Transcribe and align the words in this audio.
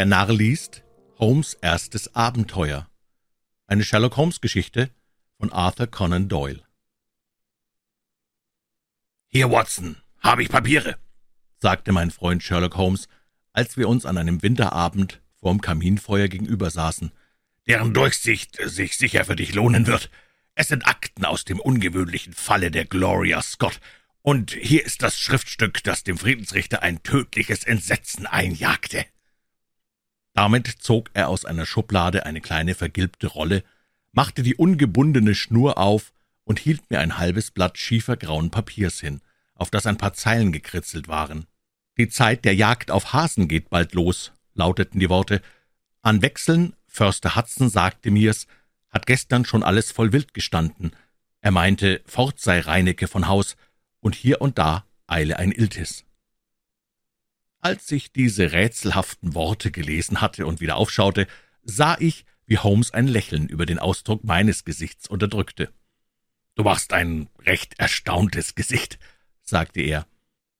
Der 0.00 0.06
Narr 0.06 0.32
liest 0.32 0.82
Holmes' 1.18 1.58
erstes 1.60 2.14
Abenteuer. 2.14 2.88
Eine 3.66 3.84
Sherlock 3.84 4.16
Holmes-Geschichte 4.16 4.88
von 5.38 5.52
Arthur 5.52 5.88
Conan 5.88 6.26
Doyle. 6.26 6.62
Hier, 9.26 9.50
Watson, 9.50 9.98
habe 10.20 10.42
ich 10.42 10.48
Papiere, 10.48 10.96
sagte 11.58 11.92
mein 11.92 12.10
Freund 12.10 12.42
Sherlock 12.42 12.78
Holmes, 12.78 13.08
als 13.52 13.76
wir 13.76 13.90
uns 13.90 14.06
an 14.06 14.16
einem 14.16 14.42
Winterabend 14.42 15.20
vorm 15.38 15.60
Kaminfeuer 15.60 16.28
gegenüber 16.28 16.70
saßen, 16.70 17.12
deren 17.66 17.92
Durchsicht 17.92 18.56
sich 18.56 18.96
sicher 18.96 19.26
für 19.26 19.36
dich 19.36 19.52
lohnen 19.52 19.86
wird. 19.86 20.10
Es 20.54 20.68
sind 20.68 20.86
Akten 20.86 21.26
aus 21.26 21.44
dem 21.44 21.60
ungewöhnlichen 21.60 22.32
Falle 22.32 22.70
der 22.70 22.86
Gloria 22.86 23.42
Scott, 23.42 23.80
und 24.22 24.52
hier 24.52 24.82
ist 24.82 25.02
das 25.02 25.20
Schriftstück, 25.20 25.84
das 25.84 26.04
dem 26.04 26.16
Friedensrichter 26.16 26.80
ein 26.82 27.02
tödliches 27.02 27.64
Entsetzen 27.64 28.26
einjagte. 28.26 29.04
Damit 30.40 30.76
zog 30.78 31.10
er 31.12 31.28
aus 31.28 31.44
einer 31.44 31.66
Schublade 31.66 32.24
eine 32.24 32.40
kleine 32.40 32.74
vergilbte 32.74 33.26
Rolle, 33.26 33.62
machte 34.12 34.42
die 34.42 34.54
ungebundene 34.54 35.34
Schnur 35.34 35.76
auf 35.76 36.14
und 36.44 36.58
hielt 36.58 36.90
mir 36.90 37.00
ein 37.00 37.18
halbes 37.18 37.50
Blatt 37.50 37.76
schiefergrauen 37.76 38.50
Papiers 38.50 39.00
hin, 39.00 39.20
auf 39.54 39.68
das 39.68 39.84
ein 39.84 39.98
paar 39.98 40.14
Zeilen 40.14 40.50
gekritzelt 40.50 41.08
waren. 41.08 41.44
Die 41.98 42.08
Zeit 42.08 42.46
der 42.46 42.54
Jagd 42.54 42.90
auf 42.90 43.12
Hasen 43.12 43.48
geht 43.48 43.68
bald 43.68 43.92
los, 43.92 44.32
lauteten 44.54 44.98
die 44.98 45.10
Worte. 45.10 45.42
An 46.00 46.22
Wechseln, 46.22 46.72
Förster 46.86 47.36
Hudson 47.36 47.68
sagte 47.68 48.10
mir's, 48.10 48.46
hat 48.88 49.06
gestern 49.06 49.44
schon 49.44 49.62
alles 49.62 49.92
voll 49.92 50.14
Wild 50.14 50.32
gestanden. 50.32 50.92
Er 51.42 51.50
meinte, 51.50 52.00
fort 52.06 52.40
sei 52.40 52.60
Reinecke 52.60 53.08
von 53.08 53.28
Haus, 53.28 53.58
und 54.00 54.14
hier 54.14 54.40
und 54.40 54.56
da 54.56 54.86
eile 55.06 55.38
ein 55.38 55.52
Iltis. 55.52 56.06
Als 57.60 57.90
ich 57.92 58.12
diese 58.12 58.52
rätselhaften 58.52 59.34
Worte 59.34 59.70
gelesen 59.70 60.20
hatte 60.20 60.46
und 60.46 60.60
wieder 60.60 60.76
aufschaute, 60.76 61.26
sah 61.62 61.96
ich, 61.98 62.24
wie 62.46 62.58
Holmes 62.58 62.92
ein 62.92 63.06
Lächeln 63.06 63.48
über 63.48 63.66
den 63.66 63.78
Ausdruck 63.78 64.24
meines 64.24 64.64
Gesichts 64.64 65.08
unterdrückte. 65.08 65.70
»Du 66.54 66.64
machst 66.64 66.92
ein 66.92 67.28
recht 67.44 67.78
erstauntes 67.78 68.54
Gesicht«, 68.54 68.98
sagte 69.42 69.82
er. 69.82 70.06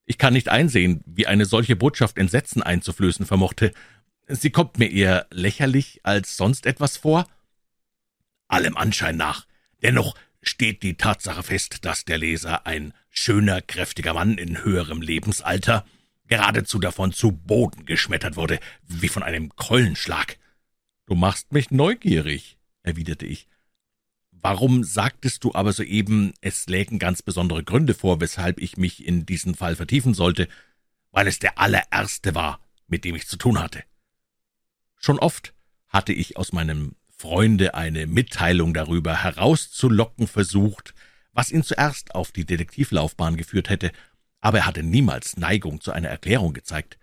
»Ich 0.05 0.19
kann 0.19 0.35
nicht 0.35 0.49
einsehen, 0.49 1.03
wie 1.07 1.27
eine 1.27 1.47
solche 1.47 1.75
Botschaft 1.75 2.19
Entsetzen 2.19 2.63
einzuflößen 2.63 3.27
vermochte. 3.27 3.73
Sie 4.29 4.51
kommt 4.51 4.79
mir 4.79 4.91
eher 4.91 5.27
lächerlich 5.31 6.01
als 6.05 6.37
sonst 6.37 6.67
etwas 6.67 6.99
vor.« 6.99 7.27
»Allem 8.47 8.77
Anschein 8.77 9.17
nach. 9.17 9.47
Dennoch 9.83 10.15
steht 10.43 10.83
die 10.83 10.97
Tatsache 10.97 11.43
fest, 11.43 11.85
dass 11.85 12.05
der 12.05 12.19
Leser 12.19 12.67
ein 12.67 12.93
schöner, 13.09 13.63
kräftiger 13.63 14.15
Mann 14.15 14.37
in 14.37 14.63
höherem 14.63 15.01
Lebensalter 15.01 15.87
geradezu 16.31 16.79
davon 16.79 17.13
zu 17.13 17.33
Boden 17.33 17.85
geschmettert 17.85 18.37
wurde, 18.37 18.61
wie 18.87 19.09
von 19.09 19.23
einem 19.23 19.55
Keulenschlag. 19.57 20.39
»Du 21.07 21.17
machst 21.17 21.53
mich 21.53 21.73
neugierig«, 21.73 22.57
erwiderte 22.83 23.27
ich. 23.27 23.49
»Warum 24.31 24.85
sagtest 24.85 25.43
du 25.45 25.53
aber 25.55 25.73
soeben, 25.73 26.33
es 26.41 26.69
lägen 26.69 27.01
ganz 27.01 27.21
besondere 27.21 27.65
Gründe 27.65 27.95
vor, 27.95 28.21
weshalb 28.21 28.61
ich 28.61 28.77
mich 28.77 29.05
in 29.05 29.27
diesen 29.27 29.57
Fall 29.57 29.75
vertiefen 29.75 30.15
sollte?« 30.15 30.49
»Weil 31.11 31.27
es 31.27 31.41
der 31.41 31.59
allererste 31.59 32.37
war, 32.37 32.61
mit 32.87 33.05
dem 33.05 33.17
ich 33.17 33.27
zu 33.27 33.37
tun 33.37 33.61
hatte.« 33.61 33.83
Schon 34.97 35.19
oft 35.19 35.53
hatte 35.89 36.13
ich 36.13 36.37
aus 36.37 36.53
meinem 36.53 36.95
Freunde 37.09 37.75
eine 37.75 38.07
Mitteilung 38.07 38.73
darüber 38.73 39.25
herauszulocken 39.25 40.29
versucht, 40.29 40.95
was 41.33 41.51
ihn 41.51 41.65
zuerst 41.65 42.15
auf 42.15 42.31
die 42.31 42.47
Detektivlaufbahn 42.47 43.37
geführt 43.37 43.69
hätte, 43.69 43.91
aber 44.41 44.59
er 44.59 44.67
hatte 44.67 44.83
niemals 44.83 45.37
Neigung 45.37 45.81
zu 45.81 45.93
einer 45.93 46.09
Erklärung 46.09 46.53
gezeigt. 46.53 46.99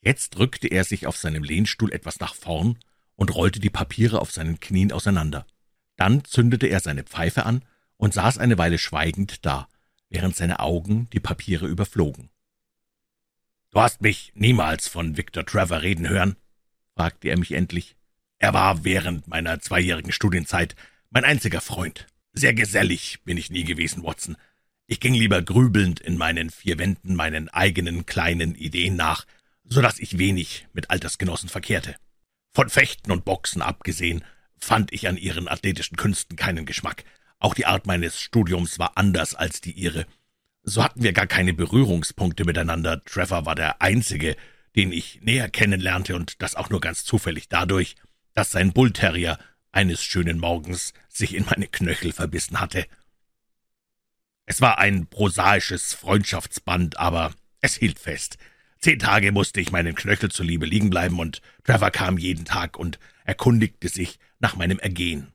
Jetzt 0.00 0.38
rückte 0.38 0.68
er 0.68 0.84
sich 0.84 1.06
auf 1.06 1.16
seinem 1.16 1.44
Lehnstuhl 1.44 1.92
etwas 1.92 2.20
nach 2.20 2.34
vorn 2.34 2.78
und 3.16 3.34
rollte 3.34 3.60
die 3.60 3.70
Papiere 3.70 4.20
auf 4.20 4.32
seinen 4.32 4.60
Knien 4.60 4.92
auseinander. 4.92 5.46
Dann 5.96 6.24
zündete 6.24 6.66
er 6.66 6.80
seine 6.80 7.04
Pfeife 7.04 7.44
an 7.44 7.64
und 7.96 8.14
saß 8.14 8.38
eine 8.38 8.56
Weile 8.56 8.78
schweigend 8.78 9.44
da, 9.44 9.68
während 10.08 10.34
seine 10.34 10.60
Augen 10.60 11.08
die 11.12 11.20
Papiere 11.20 11.66
überflogen. 11.66 12.30
»Du 13.70 13.80
hast 13.80 14.00
mich 14.00 14.32
niemals 14.34 14.88
von 14.88 15.16
Victor 15.16 15.44
Trevor 15.44 15.82
reden 15.82 16.08
hören?« 16.08 16.36
fragte 16.96 17.28
er 17.28 17.38
mich 17.38 17.52
endlich. 17.52 17.94
Er 18.38 18.54
war 18.54 18.84
während 18.84 19.28
meiner 19.28 19.60
zweijährigen 19.60 20.12
Studienzeit 20.12 20.74
mein 21.10 21.24
einziger 21.24 21.60
Freund. 21.60 22.06
Sehr 22.32 22.54
gesellig 22.54 23.22
bin 23.24 23.36
ich 23.36 23.50
nie 23.50 23.64
gewesen, 23.64 24.02
Watson. 24.02 24.36
Ich 24.92 24.98
ging 24.98 25.14
lieber 25.14 25.40
grübelnd 25.40 26.00
in 26.00 26.18
meinen 26.18 26.50
vier 26.50 26.76
Wänden 26.76 27.14
meinen 27.14 27.48
eigenen 27.48 28.06
kleinen 28.06 28.56
Ideen 28.56 28.96
nach, 28.96 29.24
so 29.62 29.80
dass 29.80 30.00
ich 30.00 30.18
wenig 30.18 30.66
mit 30.72 30.90
Altersgenossen 30.90 31.48
verkehrte. 31.48 31.94
Von 32.52 32.68
Fechten 32.68 33.12
und 33.12 33.24
Boxen 33.24 33.62
abgesehen, 33.62 34.24
fand 34.56 34.92
ich 34.92 35.06
an 35.06 35.16
ihren 35.16 35.46
athletischen 35.46 35.96
Künsten 35.96 36.34
keinen 36.34 36.66
Geschmack. 36.66 37.04
Auch 37.38 37.54
die 37.54 37.66
Art 37.66 37.86
meines 37.86 38.20
Studiums 38.20 38.80
war 38.80 38.96
anders 38.96 39.36
als 39.36 39.60
die 39.60 39.70
ihre. 39.70 40.06
So 40.64 40.82
hatten 40.82 41.04
wir 41.04 41.12
gar 41.12 41.28
keine 41.28 41.54
Berührungspunkte 41.54 42.44
miteinander. 42.44 43.04
Trevor 43.04 43.46
war 43.46 43.54
der 43.54 43.80
Einzige, 43.80 44.36
den 44.74 44.90
ich 44.90 45.20
näher 45.22 45.48
kennenlernte, 45.48 46.16
und 46.16 46.42
das 46.42 46.56
auch 46.56 46.68
nur 46.68 46.80
ganz 46.80 47.04
zufällig 47.04 47.48
dadurch, 47.48 47.94
dass 48.34 48.50
sein 48.50 48.72
Bullterrier 48.72 49.38
eines 49.70 50.02
schönen 50.02 50.40
Morgens 50.40 50.94
sich 51.08 51.36
in 51.36 51.44
meine 51.44 51.68
Knöchel 51.68 52.10
verbissen 52.10 52.58
hatte. 52.58 52.86
Es 54.50 54.60
war 54.60 54.78
ein 54.78 55.06
prosaisches 55.06 55.94
Freundschaftsband, 55.94 56.98
aber 56.98 57.32
es 57.60 57.76
hielt 57.76 58.00
fest. 58.00 58.36
Zehn 58.80 58.98
Tage 58.98 59.30
musste 59.30 59.60
ich 59.60 59.70
meinen 59.70 59.94
Knöchel 59.94 60.28
zuliebe 60.28 60.66
liegen 60.66 60.90
bleiben, 60.90 61.20
und 61.20 61.40
Trevor 61.62 61.92
kam 61.92 62.18
jeden 62.18 62.44
Tag 62.46 62.76
und 62.76 62.98
erkundigte 63.24 63.88
sich 63.88 64.18
nach 64.40 64.56
meinem 64.56 64.80
Ergehen. 64.80 65.28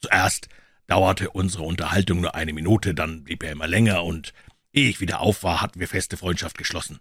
Zuerst 0.00 0.48
dauerte 0.88 1.30
unsere 1.30 1.62
Unterhaltung 1.62 2.20
nur 2.20 2.34
eine 2.34 2.52
Minute, 2.52 2.92
dann 2.92 3.22
blieb 3.22 3.44
er 3.44 3.52
immer 3.52 3.68
länger, 3.68 4.02
und 4.02 4.34
ehe 4.72 4.88
ich 4.88 5.00
wieder 5.00 5.20
auf 5.20 5.44
war, 5.44 5.60
hatten 5.60 5.78
wir 5.78 5.86
feste 5.86 6.16
Freundschaft 6.16 6.58
geschlossen. 6.58 6.98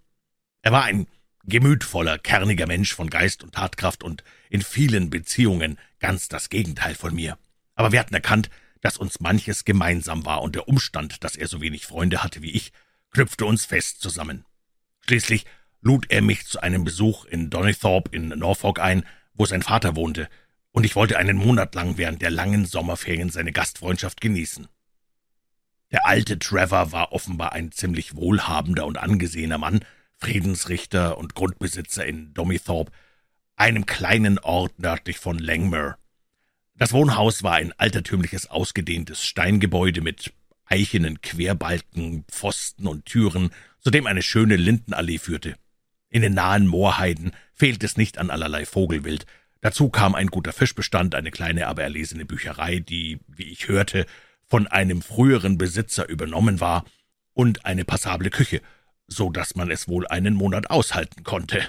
Er 0.62 0.72
war 0.72 0.84
ein 0.84 1.08
gemütvoller, 1.46 2.20
kerniger 2.20 2.68
Mensch 2.68 2.94
von 2.94 3.10
Geist 3.10 3.42
und 3.42 3.56
Tatkraft 3.56 4.04
und 4.04 4.24
in 4.52 4.62
vielen 4.62 5.10
Beziehungen 5.10 5.80
ganz 5.98 6.28
das 6.28 6.50
Gegenteil 6.50 6.94
von 6.94 7.16
mir. 7.16 7.40
Aber 7.74 7.92
wir 7.92 8.00
hatten 8.00 8.14
erkannt, 8.14 8.52
dass 8.82 8.98
uns 8.98 9.20
manches 9.20 9.66
gemeinsam 9.66 10.26
war, 10.26 10.42
und 10.42 10.56
der 10.56 10.68
Umstand, 10.68 11.24
dass 11.24 11.36
er 11.36 11.48
so 11.48 11.62
wenig 11.62 11.86
Freunde 11.86 12.24
hatte 12.24 12.42
wie 12.42 12.52
ich, 12.52 12.72
knüpfte 13.12 13.46
uns 13.46 13.66
fest 13.66 14.02
zusammen. 14.02 14.46
Schließlich 15.08 15.46
lud 15.82 16.08
er 16.10 16.22
mich 16.22 16.46
zu 16.46 16.62
einem 16.62 16.84
Besuch 16.84 17.26
in 17.26 17.50
Donnythorpe 17.50 18.16
in 18.16 18.30
Norfolk 18.30 18.80
ein, 18.80 19.04
wo 19.34 19.46
sein 19.46 19.62
Vater 19.62 19.96
wohnte, 19.96 20.30
und 20.72 20.86
ich 20.86 20.96
wollte 20.96 21.18
einen 21.18 21.38
Monat 21.38 21.76
lang 21.76 21.98
während 21.98 22.22
der 22.22 22.32
langen 22.32 22.66
Sommerferien 22.66 23.30
seine 23.30 23.52
Gastfreundschaft 23.52 24.22
genießen. 24.22 24.68
Der 25.92 26.06
alte 26.06 26.40
Trevor 26.40 26.94
war 26.94 27.12
offenbar 27.12 27.52
ein 27.52 27.72
ziemlich 27.72 28.16
wohlhabender 28.16 28.86
und 28.86 28.98
angesehener 28.98 29.58
Mann, 29.58 29.84
Friedensrichter 30.16 31.18
und 31.18 31.36
Grundbesitzer 31.36 32.06
in 32.06 32.34
Domithorpe, 32.34 32.92
einem 33.58 33.86
kleinen 33.86 34.40
Ort 34.40 34.80
nördlich 34.80 35.18
von 35.20 35.38
Langmer. 35.38 35.98
Das 36.82 36.94
Wohnhaus 36.94 37.44
war 37.44 37.54
ein 37.54 37.74
altertümliches, 37.78 38.48
ausgedehntes 38.48 39.24
Steingebäude 39.24 40.02
mit 40.02 40.34
eichenen 40.66 41.22
Querbalken, 41.22 42.26
Pfosten 42.28 42.88
und 42.88 43.06
Türen, 43.06 43.52
zu 43.82 43.92
dem 43.92 44.08
eine 44.08 44.24
schöne 44.24 44.56
Lindenallee 44.56 45.20
führte. 45.20 45.54
In 46.10 46.24
den 46.24 46.34
nahen 46.34 46.66
Moorheiden 46.66 47.34
fehlt 47.54 47.84
es 47.84 47.98
nicht 47.98 48.18
an 48.18 48.32
allerlei 48.32 48.66
Vogelwild. 48.66 49.28
Dazu 49.60 49.90
kam 49.90 50.16
ein 50.16 50.26
guter 50.26 50.54
Fischbestand, 50.54 51.14
eine 51.14 51.30
kleine, 51.30 51.68
aber 51.68 51.84
erlesene 51.84 52.26
Bücherei, 52.26 52.80
die, 52.80 53.20
wie 53.28 53.52
ich 53.52 53.68
hörte, 53.68 54.08
von 54.48 54.66
einem 54.66 55.04
früheren 55.04 55.60
Besitzer 55.60 56.10
übernommen 56.10 56.62
war, 56.62 56.84
und 57.34 57.64
eine 57.64 57.86
passable 57.86 58.32
Küche– 58.32 58.60
so 59.06 59.30
dass 59.30 59.54
man 59.54 59.70
es 59.70 59.88
wohl 59.88 60.08
einen 60.08 60.34
Monat 60.34 60.72
aushalten 60.72 61.24
konnte. 61.24 61.62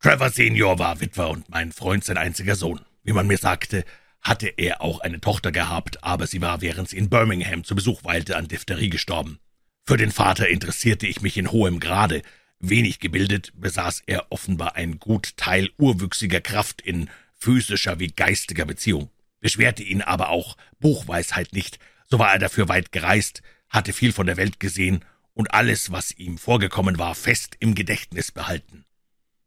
Trevor 0.00 0.28
Senior 0.28 0.78
war 0.78 1.00
Witwer 1.00 1.30
und 1.30 1.48
mein 1.48 1.72
Freund 1.72 2.04
sein 2.04 2.18
einziger 2.18 2.56
Sohn. 2.56 2.80
Wie 3.04 3.12
man 3.12 3.26
mir 3.26 3.38
sagte, 3.38 3.86
hatte 4.22 4.48
er 4.48 4.82
auch 4.82 5.00
eine 5.00 5.20
Tochter 5.20 5.52
gehabt, 5.52 6.04
aber 6.04 6.26
sie 6.26 6.40
war, 6.40 6.60
während 6.60 6.88
sie 6.88 6.96
in 6.96 7.08
Birmingham 7.08 7.64
zu 7.64 7.74
Besuch 7.74 8.04
weilte, 8.04 8.36
an 8.36 8.48
Diphtherie 8.48 8.90
gestorben. 8.90 9.38
Für 9.86 9.96
den 9.96 10.12
Vater 10.12 10.48
interessierte 10.48 11.06
ich 11.06 11.22
mich 11.22 11.36
in 11.36 11.50
hohem 11.50 11.80
Grade. 11.80 12.22
Wenig 12.58 13.00
gebildet 13.00 13.52
besaß 13.56 14.02
er 14.06 14.30
offenbar 14.30 14.76
ein 14.76 14.98
gut 14.98 15.36
Teil 15.36 15.70
urwüchsiger 15.78 16.40
Kraft 16.40 16.82
in 16.82 17.08
physischer 17.34 17.98
wie 17.98 18.08
geistiger 18.08 18.66
Beziehung. 18.66 19.10
Beschwerte 19.40 19.82
ihn 19.82 20.02
aber 20.02 20.28
auch 20.28 20.56
Buchweisheit 20.78 21.54
nicht, 21.54 21.78
so 22.06 22.18
war 22.18 22.32
er 22.32 22.38
dafür 22.38 22.68
weit 22.68 22.92
gereist, 22.92 23.42
hatte 23.70 23.92
viel 23.92 24.12
von 24.12 24.26
der 24.26 24.36
Welt 24.36 24.60
gesehen 24.60 25.04
und 25.32 25.54
alles, 25.54 25.90
was 25.90 26.12
ihm 26.12 26.36
vorgekommen 26.36 26.98
war, 26.98 27.14
fest 27.14 27.56
im 27.60 27.74
Gedächtnis 27.74 28.32
behalten. 28.32 28.84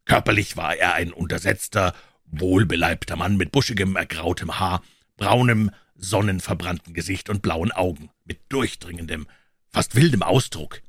Körperlich 0.06 0.58
war 0.58 0.76
er 0.76 0.94
ein 0.96 1.14
untersetzter, 1.14 1.94
wohlbeleibter 2.40 3.16
Mann 3.16 3.38
mit 3.38 3.52
buschigem, 3.52 3.96
ergrautem 3.96 4.60
Haar, 4.60 4.84
braunem, 5.18 5.72
sonnenverbrannten 5.96 6.94
Gesicht 6.94 7.30
und 7.30 7.42
blauen 7.42 7.72
Augen, 7.72 8.10
mit 8.26 8.40
durchdringendem, 8.50 9.28
fast 9.70 9.96
wildem 9.96 10.24
Ausdruck. 10.24 10.82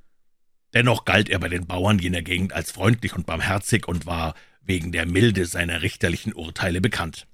Dennoch 0.72 1.04
galt 1.04 1.28
er 1.28 1.38
bei 1.38 1.48
den 1.48 1.66
Bauern 1.66 1.98
jener 1.98 2.22
Gegend 2.22 2.52
als 2.52 2.72
freundlich 2.72 3.14
und 3.14 3.26
barmherzig 3.26 3.86
und 3.86 4.06
war 4.06 4.34
wegen 4.60 4.92
der 4.92 5.06
Milde 5.06 5.46
seiner 5.46 5.82
richterlichen 5.82 6.32
Urteile 6.32 6.80
bekannt. 6.80 7.26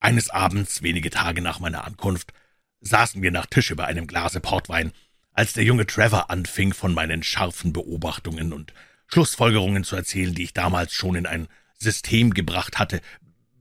Eines 0.00 0.30
Abends, 0.30 0.82
wenige 0.82 1.10
Tage 1.10 1.42
nach 1.42 1.58
meiner 1.58 1.84
Ankunft, 1.84 2.32
saßen 2.80 3.20
wir 3.20 3.32
nach 3.32 3.46
Tische 3.46 3.76
bei 3.76 3.84
einem 3.84 4.06
Glase 4.06 4.40
Portwein, 4.40 4.92
als 5.32 5.52
der 5.52 5.64
junge 5.64 5.86
Trevor 5.86 6.30
anfing, 6.30 6.72
von 6.72 6.94
meinen 6.94 7.22
scharfen 7.22 7.72
Beobachtungen 7.72 8.52
und 8.52 8.72
Schlussfolgerungen 9.08 9.84
zu 9.84 9.96
erzählen, 9.96 10.34
die 10.34 10.44
ich 10.44 10.54
damals 10.54 10.92
schon 10.92 11.16
in 11.16 11.26
ein 11.26 11.48
System 11.78 12.34
gebracht 12.34 12.78
hatte, 12.78 13.00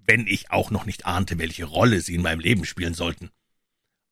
wenn 0.06 0.26
ich 0.28 0.52
auch 0.52 0.72
noch 0.72 0.86
nicht 0.86 1.06
ahnte, 1.06 1.38
welche 1.38 1.66
Rolle 1.66 2.02
sie 2.02 2.16
in 2.16 2.22
meinem 2.22 2.40
Leben 2.40 2.66
spielen 2.66 2.94
sollten. 2.94 3.30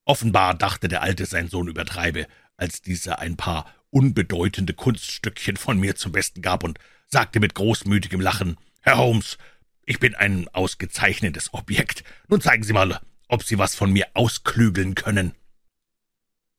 Offenbar 0.04 0.54
dachte 0.54 0.88
der 0.88 1.02
Alte, 1.02 1.26
sein 1.26 1.48
Sohn 1.48 1.68
übertreibe, 1.68 2.28
als 2.58 2.82
dieser 2.82 3.20
ein 3.20 3.38
paar 3.38 3.74
unbedeutende 3.90 4.74
Kunststückchen 4.74 5.58
von 5.58 5.80
mir 5.80 5.96
zum 5.96 6.12
Besten 6.12 6.42
gab 6.42 6.64
und 6.64 6.80
sagte 7.08 7.40
mit 7.40 7.56
großmütigem 7.56 8.22
Lachen, 8.22 8.58
Herr 8.82 8.98
Holmes, 8.98 9.38
ich 9.86 10.00
bin 10.00 10.16
ein 10.16 10.48
ausgezeichnetes 10.50 11.54
Objekt. 11.54 12.04
Nun 12.28 12.42
zeigen 12.42 12.64
Sie 12.64 12.74
mal, 12.74 13.00
ob 13.28 13.44
Sie 13.44 13.58
was 13.58 13.76
von 13.76 13.92
mir 13.92 14.08
ausklügeln 14.14 14.96
können. 14.96 15.34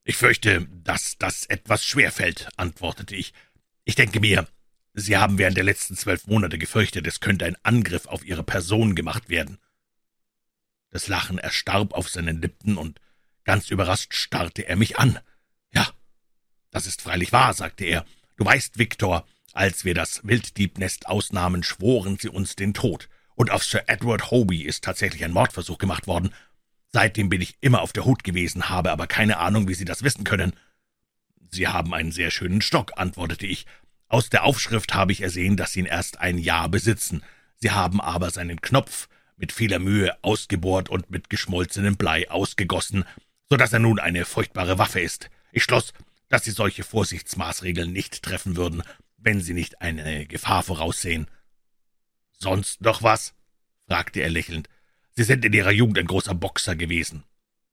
Ich 0.03 0.17
fürchte, 0.17 0.67
dass 0.83 1.17
das 1.17 1.45
etwas 1.45 1.85
schwer 1.85 2.11
fällt, 2.11 2.49
antwortete 2.57 3.15
ich. 3.15 3.33
Ich 3.83 3.95
denke 3.95 4.19
mir, 4.19 4.47
Sie 4.99 5.15
haben 5.15 5.37
während 5.37 5.55
der 5.55 5.63
letzten 5.63 5.95
zwölf 5.95 6.25
Monate 6.25 6.57
gefürchtet, 6.57 7.05
es 7.05 7.19
könnte 7.19 7.45
ein 7.45 7.55
Angriff 7.61 8.07
auf 8.07 8.25
Ihre 8.25 8.41
Person 8.41 8.95
gemacht 8.95 9.29
werden. 9.29 9.59
Das 10.89 11.07
Lachen 11.07 11.37
erstarb 11.37 11.93
auf 11.93 12.09
seinen 12.09 12.41
Lippen, 12.41 12.77
und 12.77 12.99
ganz 13.43 13.69
überrascht 13.69 14.15
starrte 14.15 14.67
er 14.67 14.75
mich 14.75 14.97
an. 14.97 15.19
Ja, 15.71 15.87
das 16.71 16.87
ist 16.87 17.03
freilich 17.03 17.31
wahr, 17.31 17.53
sagte 17.53 17.85
er. 17.85 18.05
Du 18.37 18.45
weißt, 18.45 18.79
Viktor, 18.79 19.27
als 19.53 19.85
wir 19.85 19.93
das 19.93 20.21
Wilddiebnest 20.23 21.05
ausnahmen, 21.05 21.61
schworen 21.61 22.17
sie 22.17 22.29
uns 22.29 22.55
den 22.55 22.73
Tod 22.73 23.07
und 23.35 23.51
auf 23.51 23.63
Sir 23.63 23.83
Edward 23.85 24.31
Hobie 24.31 24.63
ist 24.63 24.83
tatsächlich 24.83 25.23
ein 25.23 25.31
Mordversuch 25.31 25.77
gemacht 25.77 26.07
worden. 26.07 26.33
Seitdem 26.91 27.29
bin 27.29 27.41
ich 27.41 27.55
immer 27.61 27.81
auf 27.81 27.93
der 27.93 28.05
Hut 28.05 28.23
gewesen, 28.23 28.69
habe 28.69 28.91
aber 28.91 29.05
keine 29.05 29.37
Ahnung, 29.37 29.67
wie 29.67 29.75
Sie 29.75 29.85
das 29.85 30.01
wissen 30.01 30.23
können. 30.23 30.53
Sie 31.51 31.67
haben 31.67 31.93
einen 31.93 32.11
sehr 32.11 32.31
schönen 32.31 32.61
Stock, 32.61 32.93
antwortete 32.95 33.45
ich. 33.45 33.67
Aus 34.09 34.29
der 34.29 34.43
Aufschrift 34.43 34.93
habe 34.93 35.11
ich 35.11 35.21
ersehen, 35.21 35.57
dass 35.57 35.73
Sie 35.73 35.79
ihn 35.81 35.85
erst 35.85 36.19
ein 36.19 36.37
Jahr 36.37 36.69
besitzen. 36.69 37.23
Sie 37.57 37.71
haben 37.71 37.99
aber 37.99 38.29
seinen 38.29 38.61
Knopf 38.61 39.09
mit 39.35 39.51
vieler 39.51 39.79
Mühe 39.79 40.15
ausgebohrt 40.23 40.89
und 40.89 41.09
mit 41.09 41.29
geschmolzenem 41.29 41.97
Blei 41.97 42.29
ausgegossen, 42.29 43.05
so 43.49 43.57
dass 43.57 43.73
er 43.73 43.79
nun 43.79 43.99
eine 43.99 44.25
furchtbare 44.25 44.77
Waffe 44.77 44.99
ist. 44.99 45.29
Ich 45.51 45.63
schloss, 45.63 45.93
dass 46.29 46.43
Sie 46.43 46.51
solche 46.51 46.83
Vorsichtsmaßregeln 46.83 47.91
nicht 47.91 48.23
treffen 48.23 48.55
würden, 48.55 48.83
wenn 49.17 49.41
Sie 49.41 49.53
nicht 49.53 49.81
eine 49.81 50.25
Gefahr 50.25 50.63
voraussehen. 50.63 51.27
Sonst 52.31 52.81
noch 52.81 53.03
was? 53.03 53.33
fragte 53.87 54.21
er 54.21 54.29
lächelnd. 54.29 54.69
Sie 55.15 55.23
sind 55.23 55.43
in 55.45 55.53
Ihrer 55.53 55.71
Jugend 55.71 55.97
ein 55.97 56.07
großer 56.07 56.35
Boxer 56.35 56.75
gewesen. 56.75 57.23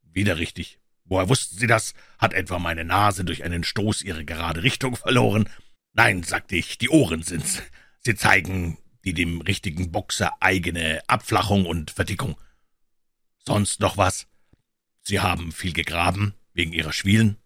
Wieder 0.03 0.39
richtig. 0.39 0.79
Woher 1.05 1.29
wussten 1.29 1.59
Sie 1.59 1.67
das? 1.67 1.93
Hat 2.19 2.33
etwa 2.33 2.59
meine 2.59 2.85
Nase 2.85 3.25
durch 3.25 3.45
einen 3.45 3.65
Stoß 3.65 4.03
ihre 4.03 4.25
gerade 4.25 4.63
Richtung 4.63 4.97
verloren? 4.97 5.49
Nein, 5.95 6.25
sagte 6.25 6.57
ich, 6.57 6.77
die 6.77 6.91
Ohren 6.91 7.23
sind's. 7.23 7.63
Sie 8.01 8.17
zeigen 8.17 8.79
die 9.05 9.15
dem 9.15 9.41
richtigen 9.41 9.93
Boxer 9.93 10.33
eigene 10.41 11.01
Abflachung 11.07 11.67
und 11.67 11.91
Verdickung. 11.91 12.37
Sonst 13.39 13.81
noch 13.81 13.97
was? 13.97 14.27
Sie 15.03 15.21
haben 15.21 15.53
viel 15.53 15.73
gegraben, 15.73 16.35
wegen 16.53 16.73
Ihrer 16.73 16.93
Schwielen? 16.93 17.37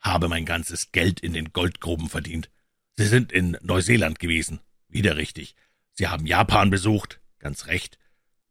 Habe 0.00 0.28
mein 0.28 0.44
ganzes 0.44 0.92
Geld 0.92 1.20
in 1.20 1.32
den 1.32 1.52
Goldgruben 1.52 2.08
verdient. 2.08 2.50
Sie 2.96 3.06
sind 3.06 3.32
in 3.32 3.56
Neuseeland 3.62 4.18
gewesen. 4.18 4.60
Wieder 4.88 5.16
richtig. 5.16 5.56
Sie 5.94 6.08
haben 6.08 6.26
Japan 6.26 6.70
besucht, 6.70 7.20
ganz 7.38 7.66
recht, 7.66 7.98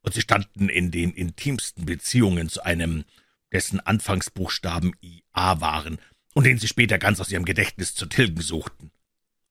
und 0.02 0.14
Sie 0.14 0.22
standen 0.22 0.68
in 0.68 0.92
den 0.92 1.14
intimsten 1.14 1.86
Beziehungen 1.86 2.50
zu 2.50 2.64
einem, 2.64 3.06
dessen 3.52 3.80
Anfangsbuchstaben 3.80 4.94
IA 5.02 5.62
waren 5.62 6.00
und 6.34 6.46
den 6.46 6.58
Sie 6.58 6.68
später 6.68 6.98
ganz 6.98 7.20
aus 7.22 7.32
Ihrem 7.32 7.46
Gedächtnis 7.46 7.96
zu 7.96 8.08
tilgen 8.08 8.42
suchten. 8.42 8.92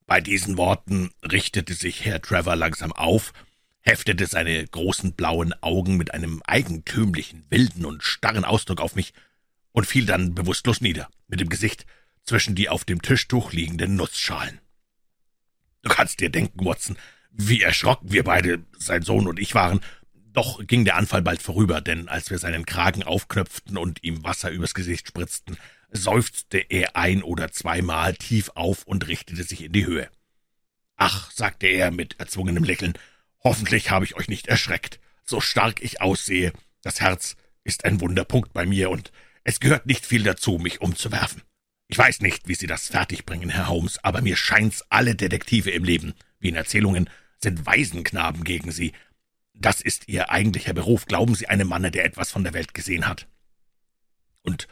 Bei 0.07 0.21
diesen 0.21 0.57
Worten 0.57 1.11
richtete 1.21 1.73
sich 1.73 2.05
Herr 2.05 2.21
Trevor 2.21 2.55
langsam 2.55 2.93
auf, 2.93 3.33
heftete 3.81 4.25
seine 4.25 4.65
großen 4.65 5.13
blauen 5.13 5.53
Augen 5.61 5.97
mit 5.97 6.13
einem 6.13 6.41
eigentümlichen, 6.47 7.45
wilden 7.49 7.85
und 7.85 8.03
starren 8.03 8.45
Ausdruck 8.45 8.79
auf 8.79 8.95
mich 8.95 9.13
und 9.73 9.85
fiel 9.85 10.05
dann 10.05 10.33
bewusstlos 10.33 10.79
nieder, 10.79 11.09
mit 11.27 11.41
dem 11.41 11.49
Gesicht 11.49 11.85
zwischen 12.23 12.55
die 12.55 12.69
auf 12.69 12.85
dem 12.85 13.01
Tischtuch 13.01 13.51
liegenden 13.51 13.97
Nussschalen. 13.97 14.61
Du 15.81 15.89
kannst 15.89 16.21
dir 16.21 16.29
denken, 16.29 16.65
Watson, 16.65 16.97
wie 17.31 17.61
erschrocken 17.61 18.11
wir 18.11 18.23
beide, 18.23 18.63
sein 18.77 19.01
Sohn 19.01 19.27
und 19.27 19.39
ich 19.39 19.55
waren. 19.55 19.81
Doch 20.31 20.65
ging 20.65 20.85
der 20.85 20.95
Anfall 20.95 21.21
bald 21.21 21.41
vorüber, 21.41 21.81
denn 21.81 22.07
als 22.07 22.29
wir 22.29 22.39
seinen 22.39 22.65
Kragen 22.65 23.03
aufknöpften 23.03 23.77
und 23.77 24.03
ihm 24.03 24.23
Wasser 24.23 24.51
übers 24.51 24.73
Gesicht 24.73 25.09
spritzten, 25.09 25.57
seufzte 25.89 26.57
er 26.57 26.95
ein 26.95 27.23
oder 27.23 27.51
zweimal 27.51 28.15
tief 28.15 28.49
auf 28.55 28.83
und 28.83 29.07
richtete 29.07 29.43
sich 29.43 29.63
in 29.63 29.71
die 29.71 29.85
Höhe. 29.85 30.09
Ach, 30.95 31.31
sagte 31.31 31.67
er 31.67 31.91
mit 31.91 32.19
erzwungenem 32.19 32.63
Lächeln, 32.63 32.93
hoffentlich 33.43 33.91
habe 33.91 34.05
ich 34.05 34.15
euch 34.15 34.27
nicht 34.27 34.47
erschreckt. 34.47 34.99
So 35.23 35.41
stark 35.41 35.81
ich 35.81 36.01
aussehe, 36.01 36.53
das 36.81 37.01
Herz 37.01 37.35
ist 37.63 37.85
ein 37.85 38.01
Wunderpunkt 38.01 38.53
bei 38.53 38.65
mir, 38.65 38.89
und 38.89 39.11
es 39.43 39.59
gehört 39.59 39.85
nicht 39.85 40.05
viel 40.05 40.23
dazu, 40.23 40.57
mich 40.57 40.81
umzuwerfen. 40.81 41.41
Ich 41.87 41.97
weiß 41.97 42.21
nicht, 42.21 42.47
wie 42.47 42.55
Sie 42.55 42.67
das 42.67 42.87
fertigbringen, 42.87 43.49
Herr 43.49 43.69
Holmes, 43.69 44.03
aber 44.03 44.21
mir 44.21 44.35
scheint's, 44.35 44.83
alle 44.89 45.15
Detektive 45.15 45.71
im 45.71 45.83
Leben, 45.83 46.13
wie 46.39 46.49
in 46.49 46.55
Erzählungen, 46.55 47.09
sind 47.41 47.65
Waisenknaben 47.65 48.43
gegen 48.43 48.71
Sie. 48.71 48.93
Das 49.53 49.81
ist 49.81 50.07
Ihr 50.07 50.29
eigentlicher 50.29 50.73
Beruf. 50.73 51.05
Glauben 51.05 51.35
Sie 51.35 51.47
einem 51.47 51.67
Manne, 51.67 51.91
der 51.91 52.05
etwas 52.05 52.31
von 52.31 52.43
der 52.43 52.53
Welt 52.53 52.73
gesehen 52.73 53.07
hat. 53.07 53.27
Und 54.43 54.67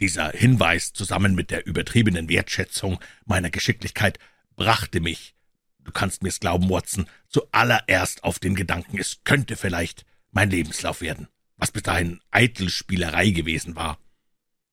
dieser 0.00 0.30
Hinweis 0.30 0.92
zusammen 0.92 1.34
mit 1.34 1.50
der 1.50 1.66
übertriebenen 1.66 2.28
Wertschätzung 2.28 2.98
meiner 3.24 3.50
Geschicklichkeit 3.50 4.18
brachte 4.56 5.00
mich, 5.00 5.34
du 5.80 5.92
kannst 5.92 6.22
mir's 6.22 6.40
glauben, 6.40 6.68
Watson, 6.68 7.06
zuallererst 7.28 8.24
auf 8.24 8.38
den 8.38 8.54
Gedanken, 8.54 8.98
es 8.98 9.22
könnte 9.24 9.56
vielleicht 9.56 10.04
mein 10.30 10.50
Lebenslauf 10.50 11.00
werden, 11.00 11.28
was 11.56 11.72
bis 11.72 11.82
dahin 11.82 12.20
eitel 12.30 12.68
Spielerei 12.68 13.30
gewesen 13.30 13.76
war. 13.76 13.98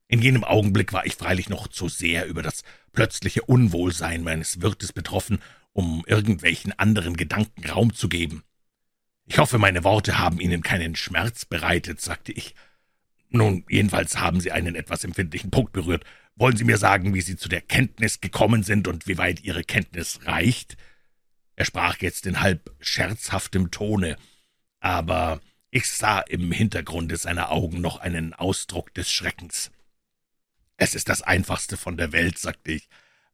In 0.07 0.21
jenem 0.21 0.43
Augenblick 0.43 0.93
war 0.93 1.05
ich 1.05 1.15
freilich 1.15 1.49
noch 1.49 1.67
zu 1.67 1.89
sehr 1.89 2.27
über 2.27 2.43
das 2.43 2.63
plötzliche 2.91 3.43
Unwohlsein 3.43 4.23
meines 4.23 4.61
Wirtes 4.61 4.93
betroffen, 4.93 5.39
um 5.71 6.03
irgendwelchen 6.05 6.77
anderen 6.77 7.17
Gedanken 7.17 7.67
Raum 7.67 7.93
zu 7.93 8.09
geben. 8.09 8.43
Ich 9.25 9.39
hoffe, 9.39 9.57
meine 9.57 9.83
Worte 9.83 10.19
haben 10.19 10.39
Ihnen 10.39 10.61
keinen 10.61 10.95
Schmerz 10.95 11.45
bereitet, 11.45 12.01
sagte 12.01 12.31
ich. 12.31 12.53
Nun, 13.35 13.65
jedenfalls 13.67 14.19
haben 14.19 14.39
Sie 14.39 14.51
einen 14.51 14.75
etwas 14.75 15.03
empfindlichen 15.03 15.49
Punkt 15.49 15.73
berührt. 15.73 16.05
Wollen 16.35 16.55
Sie 16.55 16.63
mir 16.63 16.77
sagen, 16.77 17.15
wie 17.15 17.21
Sie 17.21 17.35
zu 17.35 17.49
der 17.49 17.61
Kenntnis 17.61 18.21
gekommen 18.21 18.61
sind 18.61 18.87
und 18.87 19.07
wie 19.07 19.17
weit 19.17 19.43
Ihre 19.43 19.63
Kenntnis 19.63 20.19
reicht? 20.25 20.77
Er 21.55 21.65
sprach 21.65 21.97
jetzt 21.99 22.27
in 22.27 22.41
halb 22.41 22.71
scherzhaftem 22.79 23.71
Tone, 23.71 24.17
aber 24.79 25.41
ich 25.71 25.89
sah 25.89 26.19
im 26.19 26.51
Hintergrunde 26.51 27.17
seiner 27.17 27.51
Augen 27.51 27.81
noch 27.81 27.97
einen 27.97 28.35
Ausdruck 28.35 28.93
des 28.93 29.11
Schreckens. 29.11 29.71
Es 30.77 30.93
ist 30.93 31.09
das 31.09 31.23
Einfachste 31.23 31.75
von 31.75 31.97
der 31.97 32.11
Welt, 32.11 32.37
sagte 32.37 32.71
ich. 32.71 32.87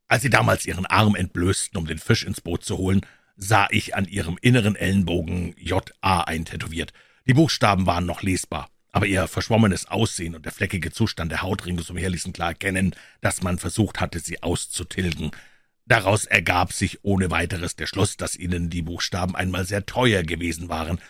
Als 0.06 0.22
Sie 0.22 0.30
damals 0.30 0.64
Ihren 0.64 0.86
Arm 0.86 1.14
entblößten, 1.14 1.78
um 1.78 1.86
den 1.86 1.98
Fisch 1.98 2.24
ins 2.24 2.40
Boot 2.40 2.64
zu 2.64 2.78
holen, 2.78 3.02
sah 3.36 3.68
ich 3.70 3.94
an 3.94 4.06
Ihrem 4.06 4.38
inneren 4.40 4.76
Ellenbogen 4.76 5.54
J.A. 5.58 6.22
eintätowiert. 6.22 6.94
Die 7.26 7.34
Buchstaben 7.34 7.84
waren 7.84 8.06
noch 8.06 8.22
lesbar, 8.22 8.70
aber 8.92 9.06
Ihr 9.06 9.28
verschwommenes 9.28 9.86
Aussehen 9.86 10.34
und 10.34 10.44
der 10.44 10.52
fleckige 10.52 10.90
Zustand 10.90 11.30
der 11.30 11.42
Haut 11.42 11.66
ringsumher 11.66 12.10
ließen 12.10 12.32
klar 12.32 12.50
erkennen, 12.50 12.94
dass 13.20 13.42
man 13.42 13.58
versucht 13.58 14.00
hatte, 14.00 14.18
sie 14.20 14.42
auszutilgen. 14.42 15.30
Daraus 15.86 16.24
ergab 16.24 16.72
sich 16.72 17.02
ohne 17.02 17.30
weiteres 17.30 17.76
der 17.76 17.86
Schluss, 17.86 18.16
dass 18.16 18.36
Ihnen 18.36 18.70
die 18.70 18.82
Buchstaben 18.82 19.34
einmal 19.34 19.64
sehr 19.64 19.86
teuer 19.86 20.22
gewesen 20.22 20.68
waren 20.68 21.00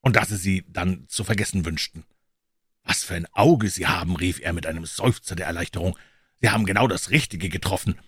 und 0.00 0.16
dass 0.16 0.28
Sie 0.28 0.36
sie 0.36 0.64
dann 0.68 1.06
zu 1.08 1.24
vergessen 1.24 1.64
wünschten. 1.64 2.04
Was 2.84 3.04
für 3.04 3.14
ein 3.14 3.26
Auge 3.32 3.68
Sie 3.68 3.86
haben, 3.86 4.16
rief 4.16 4.40
er 4.40 4.52
mit 4.52 4.66
einem 4.66 4.86
Seufzer 4.86 5.36
der 5.36 5.46
Erleichterung. 5.46 5.98
Sie 6.40 6.50
haben 6.50 6.66
genau 6.66 6.86
das 6.86 7.10
Richtige 7.10 7.48
getroffen. 7.48 7.98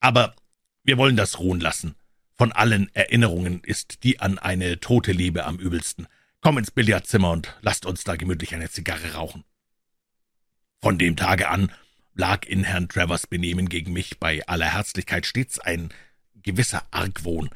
Aber 0.00 0.34
wir 0.82 0.98
wollen 0.98 1.16
das 1.16 1.38
ruhen 1.38 1.60
lassen. 1.60 1.94
Von 2.36 2.52
allen 2.52 2.94
Erinnerungen 2.94 3.62
ist 3.62 4.02
die 4.02 4.20
an 4.20 4.38
eine 4.38 4.80
tote 4.80 5.12
Liebe 5.12 5.44
am 5.44 5.58
übelsten. 5.58 6.06
Komm 6.40 6.58
ins 6.58 6.70
Billardzimmer 6.70 7.30
und 7.30 7.56
lasst 7.60 7.86
uns 7.86 8.04
da 8.04 8.16
gemütlich 8.16 8.54
eine 8.54 8.70
Zigarre 8.70 9.14
rauchen. 9.14 9.44
Von 10.80 10.98
dem 10.98 11.16
Tage 11.16 11.48
an 11.48 11.72
lag 12.14 12.46
in 12.46 12.64
Herrn 12.64 12.88
Travers 12.88 13.26
Benehmen 13.26 13.68
gegen 13.68 13.92
mich 13.92 14.18
bei 14.18 14.46
aller 14.46 14.72
Herzlichkeit 14.72 15.26
stets 15.26 15.58
ein 15.58 15.92
gewisser 16.34 16.86
Argwohn. 16.90 17.50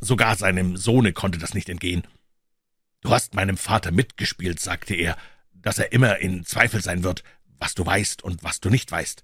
Sogar 0.00 0.36
seinem 0.36 0.76
Sohne 0.76 1.12
konnte 1.12 1.38
das 1.38 1.54
nicht 1.54 1.68
entgehen. 1.68 2.06
Du 3.02 3.10
hast 3.10 3.34
meinem 3.34 3.56
Vater 3.56 3.92
mitgespielt, 3.92 4.60
sagte 4.60 4.94
er, 4.94 5.16
dass 5.52 5.78
er 5.78 5.92
immer 5.92 6.18
in 6.18 6.44
Zweifel 6.44 6.82
sein 6.82 7.02
wird, 7.02 7.22
was 7.58 7.74
du 7.74 7.84
weißt 7.84 8.22
und 8.22 8.42
was 8.42 8.60
du 8.60 8.70
nicht 8.70 8.90
weißt. 8.90 9.22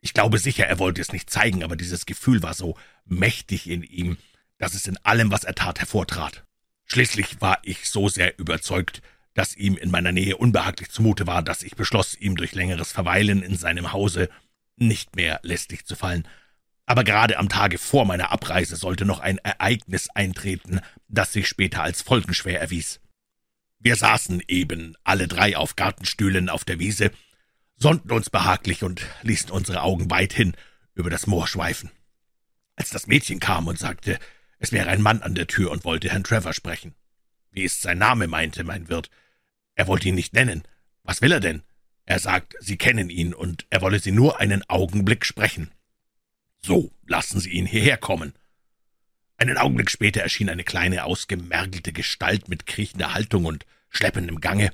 Ich 0.00 0.14
glaube 0.14 0.38
sicher, 0.38 0.66
er 0.66 0.78
wollte 0.78 1.00
es 1.00 1.12
nicht 1.12 1.30
zeigen, 1.30 1.62
aber 1.62 1.76
dieses 1.76 2.06
Gefühl 2.06 2.42
war 2.42 2.54
so 2.54 2.76
mächtig 3.04 3.68
in 3.68 3.82
ihm, 3.82 4.16
dass 4.58 4.74
es 4.74 4.86
in 4.86 4.96
allem, 4.98 5.30
was 5.30 5.44
er 5.44 5.54
tat, 5.54 5.78
hervortrat. 5.78 6.44
Schließlich 6.90 7.40
war 7.40 7.58
ich 7.62 7.88
so 7.88 8.08
sehr 8.08 8.38
überzeugt, 8.38 9.02
dass 9.34 9.56
ihm 9.56 9.76
in 9.76 9.90
meiner 9.90 10.10
Nähe 10.10 10.36
unbehaglich 10.36 10.90
zumute 10.90 11.26
war, 11.26 11.42
dass 11.42 11.62
ich 11.62 11.76
beschloss, 11.76 12.14
ihm 12.14 12.36
durch 12.36 12.54
längeres 12.54 12.92
Verweilen 12.92 13.42
in 13.42 13.56
seinem 13.56 13.92
Hause 13.92 14.30
nicht 14.76 15.14
mehr 15.14 15.38
lästig 15.42 15.86
zu 15.86 15.94
fallen. 15.94 16.26
Aber 16.86 17.04
gerade 17.04 17.36
am 17.38 17.48
Tage 17.48 17.78
vor 17.78 18.06
meiner 18.06 18.32
Abreise 18.32 18.76
sollte 18.76 19.04
noch 19.04 19.20
ein 19.20 19.38
Ereignis 19.38 20.08
eintreten, 20.10 20.80
das 21.08 21.32
sich 21.32 21.46
später 21.46 21.82
als 21.82 22.00
folgenschwer 22.00 22.58
erwies. 22.58 23.00
Wir 23.78 23.94
saßen 23.94 24.42
eben 24.48 24.96
alle 25.04 25.28
drei 25.28 25.56
auf 25.56 25.76
Gartenstühlen 25.76 26.48
auf 26.48 26.64
der 26.64 26.80
Wiese, 26.80 27.12
sonnten 27.76 28.10
uns 28.10 28.30
behaglich 28.30 28.82
und 28.82 29.02
ließen 29.22 29.50
unsere 29.50 29.82
Augen 29.82 30.10
weithin 30.10 30.54
über 30.94 31.10
das 31.10 31.26
Moor 31.26 31.46
schweifen. 31.46 31.90
Als 32.74 32.90
das 32.90 33.06
Mädchen 33.06 33.38
kam 33.38 33.66
und 33.66 33.78
sagte, 33.78 34.18
es 34.58 34.72
wäre 34.72 34.88
ein 34.88 35.02
Mann 35.02 35.22
an 35.22 35.34
der 35.34 35.46
Tür 35.46 35.70
und 35.70 35.84
wollte 35.84 36.10
Herrn 36.10 36.24
Trevor 36.24 36.52
sprechen. 36.52 36.94
Wie 37.50 37.62
ist 37.62 37.82
sein 37.82 37.98
Name, 37.98 38.26
meinte 38.26 38.64
mein 38.64 38.88
Wirt. 38.88 39.10
Er 39.74 39.86
wollte 39.86 40.08
ihn 40.08 40.14
nicht 40.14 40.34
nennen. 40.34 40.62
Was 41.04 41.22
will 41.22 41.32
er 41.32 41.40
denn? 41.40 41.62
Er 42.04 42.18
sagt, 42.18 42.56
Sie 42.60 42.76
kennen 42.76 43.10
ihn 43.10 43.34
und 43.34 43.66
er 43.70 43.82
wolle 43.82 44.00
Sie 44.00 44.12
nur 44.12 44.40
einen 44.40 44.68
Augenblick 44.68 45.24
sprechen. 45.24 45.70
So, 46.60 46.92
lassen 47.06 47.40
Sie 47.40 47.50
ihn 47.50 47.66
hierher 47.66 47.96
kommen. 47.96 48.34
Einen 49.36 49.56
Augenblick 49.56 49.90
später 49.90 50.20
erschien 50.20 50.50
eine 50.50 50.64
kleine, 50.64 51.04
ausgemergelte 51.04 51.92
Gestalt 51.92 52.48
mit 52.48 52.66
kriechender 52.66 53.14
Haltung 53.14 53.44
und 53.44 53.66
schleppendem 53.90 54.40
Gange. 54.40 54.72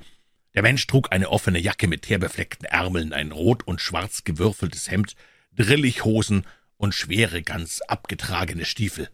Der 0.55 0.63
Mensch 0.63 0.87
trug 0.87 1.11
eine 1.11 1.29
offene 1.29 1.59
Jacke 1.59 1.87
mit 1.87 2.03
teerbefleckten 2.03 2.65
Ärmeln, 2.65 3.13
ein 3.13 3.31
rot 3.31 3.67
und 3.67 3.81
schwarz 3.81 4.23
gewürfeltes 4.23 4.89
Hemd, 4.89 5.15
Drillichhosen 5.55 6.47
und 6.77 6.95
schwere, 6.95 7.43
ganz 7.43 7.81
abgetragene 7.81 8.65
Stiefel. 8.65 9.09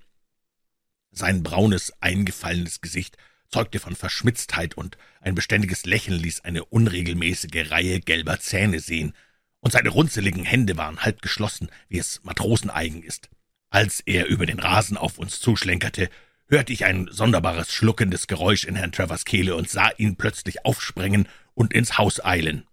Sein 1.11 1.43
braunes, 1.43 1.93
eingefallenes 2.01 2.81
Gesicht 2.81 3.17
zeugte 3.49 3.79
von 3.79 3.95
Verschmitztheit, 3.95 4.75
und 4.75 4.97
ein 5.19 5.35
beständiges 5.35 5.85
Lächeln 5.85 6.17
ließ 6.17 6.41
eine 6.41 6.63
unregelmäßige 6.65 7.69
Reihe 7.69 7.99
gelber 7.99 8.39
Zähne 8.39 8.79
sehen, 8.79 9.13
und 9.59 9.71
seine 9.71 9.89
runzeligen 9.89 10.43
Hände 10.43 10.77
waren 10.77 11.01
halb 11.01 11.21
geschlossen, 11.21 11.69
wie 11.87 11.99
es 11.99 12.23
Matroseneigen 12.23 13.03
ist. 13.03 13.29
Als 13.69 14.01
er 14.01 14.25
über 14.27 14.45
den 14.45 14.59
Rasen 14.59 14.97
auf 14.97 15.17
uns 15.17 15.39
zuschlenkerte, 15.39 16.09
hörte 16.47 16.73
ich 16.73 16.85
ein 16.85 17.07
sonderbares 17.11 17.71
schluckendes 17.71 18.27
Geräusch 18.27 18.65
in 18.65 18.75
Herrn 18.75 18.91
Travers 18.91 19.23
Kehle 19.23 19.55
und 19.55 19.69
sah 19.69 19.89
ihn 19.97 20.15
plötzlich 20.15 20.65
aufsprengen 20.65 21.27
und 21.53 21.73
ins 21.73 21.97
Haus 21.97 22.23
eilen. 22.23 22.65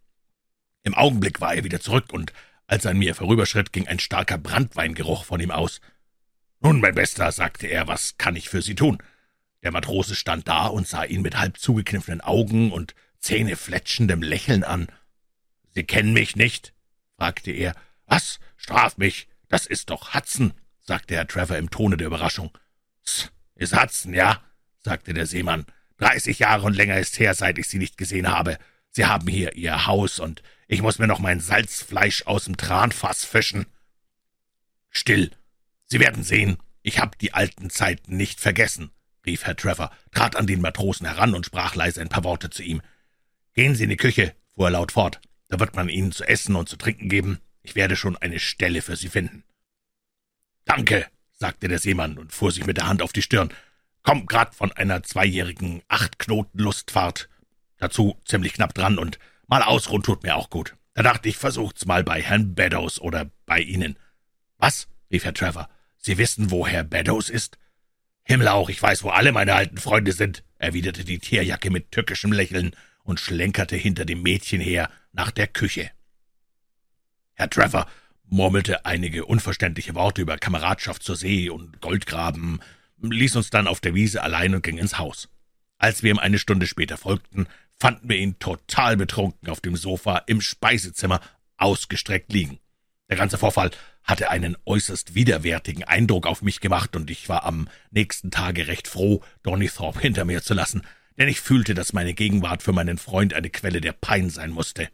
Im 0.83 0.95
Augenblick 0.95 1.41
war 1.41 1.55
er 1.55 1.65
wieder 1.65 1.81
zurück, 1.81 2.13
und 2.13 2.33
als 2.67 2.85
er 2.85 2.93
an 2.93 2.99
mir 2.99 3.15
vorüberschritt, 3.15 3.73
ging 3.73 3.87
ein 3.87 3.99
starker 3.99 4.39
Brandweingeruch 4.39 5.25
von 5.25 5.41
ihm 5.41 5.51
aus. 5.51 5.81
Nun, 6.61 6.81
mein 6.81 6.95
Bester, 6.95 7.31
sagte 7.33 7.67
er, 7.67 7.87
was 7.87 8.19
kann 8.19 8.37
ich 8.37 8.49
für 8.49 8.63
Sie 8.63 8.75
tun? 8.75 8.99
Der 9.63 9.73
Matrose 9.73 10.15
stand 10.15 10.49
da 10.49 10.67
und 10.67 10.87
sah 10.87 11.05
ihn 11.05 11.23
mit 11.23 11.39
halb 11.39 11.59
zugekniffenen 11.59 12.21
Augen 12.21 12.73
und 12.73 12.95
zähnefletschendem 13.21 14.23
Lächeln 14.23 14.65
an. 14.65 14.89
»Sie 15.71 15.85
kennen 15.85 16.13
mich 16.13 16.37
nicht?« 16.37 16.73
fragte 17.17 17.51
er. 17.51 17.75
»Was? 18.07 18.41
Straf 18.57 18.97
mich! 18.97 19.29
Das 19.49 19.67
ist 19.67 19.91
doch 19.91 20.15
Hudson«, 20.15 20.53
sagte 20.81 21.15
Herr 21.15 21.27
Trevor 21.27 21.57
im 21.57 21.71
Tone 21.71 21.97
der 21.97 22.07
Überraschung. 22.07 22.57
»S, 23.05 23.31
ist 23.55 23.81
Hudson, 23.81 24.15
ja?« 24.15 24.43
sagte 24.79 25.15
der 25.15 25.27
Seemann. 25.27 25.67
»Dreißig 25.99 26.39
Jahre 26.39 26.65
und 26.65 26.77
länger 26.77 26.99
ist 26.99 27.19
her, 27.19 27.35
seit 27.35 27.59
ich 27.59 27.69
Sie 27.69 27.79
nicht 27.79 27.99
gesehen 27.99 28.29
habe. 28.29 28.59
Sie 28.91 29.07
haben 29.07 29.27
hier 29.29 29.55
Ihr 29.57 29.87
Haus, 29.87 30.21
und 30.21 30.43
ich 30.69 30.83
muss 30.83 30.99
mir 30.99 31.09
noch 31.09 31.19
mein 31.19 31.41
Salzfleisch 31.41 32.27
aus 32.27 32.45
dem 32.45 32.57
Tranfass 32.57 33.25
fischen.« 33.25 33.67
»Still! 34.91 35.33
Sie 35.89 36.01
werden 36.01 36.23
sehen, 36.23 36.59
ich 36.83 36.99
hab 36.99 37.19
die 37.19 37.35
alten 37.35 37.71
Zeiten 37.71 38.17
nicht 38.17 38.41
vergessen«, 38.41 38.91
rief 39.27 39.45
Herr 39.45 39.57
Trevor, 39.57 39.91
trat 40.13 40.37
an 40.37 40.47
den 40.47 40.61
Matrosen 40.61 41.07
heran 41.07 41.35
und 41.35 41.47
sprach 41.47 41.75
leise 41.75 42.01
ein 42.01 42.09
paar 42.09 42.25
Worte 42.25 42.51
zu 42.51 42.63
ihm. 42.63 42.83
Gehen 43.55 43.75
Sie 43.75 43.85
in 43.85 43.91
die 43.91 43.97
Küche, 43.97 44.35
fuhr 44.55 44.69
er 44.69 44.73
laut 44.73 44.93
fort. 44.93 45.21
Da 45.49 45.59
wird 45.59 45.75
man 45.75 45.89
Ihnen 45.89 46.13
zu 46.13 46.25
essen 46.25 46.57
und 46.57 46.69
zu 46.69 46.77
trinken 46.77 47.09
geben. 47.09 47.39
Ich 47.63 47.75
werde 47.75 47.97
schon 47.97 48.17
eine 48.17 48.39
Stelle 48.39 48.83
für 48.83 48.97
Sie 48.97 49.09
finden. 49.09 49.45
Danke, 50.65 51.07
sagte 51.33 51.69
der 51.69 51.79
Seemann 51.79 52.19
und 52.19 52.33
fuhr 52.33 52.53
sich 52.53 52.67
mit 52.67 52.77
der 52.77 52.87
Hand 52.87 53.03
auf 53.03 53.13
die 53.13 53.23
Stirn. 53.23 53.53
Komm 54.03 54.27
grad 54.27 54.55
von 54.55 54.73
einer 54.73 55.03
zweijährigen 55.03 55.83
Achtknoten-Lustfahrt. 55.89 57.29
Dazu 57.79 58.19
ziemlich 58.25 58.55
knapp 58.55 58.75
dran 58.75 58.99
und 58.99 59.19
mal 59.47 59.63
ausruhen 59.63 60.03
tut 60.03 60.23
mir 60.23 60.37
auch 60.37 60.51
gut. 60.51 60.77
Da 60.95 61.03
dachte 61.03 61.29
ich, 61.29 61.37
versucht's 61.37 61.87
mal 61.87 62.05
bei 62.05 62.21
Herrn 62.23 62.55
Beddoes 62.55 63.01
oder 63.01 63.31
bei 63.47 63.61
Ihnen. 63.61 63.99
Was? 64.59 64.89
rief 65.11 65.25
Herr 65.25 65.35
Trevor. 65.35 65.69
Sie 66.09 66.17
wissen, 66.17 66.51
wo 66.51 66.67
Herr 66.67 66.85
Beddoes 66.85 67.29
ist? 67.29 67.59
Himmelauch, 68.25 68.71
ich 68.71 68.81
weiß, 68.81 69.03
wo 69.03 69.11
alle 69.11 69.31
meine 69.31 69.55
alten 69.55 69.77
Freunde 69.77 70.13
sind, 70.13 70.43
erwiderte 70.57 71.05
die 71.05 71.19
Tierjacke 71.19 71.69
mit 71.69 71.93
tückischem 71.93 72.33
Lächeln 72.33 72.75
und 73.03 73.21
schlenkerte 73.21 73.77
hinter 73.77 74.07
dem 74.07 74.23
Mädchen 74.23 74.59
her 74.59 74.91
nach 75.13 75.31
der 75.31 75.49
Küche. 75.49 75.91
Herr 77.35 77.51
Trevor 77.51 77.87
murmelte 78.25 78.87
einige 78.87 79.27
unverständliche 79.27 79.95
Worte 79.95 80.23
über 80.23 80.39
Kameradschaft 80.39 81.03
zur 81.03 81.15
See 81.15 81.51
und 81.51 81.83
Goldgraben, 81.83 82.63
ließ 83.03 83.37
uns 83.37 83.51
dann 83.51 83.67
auf 83.67 83.81
der 83.81 83.95
Wiese 83.95 84.23
allein 84.23 84.55
und 84.55 84.63
ging 84.63 84.79
ins 84.79 84.97
Haus. 84.97 85.29
Als 85.77 86.03
wir 86.03 86.11
ihm 86.11 86.19
eine 86.19 86.39
Stunde 86.39 86.67
später 86.67 86.97
folgten, 86.97 87.49
fanden 87.79 88.09
wir 88.09 88.17
ihn 88.17 88.39
total 88.39 88.97
betrunken 88.97 89.51
auf 89.51 89.61
dem 89.61 89.77
Sofa 89.77 90.23
im 90.27 90.41
Speisezimmer 90.41 91.21
ausgestreckt 91.59 92.33
liegen. 92.33 92.61
Der 93.09 93.17
ganze 93.17 93.39
Vorfall 93.39 93.71
hatte 94.05 94.31
einen 94.31 94.57
äußerst 94.67 95.15
widerwärtigen 95.15 95.85
Eindruck 95.85 96.27
auf 96.27 96.43
mich 96.43 96.61
gemacht, 96.61 96.95
und 96.95 97.11
ich 97.11 97.29
war 97.29 97.45
am 97.45 97.69
nächsten 97.91 98.31
Tage 98.31 98.67
recht 98.67 98.89
froh, 98.89 99.23
Donnythorpe 99.43 100.01
hinter 100.01 100.25
mir 100.25 100.43
zu 100.43 100.55
lassen, 100.55 100.83
denn 101.17 101.29
ich 101.29 101.41
fühlte, 101.41 101.75
dass 101.75 101.93
meine 101.93 102.15
Gegenwart 102.15 102.63
für 102.63 102.73
meinen 102.73 102.99
Freund 102.99 103.35
eine 103.35 103.51
Quelle 103.51 103.81
der 103.81 103.93
Pein 103.93 104.31
sein 104.31 104.51
musste. 104.51 104.89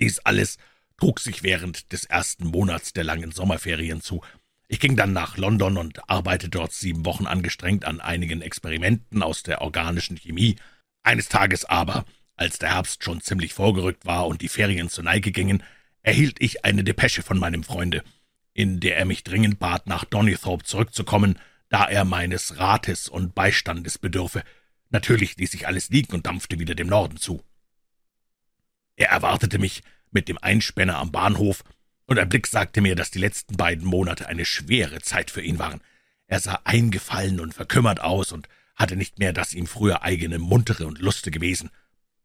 Dies 0.00 0.18
alles 0.20 0.58
trug 0.96 1.20
sich 1.20 1.42
während 1.42 1.92
des 1.92 2.06
ersten 2.06 2.46
Monats 2.46 2.92
der 2.92 3.04
langen 3.04 3.32
Sommerferien 3.32 4.00
zu. 4.00 4.22
Ich 4.66 4.80
ging 4.80 4.96
dann 4.96 5.12
nach 5.12 5.36
London 5.36 5.76
und 5.76 6.08
arbeitete 6.08 6.48
dort 6.50 6.72
sieben 6.72 7.04
Wochen 7.04 7.26
angestrengt 7.26 7.84
an 7.84 8.00
einigen 8.00 8.40
Experimenten 8.40 9.22
aus 9.22 9.42
der 9.42 9.60
organischen 9.60 10.16
Chemie. 10.16 10.56
Eines 11.02 11.28
Tages 11.28 11.64
aber, 11.64 12.04
als 12.36 12.58
der 12.58 12.74
Herbst 12.74 13.04
schon 13.04 13.20
ziemlich 13.20 13.52
vorgerückt 13.52 14.06
war 14.06 14.26
und 14.26 14.40
die 14.40 14.48
Ferien 14.48 14.88
zur 14.88 15.04
Neige 15.04 15.30
gingen, 15.32 15.62
erhielt 16.02 16.40
ich 16.40 16.64
eine 16.64 16.84
Depesche 16.84 17.22
von 17.22 17.38
meinem 17.38 17.64
Freunde, 17.64 18.02
in 18.52 18.80
der 18.80 18.96
er 18.96 19.04
mich 19.04 19.24
dringend 19.24 19.58
bat, 19.58 19.86
nach 19.86 20.04
Donnythorpe 20.04 20.64
zurückzukommen, 20.64 21.38
da 21.68 21.86
er 21.86 22.04
meines 22.04 22.58
Rates 22.58 23.08
und 23.08 23.34
Beistandes 23.34 23.98
bedürfe. 23.98 24.42
Natürlich 24.90 25.36
ließ 25.36 25.54
ich 25.54 25.66
alles 25.66 25.88
liegen 25.88 26.12
und 26.12 26.26
dampfte 26.26 26.58
wieder 26.58 26.74
dem 26.74 26.88
Norden 26.88 27.16
zu. 27.16 27.42
Er 28.96 29.08
erwartete 29.08 29.58
mich 29.58 29.82
mit 30.10 30.28
dem 30.28 30.38
Einspänner 30.38 30.98
am 30.98 31.10
Bahnhof, 31.10 31.64
und 32.06 32.18
ein 32.18 32.28
Blick 32.28 32.46
sagte 32.46 32.82
mir, 32.82 32.94
dass 32.94 33.10
die 33.10 33.20
letzten 33.20 33.56
beiden 33.56 33.86
Monate 33.86 34.26
eine 34.26 34.44
schwere 34.44 35.00
Zeit 35.00 35.30
für 35.30 35.40
ihn 35.40 35.58
waren. 35.58 35.80
Er 36.26 36.40
sah 36.40 36.60
eingefallen 36.64 37.40
und 37.40 37.54
verkümmert 37.54 38.00
aus 38.00 38.32
und 38.32 38.48
hatte 38.74 38.96
nicht 38.96 39.18
mehr 39.18 39.32
das 39.32 39.54
ihm 39.54 39.66
früher 39.66 40.02
eigene 40.02 40.38
muntere 40.38 40.86
und 40.86 40.98
lustige 40.98 41.40
Wesen. 41.40 41.70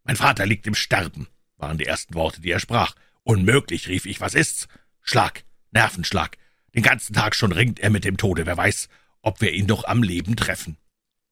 Mein 0.04 0.16
Vater 0.16 0.46
liegt 0.46 0.68
im 0.68 0.76
Sterben, 0.76 1.28
waren 1.58 1.78
die 1.78 1.86
ersten 1.86 2.16
Worte, 2.16 2.42
die 2.42 2.52
er 2.52 2.60
sprach. 2.60 2.96
Unmöglich, 3.28 3.90
rief 3.90 4.06
ich, 4.06 4.22
was 4.22 4.36
ist's? 4.36 4.70
Schlag, 5.02 5.44
Nervenschlag. 5.72 6.38
Den 6.74 6.82
ganzen 6.82 7.14
Tag 7.14 7.36
schon 7.36 7.52
ringt 7.52 7.78
er 7.78 7.90
mit 7.90 8.06
dem 8.06 8.16
Tode, 8.16 8.46
wer 8.46 8.56
weiß, 8.56 8.88
ob 9.22 9.42
wir 9.42 9.52
ihn 9.52 9.66
noch 9.66 9.84
am 9.84 10.02
Leben 10.02 10.38
treffen. 10.38 10.78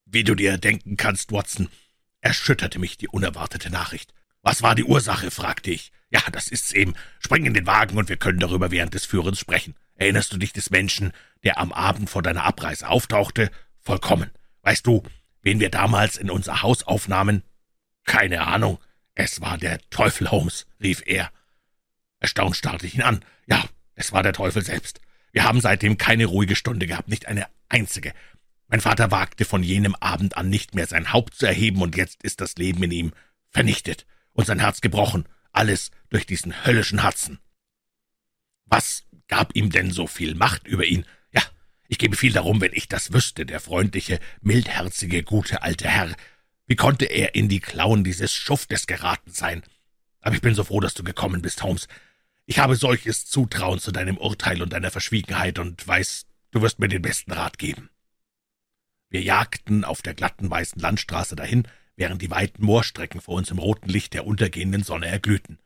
Wie 0.04 0.26
du 0.26 0.36
dir 0.36 0.58
denken 0.58 0.98
kannst, 0.98 1.32
Watson, 1.32 1.70
erschütterte 2.20 2.80
mich 2.80 2.98
die 2.98 3.08
unerwartete 3.08 3.70
Nachricht. 3.70 4.14
Was 4.42 4.62
war 4.62 4.76
die 4.76 4.84
Ursache? 4.84 5.32
fragte 5.32 5.72
ich. 5.72 5.94
Ja, 6.10 6.20
das 6.34 6.50
ist's 6.50 6.74
eben. 6.74 6.96
Spring 7.22 7.46
in 7.46 7.54
den 7.54 7.66
Wagen 7.66 7.98
und 7.98 8.10
wir 8.10 8.18
können 8.18 8.40
darüber 8.40 8.72
während 8.72 8.94
des 8.94 9.06
Führens 9.06 9.40
sprechen. 9.40 9.74
Erinnerst 9.96 10.34
du 10.34 10.38
dich 10.38 10.52
des 10.52 10.72
Menschen, 10.72 11.14
der 11.46 11.60
am 11.60 11.72
Abend 11.72 12.10
vor 12.10 12.22
deiner 12.22 12.44
Abreise 12.44 12.90
auftauchte? 12.90 13.50
Vollkommen. 13.80 14.32
Weißt 14.64 14.86
du, 14.86 15.02
wen 15.44 15.62
wir 15.62 15.70
damals 15.70 16.18
in 16.18 16.30
unser 16.30 16.62
Haus 16.62 16.84
aufnahmen? 16.84 17.44
Keine 18.04 18.46
Ahnung. 18.46 18.80
Es 19.14 19.40
war 19.40 19.58
der 19.58 19.80
Teufel 19.92 20.30
Holmes, 20.30 20.68
rief 20.82 21.02
er. 21.06 21.32
Erstaunt 22.20 22.56
starrte 22.56 22.88
ich 22.88 22.96
ihn 22.96 23.02
an. 23.02 23.24
Ja, 23.48 23.64
es 23.96 24.12
war 24.12 24.24
der 24.24 24.34
Teufel 24.34 24.64
selbst. 24.64 25.02
Wir 25.32 25.44
haben 25.44 25.62
seitdem 25.62 25.98
keine 25.98 26.26
ruhige 26.26 26.56
Stunde 26.56 26.88
gehabt, 26.88 27.10
nicht 27.10 27.28
eine 27.28 27.48
einzige. 27.70 28.14
Mein 28.68 28.82
Vater 28.82 29.12
wagte 29.12 29.46
von 29.46 29.64
jenem 29.64 29.96
Abend 29.96 30.38
an 30.38 30.50
nicht 30.50 30.76
mehr 30.76 30.88
sein 30.88 31.14
Haupt 31.14 31.36
zu 31.36 31.46
erheben, 31.46 31.82
und 31.82 31.96
jetzt 31.96 32.24
ist 32.24 32.42
das 32.42 32.56
Leben 32.56 32.82
in 32.84 32.92
ihm 32.92 33.14
vernichtet 33.52 34.06
und 34.34 34.48
sein 34.48 34.60
Herz 34.60 34.82
gebrochen, 34.82 35.28
alles 35.52 35.92
durch 36.10 36.26
diesen 36.26 36.66
höllischen 36.66 37.04
Hudson. 37.04 37.40
Was 38.66 39.04
gab 39.28 39.56
ihm 39.56 39.70
denn 39.70 39.92
so 39.92 40.08
viel 40.08 40.36
Macht 40.36 40.68
über 40.68 40.86
ihn? 40.86 41.06
Ja, 41.32 41.42
ich 41.88 41.98
gebe 41.98 42.18
viel 42.18 42.34
darum, 42.34 42.62
wenn 42.62 42.74
ich 42.74 42.88
das 42.88 43.14
wüsste, 43.14 43.46
der 43.46 43.60
freundliche, 43.60 44.20
mildherzige, 44.42 45.24
gute 45.24 45.62
alte 45.62 45.88
Herr. 45.88 46.16
Wie 46.66 46.76
konnte 46.76 47.06
er 47.06 47.36
in 47.36 47.48
die 47.48 47.60
Klauen 47.60 48.04
dieses 48.04 48.34
Schuftes 48.34 48.88
geraten 48.88 49.32
sein? 49.32 49.64
Aber 50.22 50.36
ich 50.36 50.42
bin 50.42 50.56
so 50.56 50.64
froh, 50.64 50.80
dass 50.80 50.96
du 50.96 51.04
gekommen 51.04 51.42
bist, 51.44 51.62
Holmes. 51.62 51.88
Ich 52.48 52.60
habe 52.60 52.76
solches 52.76 53.26
Zutrauen 53.26 53.80
zu 53.80 53.92
deinem 53.92 54.18
Urteil 54.18 54.62
und 54.62 54.72
deiner 54.72 54.92
Verschwiegenheit 54.92 55.58
und 55.58 55.88
weiß, 55.88 56.28
du 56.52 56.62
wirst 56.62 56.80
mir 56.80 56.88
den 56.88 57.02
besten 57.02 57.32
Rat 57.32 57.58
geben. 57.58 57.90
Wir 59.10 59.22
jagten 59.22 59.84
auf 59.84 60.02
der 60.02 60.14
glatten 60.14 60.50
weißen 60.50 60.80
Landstraße 60.80 61.36
dahin, 61.36 61.68
während 61.96 62.22
die 62.22 62.30
weiten 62.30 62.64
Moorstrecken 62.64 63.22
vor 63.22 63.36
uns 63.36 63.50
im 63.50 63.58
roten 63.58 63.90
Licht 63.90 64.14
der 64.14 64.28
untergehenden 64.28 64.84
Sonne 64.84 65.08
erglühten. 65.08 65.60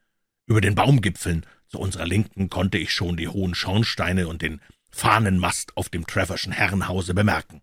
Über 0.46 0.62
den 0.62 0.76
Baumgipfeln 0.76 1.46
zu 1.68 1.80
unserer 1.80 2.06
Linken 2.06 2.50
konnte 2.50 2.78
ich 2.78 2.94
schon 2.94 3.18
die 3.18 3.28
hohen 3.28 3.56
Schornsteine 3.56 4.28
und 4.28 4.42
den 4.42 4.62
Fahnenmast 4.90 5.76
auf 5.76 5.90
dem 5.90 6.08
Trevorschen 6.08 6.54
Herrenhause 6.54 7.14
bemerken. 7.14 7.62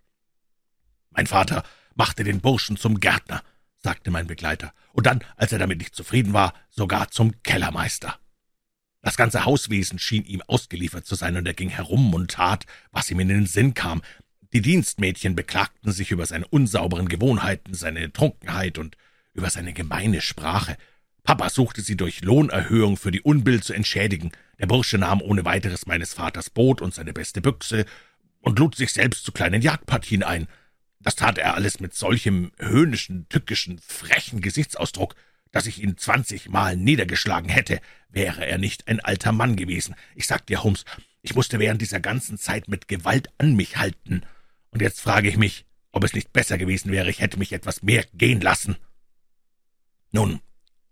Mein 1.10 1.26
Vater 1.26 1.64
machte 1.94 2.22
den 2.22 2.40
Burschen 2.40 2.76
zum 2.76 3.00
Gärtner, 3.00 3.42
sagte 3.78 4.10
mein 4.10 4.26
Begleiter, 4.26 4.74
und 4.92 5.06
dann, 5.06 5.24
als 5.36 5.52
er 5.52 5.58
damit 5.58 5.78
nicht 5.78 5.94
zufrieden 5.94 6.32
war, 6.34 6.52
sogar 6.68 7.10
zum 7.10 7.42
Kellermeister. 7.42 8.18
Das 9.06 9.16
ganze 9.16 9.44
Hauswesen 9.44 10.00
schien 10.00 10.24
ihm 10.24 10.42
ausgeliefert 10.48 11.06
zu 11.06 11.14
sein, 11.14 11.36
und 11.36 11.46
er 11.46 11.54
ging 11.54 11.68
herum 11.68 12.12
und 12.12 12.32
tat, 12.32 12.66
was 12.90 13.08
ihm 13.08 13.20
in 13.20 13.28
den 13.28 13.46
Sinn 13.46 13.72
kam. 13.72 14.02
Die 14.52 14.60
Dienstmädchen 14.60 15.36
beklagten 15.36 15.92
sich 15.92 16.10
über 16.10 16.26
seine 16.26 16.48
unsauberen 16.48 17.08
Gewohnheiten, 17.08 17.72
seine 17.74 18.12
Trunkenheit 18.12 18.78
und 18.78 18.96
über 19.32 19.48
seine 19.48 19.72
gemeine 19.72 20.20
Sprache. 20.20 20.76
Papa 21.22 21.50
suchte 21.50 21.82
sie 21.82 21.96
durch 21.96 22.22
Lohnerhöhung 22.22 22.96
für 22.96 23.12
die 23.12 23.20
Unbill 23.20 23.62
zu 23.62 23.74
entschädigen. 23.74 24.32
Der 24.58 24.66
Bursche 24.66 24.98
nahm 24.98 25.22
ohne 25.22 25.44
weiteres 25.44 25.86
meines 25.86 26.12
Vaters 26.12 26.50
Boot 26.50 26.82
und 26.82 26.92
seine 26.92 27.12
beste 27.12 27.40
Büchse 27.40 27.84
und 28.40 28.58
lud 28.58 28.74
sich 28.74 28.92
selbst 28.92 29.24
zu 29.24 29.30
kleinen 29.30 29.62
Jagdpartien 29.62 30.24
ein. 30.24 30.48
Das 30.98 31.14
tat 31.14 31.38
er 31.38 31.54
alles 31.54 31.78
mit 31.78 31.94
solchem 31.94 32.50
höhnischen, 32.58 33.28
tückischen, 33.28 33.78
frechen 33.78 34.40
Gesichtsausdruck, 34.40 35.14
dass 35.52 35.66
ich 35.66 35.82
ihn 35.82 35.96
zwanzigmal 35.96 36.76
niedergeschlagen 36.76 37.48
hätte, 37.48 37.80
wäre 38.08 38.46
er 38.46 38.58
nicht 38.58 38.88
ein 38.88 39.00
alter 39.00 39.32
Mann 39.32 39.56
gewesen. 39.56 39.94
Ich 40.14 40.26
sag 40.26 40.46
dir, 40.46 40.62
Holmes, 40.62 40.84
ich 41.22 41.34
musste 41.34 41.58
während 41.58 41.80
dieser 41.80 42.00
ganzen 42.00 42.38
Zeit 42.38 42.68
mit 42.68 42.88
Gewalt 42.88 43.30
an 43.38 43.56
mich 43.56 43.76
halten. 43.76 44.22
Und 44.70 44.82
jetzt 44.82 45.00
frage 45.00 45.28
ich 45.28 45.36
mich, 45.36 45.64
ob 45.92 46.04
es 46.04 46.12
nicht 46.12 46.32
besser 46.32 46.58
gewesen 46.58 46.92
wäre, 46.92 47.10
ich 47.10 47.20
hätte 47.20 47.38
mich 47.38 47.52
etwas 47.52 47.82
mehr 47.82 48.04
gehen 48.12 48.40
lassen. 48.40 48.76
Nun, 50.12 50.40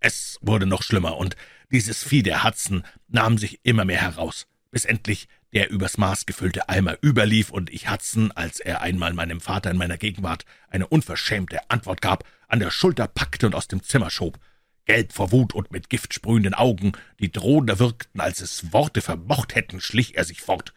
es 0.00 0.38
wurde 0.40 0.66
noch 0.66 0.82
schlimmer, 0.82 1.16
und 1.16 1.36
dieses 1.70 2.02
Vieh 2.02 2.22
der 2.22 2.44
Hudson 2.44 2.84
nahm 3.08 3.38
sich 3.38 3.60
immer 3.62 3.84
mehr 3.84 4.00
heraus, 4.00 4.46
bis 4.70 4.84
endlich 4.84 5.28
der 5.52 5.70
übers 5.70 5.98
Maß 5.98 6.26
gefüllte 6.26 6.68
Eimer 6.68 6.98
überlief 7.00 7.50
und 7.50 7.70
ich 7.70 7.90
Hudson, 7.90 8.32
als 8.32 8.60
er 8.60 8.80
einmal 8.80 9.12
meinem 9.12 9.40
Vater 9.40 9.70
in 9.70 9.76
meiner 9.76 9.98
Gegenwart 9.98 10.44
eine 10.68 10.86
unverschämte 10.86 11.70
Antwort 11.70 12.02
gab, 12.02 12.24
an 12.48 12.60
der 12.60 12.70
Schulter 12.70 13.06
packte 13.08 13.46
und 13.46 13.54
aus 13.54 13.68
dem 13.68 13.82
Zimmer 13.82 14.10
schob. 14.10 14.38
Gelb 14.86 15.12
vor 15.12 15.32
Wut 15.32 15.54
und 15.54 15.72
mit 15.72 15.88
Gift 15.88 16.12
sprühenden 16.12 16.54
Augen, 16.54 16.92
die 17.18 17.32
drohender 17.32 17.78
wirkten, 17.78 18.20
als 18.20 18.40
es 18.40 18.72
Worte 18.72 19.00
vermocht 19.00 19.54
hätten, 19.54 19.80
schlich 19.80 20.16
er 20.16 20.24
sich 20.24 20.40
fort. 20.40 20.74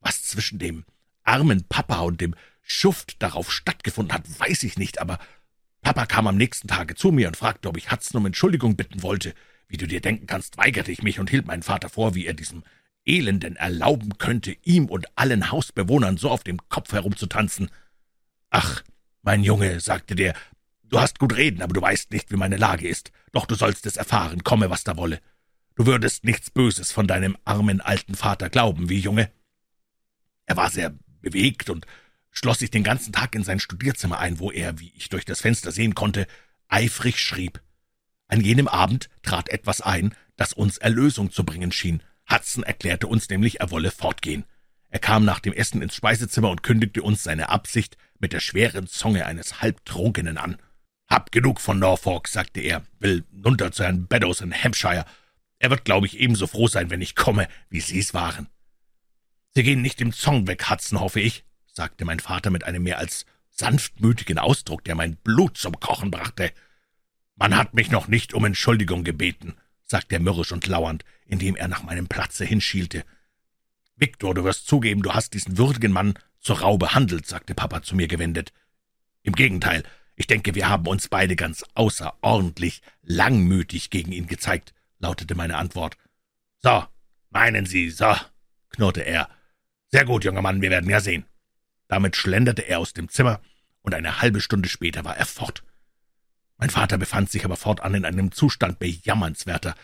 Was 0.00 0.22
zwischen 0.22 0.58
dem 0.58 0.84
armen 1.22 1.64
Papa 1.68 2.00
und 2.00 2.20
dem 2.20 2.34
Schuft 2.62 3.22
darauf 3.22 3.52
stattgefunden 3.52 4.12
hat, 4.12 4.40
weiß 4.40 4.64
ich 4.64 4.78
nicht, 4.78 5.00
aber 5.00 5.18
Papa 5.82 6.06
kam 6.06 6.26
am 6.26 6.36
nächsten 6.36 6.68
Tage 6.68 6.94
zu 6.94 7.12
mir 7.12 7.28
und 7.28 7.36
fragte, 7.36 7.68
ob 7.68 7.76
ich 7.76 7.90
Hudson 7.90 8.20
um 8.20 8.26
Entschuldigung 8.26 8.76
bitten 8.76 9.02
wollte. 9.02 9.34
Wie 9.68 9.76
du 9.76 9.86
dir 9.86 10.00
denken 10.00 10.26
kannst, 10.26 10.58
weigerte 10.58 10.90
ich 10.90 11.02
mich 11.02 11.20
und 11.20 11.30
hielt 11.30 11.46
meinen 11.46 11.62
Vater 11.62 11.88
vor, 11.88 12.14
wie 12.14 12.26
er 12.26 12.34
diesem 12.34 12.64
Elenden 13.04 13.56
erlauben 13.56 14.18
könnte, 14.18 14.56
ihm 14.64 14.86
und 14.86 15.06
allen 15.16 15.50
Hausbewohnern 15.50 16.16
so 16.16 16.30
auf 16.30 16.44
dem 16.44 16.58
Kopf 16.68 16.92
herumzutanzen. 16.92 17.70
Ach, 18.50 18.82
mein 19.22 19.42
Junge, 19.42 19.80
sagte 19.80 20.14
der, 20.14 20.34
du 20.90 21.00
hast 21.00 21.18
gut 21.18 21.36
reden, 21.36 21.62
aber 21.62 21.72
du 21.72 21.80
weißt 21.80 22.10
nicht, 22.10 22.30
wie 22.30 22.36
meine 22.36 22.56
Lage 22.56 22.86
ist. 22.86 23.12
Doch 23.32 23.46
du 23.46 23.54
sollst 23.54 23.86
es 23.86 23.96
erfahren, 23.96 24.44
komme, 24.44 24.70
was 24.70 24.84
da 24.84 24.96
wolle. 24.96 25.20
Du 25.76 25.86
würdest 25.86 26.24
nichts 26.24 26.50
Böses 26.50 26.92
von 26.92 27.06
deinem 27.06 27.36
armen 27.44 27.80
alten 27.80 28.14
Vater 28.14 28.50
glauben, 28.50 28.88
wie 28.88 28.98
Junge. 28.98 29.30
Er 30.46 30.56
war 30.56 30.70
sehr 30.70 30.94
bewegt 31.20 31.70
und 31.70 31.86
schloss 32.30 32.58
sich 32.58 32.70
den 32.70 32.84
ganzen 32.84 33.12
Tag 33.12 33.34
in 33.34 33.44
sein 33.44 33.60
Studierzimmer 33.60 34.18
ein, 34.18 34.38
wo 34.38 34.50
er, 34.50 34.78
wie 34.78 34.92
ich 34.96 35.08
durch 35.08 35.24
das 35.24 35.40
Fenster 35.40 35.72
sehen 35.72 35.94
konnte, 35.94 36.26
eifrig 36.68 37.18
schrieb. 37.18 37.62
An 38.28 38.40
jenem 38.40 38.68
Abend 38.68 39.08
trat 39.22 39.48
etwas 39.48 39.80
ein, 39.80 40.14
das 40.36 40.52
uns 40.52 40.78
Erlösung 40.78 41.32
zu 41.32 41.44
bringen 41.44 41.72
schien. 41.72 42.02
Hudson 42.30 42.62
erklärte 42.62 43.06
uns 43.06 43.28
nämlich, 43.28 43.60
er 43.60 43.70
wolle 43.70 43.90
fortgehen. 43.90 44.44
Er 44.88 44.98
kam 44.98 45.24
nach 45.24 45.40
dem 45.40 45.52
Essen 45.52 45.82
ins 45.82 45.94
Speisezimmer 45.94 46.50
und 46.50 46.62
kündigte 46.62 47.02
uns 47.02 47.22
seine 47.22 47.48
Absicht 47.48 47.96
mit 48.18 48.32
der 48.32 48.40
schweren 48.40 48.86
Zunge 48.86 49.26
eines 49.26 49.62
Halbtrunkenen 49.62 50.36
an. 50.36 50.56
Hab 51.10 51.32
genug 51.32 51.60
von 51.60 51.80
Norfolk, 51.80 52.28
sagte 52.28 52.60
er, 52.60 52.84
will 53.00 53.24
nunter 53.32 53.72
zu 53.72 53.82
Herrn 53.82 54.06
Beddoes 54.06 54.40
in 54.40 54.54
Hampshire. 54.54 55.04
Er 55.58 55.70
wird, 55.70 55.84
glaube 55.84 56.06
ich, 56.06 56.20
ebenso 56.20 56.46
froh 56.46 56.68
sein, 56.68 56.88
wenn 56.88 57.02
ich 57.02 57.16
komme, 57.16 57.48
wie 57.68 57.80
Sie 57.80 57.98
es 57.98 58.14
waren. 58.14 58.48
Sie 59.52 59.64
gehen 59.64 59.82
nicht 59.82 60.00
im 60.00 60.12
Zong 60.12 60.46
weg, 60.46 60.70
Hudson, 60.70 61.00
hoffe 61.00 61.20
ich, 61.20 61.44
sagte 61.66 62.04
mein 62.04 62.20
Vater 62.20 62.50
mit 62.50 62.62
einem 62.62 62.84
mehr 62.84 62.98
als 62.98 63.26
sanftmütigen 63.50 64.38
Ausdruck, 64.38 64.84
der 64.84 64.94
mein 64.94 65.16
Blut 65.16 65.58
zum 65.58 65.80
Kochen 65.80 66.12
brachte. 66.12 66.52
Man 67.34 67.56
hat 67.56 67.74
mich 67.74 67.90
noch 67.90 68.06
nicht 68.06 68.32
um 68.32 68.44
Entschuldigung 68.44 69.02
gebeten, 69.02 69.56
sagte 69.84 70.14
er 70.14 70.20
mürrisch 70.20 70.52
und 70.52 70.68
lauernd, 70.68 71.04
indem 71.26 71.56
er 71.56 71.66
nach 71.66 71.82
meinem 71.82 72.06
Platze 72.06 72.44
hinschielte. 72.44 73.04
Viktor, 73.96 74.34
du 74.34 74.44
wirst 74.44 74.68
zugeben, 74.68 75.02
du 75.02 75.12
hast 75.12 75.34
diesen 75.34 75.58
würdigen 75.58 75.92
Mann 75.92 76.14
zur 76.38 76.60
Rau 76.60 76.78
behandelt, 76.78 77.26
sagte 77.26 77.54
Papa 77.54 77.82
zu 77.82 77.96
mir 77.96 78.06
gewendet. 78.06 78.52
Im 79.22 79.34
Gegenteil, 79.34 79.82
ich 80.20 80.26
denke, 80.26 80.54
wir 80.54 80.68
haben 80.68 80.86
uns 80.86 81.08
beide 81.08 81.34
ganz 81.34 81.64
außerordentlich 81.72 82.82
langmütig 83.00 83.88
gegen 83.88 84.12
ihn 84.12 84.26
gezeigt, 84.26 84.74
lautete 84.98 85.34
meine 85.34 85.56
Antwort. 85.56 85.96
So, 86.58 86.84
meinen 87.30 87.64
Sie, 87.64 87.88
so, 87.88 88.14
knurrte 88.68 89.00
er. 89.00 89.30
Sehr 89.86 90.04
gut, 90.04 90.22
junger 90.22 90.42
Mann, 90.42 90.60
wir 90.60 90.68
werden 90.68 90.90
ja 90.90 91.00
sehen. 91.00 91.24
Damit 91.88 92.16
schlenderte 92.16 92.60
er 92.60 92.80
aus 92.80 92.92
dem 92.92 93.08
Zimmer, 93.08 93.40
und 93.80 93.94
eine 93.94 94.20
halbe 94.20 94.42
Stunde 94.42 94.68
später 94.68 95.06
war 95.06 95.16
er 95.16 95.24
fort. 95.24 95.64
Mein 96.58 96.68
Vater 96.68 96.98
befand 96.98 97.30
sich 97.30 97.46
aber 97.46 97.56
fortan 97.56 97.94
in 97.94 98.04
einem 98.04 98.30
Zustand 98.30 98.78
bejammernswerter, 98.78 99.74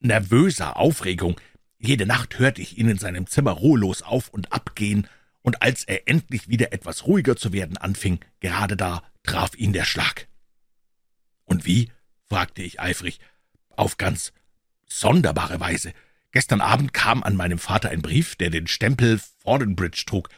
nervöser 0.00 0.78
Aufregung. 0.78 1.40
Jede 1.78 2.06
Nacht 2.06 2.40
hörte 2.40 2.60
ich 2.60 2.76
ihn 2.76 2.88
in 2.88 2.98
seinem 2.98 3.28
Zimmer 3.28 3.52
ruhelos 3.52 4.02
auf 4.02 4.30
und 4.30 4.52
abgehen, 4.52 5.06
und 5.42 5.62
als 5.62 5.84
er 5.84 6.08
endlich 6.08 6.48
wieder 6.48 6.72
etwas 6.72 7.06
ruhiger 7.06 7.36
zu 7.36 7.52
werden 7.52 7.76
anfing, 7.76 8.20
gerade 8.40 8.76
da 8.76 9.02
traf 9.22 9.54
ihn 9.56 9.72
der 9.72 9.84
Schlag. 9.84 10.28
Und 11.44 11.64
wie? 11.64 11.90
fragte 12.28 12.62
ich 12.62 12.80
eifrig. 12.80 13.18
Auf 13.70 13.96
ganz 13.96 14.32
sonderbare 14.86 15.58
Weise. 15.58 15.92
Gestern 16.32 16.60
Abend 16.60 16.92
kam 16.92 17.22
an 17.22 17.34
meinem 17.34 17.58
Vater 17.58 17.90
ein 17.90 18.02
Brief, 18.02 18.36
der 18.36 18.50
den 18.50 18.68
Stempel 18.68 19.20
Fordenbridge 19.38 20.04
trug. 20.06 20.28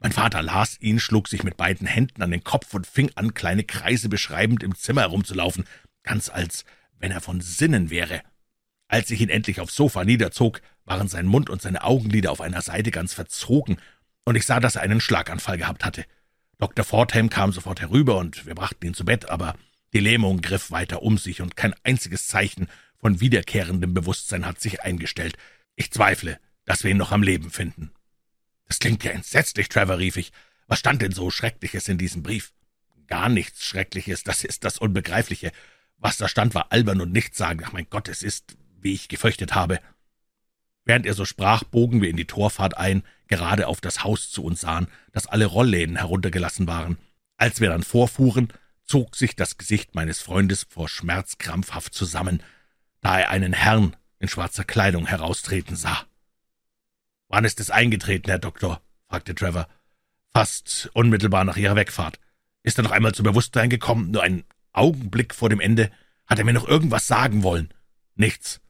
Mein 0.00 0.12
Vater 0.12 0.42
las 0.42 0.80
ihn, 0.80 0.98
schlug 0.98 1.28
sich 1.28 1.44
mit 1.44 1.56
beiden 1.56 1.86
Händen 1.86 2.22
an 2.22 2.30
den 2.30 2.42
Kopf 2.42 2.74
und 2.74 2.86
fing 2.86 3.10
an, 3.14 3.34
kleine 3.34 3.64
Kreise 3.64 4.08
beschreibend 4.08 4.62
im 4.62 4.74
Zimmer 4.74 5.02
herumzulaufen, 5.02 5.64
ganz 6.02 6.28
als 6.28 6.64
wenn 6.98 7.12
er 7.12 7.20
von 7.20 7.40
Sinnen 7.40 7.90
wäre. 7.90 8.22
Als 8.88 9.10
ich 9.10 9.20
ihn 9.20 9.28
endlich 9.28 9.60
aufs 9.60 9.74
Sofa 9.74 10.04
niederzog, 10.04 10.60
waren 10.84 11.08
sein 11.08 11.26
Mund 11.26 11.50
und 11.50 11.62
seine 11.62 11.82
Augenlider 11.82 12.30
auf 12.30 12.40
einer 12.40 12.62
Seite 12.62 12.90
ganz 12.90 13.12
verzogen, 13.12 13.78
und 14.26 14.34
ich 14.36 14.44
sah, 14.44 14.60
dass 14.60 14.76
er 14.76 14.82
einen 14.82 15.00
Schlaganfall 15.00 15.56
gehabt 15.56 15.84
hatte. 15.84 16.04
Dr. 16.58 16.84
Fordham 16.84 17.30
kam 17.30 17.52
sofort 17.52 17.80
herüber, 17.80 18.18
und 18.18 18.44
wir 18.44 18.54
brachten 18.54 18.84
ihn 18.84 18.94
zu 18.94 19.04
Bett, 19.04 19.28
aber 19.30 19.54
die 19.92 20.00
Lähmung 20.00 20.42
griff 20.42 20.70
weiter 20.70 21.02
um 21.02 21.16
sich, 21.16 21.40
und 21.40 21.56
kein 21.56 21.74
einziges 21.84 22.26
Zeichen 22.26 22.66
von 22.98 23.20
wiederkehrendem 23.20 23.94
Bewusstsein 23.94 24.44
hat 24.44 24.60
sich 24.60 24.82
eingestellt. 24.82 25.36
Ich 25.76 25.92
zweifle, 25.92 26.38
dass 26.64 26.82
wir 26.82 26.90
ihn 26.90 26.96
noch 26.96 27.12
am 27.12 27.22
Leben 27.22 27.50
finden. 27.50 27.92
Das 28.66 28.80
klingt 28.80 29.04
ja 29.04 29.12
entsetzlich, 29.12 29.68
Trevor, 29.68 29.98
rief 29.98 30.16
ich. 30.16 30.32
Was 30.66 30.80
stand 30.80 31.02
denn 31.02 31.12
so 31.12 31.30
Schreckliches 31.30 31.88
in 31.88 31.98
diesem 31.98 32.24
Brief? 32.24 32.52
Gar 33.06 33.28
nichts 33.28 33.64
Schreckliches, 33.64 34.24
das 34.24 34.42
ist 34.42 34.64
das 34.64 34.78
Unbegreifliche. 34.78 35.52
Was 35.98 36.16
da 36.16 36.28
stand, 36.28 36.54
war 36.54 36.72
albern 36.72 37.00
und 37.00 37.12
nichtssagend. 37.12 37.64
Ach 37.68 37.72
mein 37.72 37.86
Gott, 37.88 38.08
es 38.08 38.24
ist, 38.24 38.56
wie 38.80 38.92
ich 38.92 39.06
gefürchtet 39.06 39.54
habe. 39.54 39.78
Während 40.86 41.04
er 41.04 41.12
so 41.12 41.26
sprach, 41.26 41.62
bogen 41.64 42.00
wir 42.00 42.08
in 42.08 42.16
die 42.16 42.24
Torfahrt 42.24 42.78
ein, 42.78 43.02
gerade 43.26 43.66
auf 43.66 43.82
das 43.82 44.04
Haus 44.04 44.30
zu 44.30 44.42
uns 44.42 44.62
sahen, 44.62 44.86
das 45.12 45.26
alle 45.26 45.44
Rollläden 45.44 45.96
heruntergelassen 45.96 46.66
waren. 46.66 46.96
Als 47.36 47.60
wir 47.60 47.68
dann 47.68 47.82
vorfuhren, 47.82 48.48
zog 48.82 49.16
sich 49.16 49.36
das 49.36 49.58
Gesicht 49.58 49.94
meines 49.94 50.20
Freundes 50.20 50.66
vor 50.70 50.88
Schmerz 50.88 51.36
krampfhaft 51.36 51.92
zusammen 51.92 52.40
da 53.06 53.20
er 53.20 53.30
einen 53.30 53.52
Herrn 53.52 53.94
in 54.18 54.26
schwarzer 54.26 54.64
Kleidung 54.64 55.06
heraustreten 55.06 55.76
sah. 55.76 56.06
»Wann 57.28 57.44
ist 57.44 57.60
es 57.60 57.70
eingetreten, 57.70 58.28
Herr 58.28 58.40
Doktor?« 58.40 58.82
fragte 59.08 59.32
Trevor. 59.32 59.68
»Fast 60.34 60.90
unmittelbar 60.92 61.44
nach 61.44 61.56
Ihrer 61.56 61.76
Wegfahrt. 61.76 62.18
Ist 62.64 62.80
er 62.80 62.82
noch 62.82 62.90
einmal 62.90 63.14
zu 63.14 63.22
Bewusstsein 63.22 63.70
gekommen? 63.70 64.10
Nur 64.10 64.24
einen 64.24 64.42
Augenblick 64.72 65.36
vor 65.36 65.48
dem 65.48 65.60
Ende? 65.60 65.92
Hat 66.26 66.40
er 66.40 66.44
mir 66.44 66.52
noch 66.52 66.66
irgendwas 66.66 67.06
sagen 67.06 67.44
wollen? 67.44 67.72
Nichts, 68.16 68.60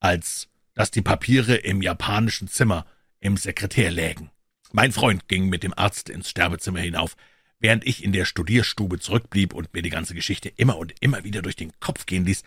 als 0.00 0.48
dass 0.74 0.90
die 0.90 1.02
Papiere 1.02 1.54
im 1.54 1.82
japanischen 1.82 2.48
Zimmer 2.48 2.86
im 3.20 3.36
Sekretär 3.36 3.90
lägen. 3.90 4.30
Mein 4.72 4.92
Freund 4.92 5.28
ging 5.28 5.48
mit 5.48 5.62
dem 5.62 5.72
Arzt 5.76 6.08
ins 6.08 6.30
Sterbezimmer 6.30 6.80
hinauf, 6.80 7.16
während 7.60 7.86
ich 7.86 8.04
in 8.04 8.12
der 8.12 8.24
Studierstube 8.24 8.98
zurückblieb 8.98 9.54
und 9.54 9.72
mir 9.72 9.82
die 9.82 9.90
ganze 9.90 10.14
Geschichte 10.14 10.48
immer 10.48 10.76
und 10.76 10.94
immer 11.00 11.24
wieder 11.24 11.42
durch 11.42 11.56
den 11.56 11.72
Kopf 11.80 12.06
gehen 12.06 12.24
ließ, 12.24 12.42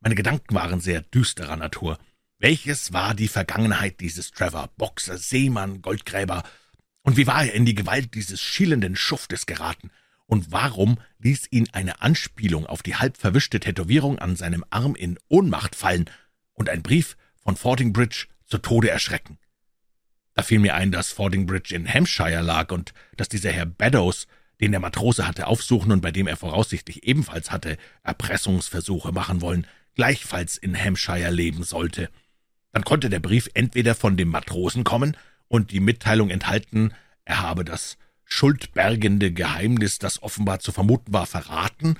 meine 0.00 0.14
Gedanken 0.14 0.54
waren 0.54 0.80
sehr 0.80 1.02
düsterer 1.02 1.56
Natur. 1.56 1.98
Welches 2.38 2.92
war 2.92 3.14
die 3.14 3.28
Vergangenheit 3.28 4.00
dieses 4.00 4.30
Trevor, 4.30 4.70
Boxer, 4.76 5.18
Seemann, 5.18 5.82
Goldgräber? 5.82 6.42
Und 7.02 7.18
wie 7.18 7.26
war 7.26 7.44
er 7.44 7.52
in 7.52 7.66
die 7.66 7.74
Gewalt 7.74 8.14
dieses 8.14 8.40
schielenden 8.40 8.96
Schuftes 8.96 9.44
geraten? 9.44 9.90
Und 10.24 10.50
warum 10.50 10.98
ließ 11.18 11.48
ihn 11.50 11.68
eine 11.72 12.00
Anspielung 12.00 12.64
auf 12.64 12.82
die 12.82 12.96
halb 12.96 13.16
verwischte 13.18 13.60
Tätowierung 13.60 14.18
an 14.18 14.36
seinem 14.36 14.64
Arm 14.70 14.94
in 14.94 15.18
Ohnmacht 15.28 15.76
fallen 15.76 16.08
und 16.54 16.68
ein 16.70 16.82
Brief 16.82 17.16
von 17.50 17.56
Fordingbridge 17.56 18.26
zu 18.46 18.58
Tode 18.58 18.90
erschrecken? 18.90 19.36
Da 20.34 20.42
fiel 20.44 20.60
mir 20.60 20.76
ein, 20.76 20.92
dass 20.92 21.10
Fordingbridge 21.10 21.74
in 21.74 21.92
Hampshire 21.92 22.42
lag 22.42 22.70
und 22.70 22.94
dass 23.16 23.28
dieser 23.28 23.50
Herr 23.50 23.66
Beddoes, 23.66 24.28
den 24.60 24.70
der 24.70 24.78
Matrose 24.78 25.26
hatte 25.26 25.48
aufsuchen 25.48 25.90
und 25.90 26.00
bei 26.00 26.12
dem 26.12 26.28
er 26.28 26.36
voraussichtlich 26.36 27.02
ebenfalls 27.08 27.50
hatte 27.50 27.76
Erpressungsversuche 28.04 29.10
machen 29.10 29.40
wollen, 29.40 29.66
gleichfalls 29.96 30.58
in 30.58 30.78
Hampshire 30.78 31.30
leben 31.30 31.64
sollte. 31.64 32.08
Dann 32.70 32.84
konnte 32.84 33.10
der 33.10 33.18
Brief 33.18 33.50
entweder 33.54 33.96
von 33.96 34.16
dem 34.16 34.28
Matrosen 34.28 34.84
kommen 34.84 35.16
und 35.48 35.72
die 35.72 35.80
Mitteilung 35.80 36.30
enthalten, 36.30 36.94
er 37.24 37.42
habe 37.42 37.64
das 37.64 37.98
schuldbergende 38.24 39.32
Geheimnis, 39.32 39.98
das 39.98 40.22
offenbar 40.22 40.60
zu 40.60 40.70
vermuten 40.70 41.12
war, 41.12 41.26
verraten, 41.26 41.98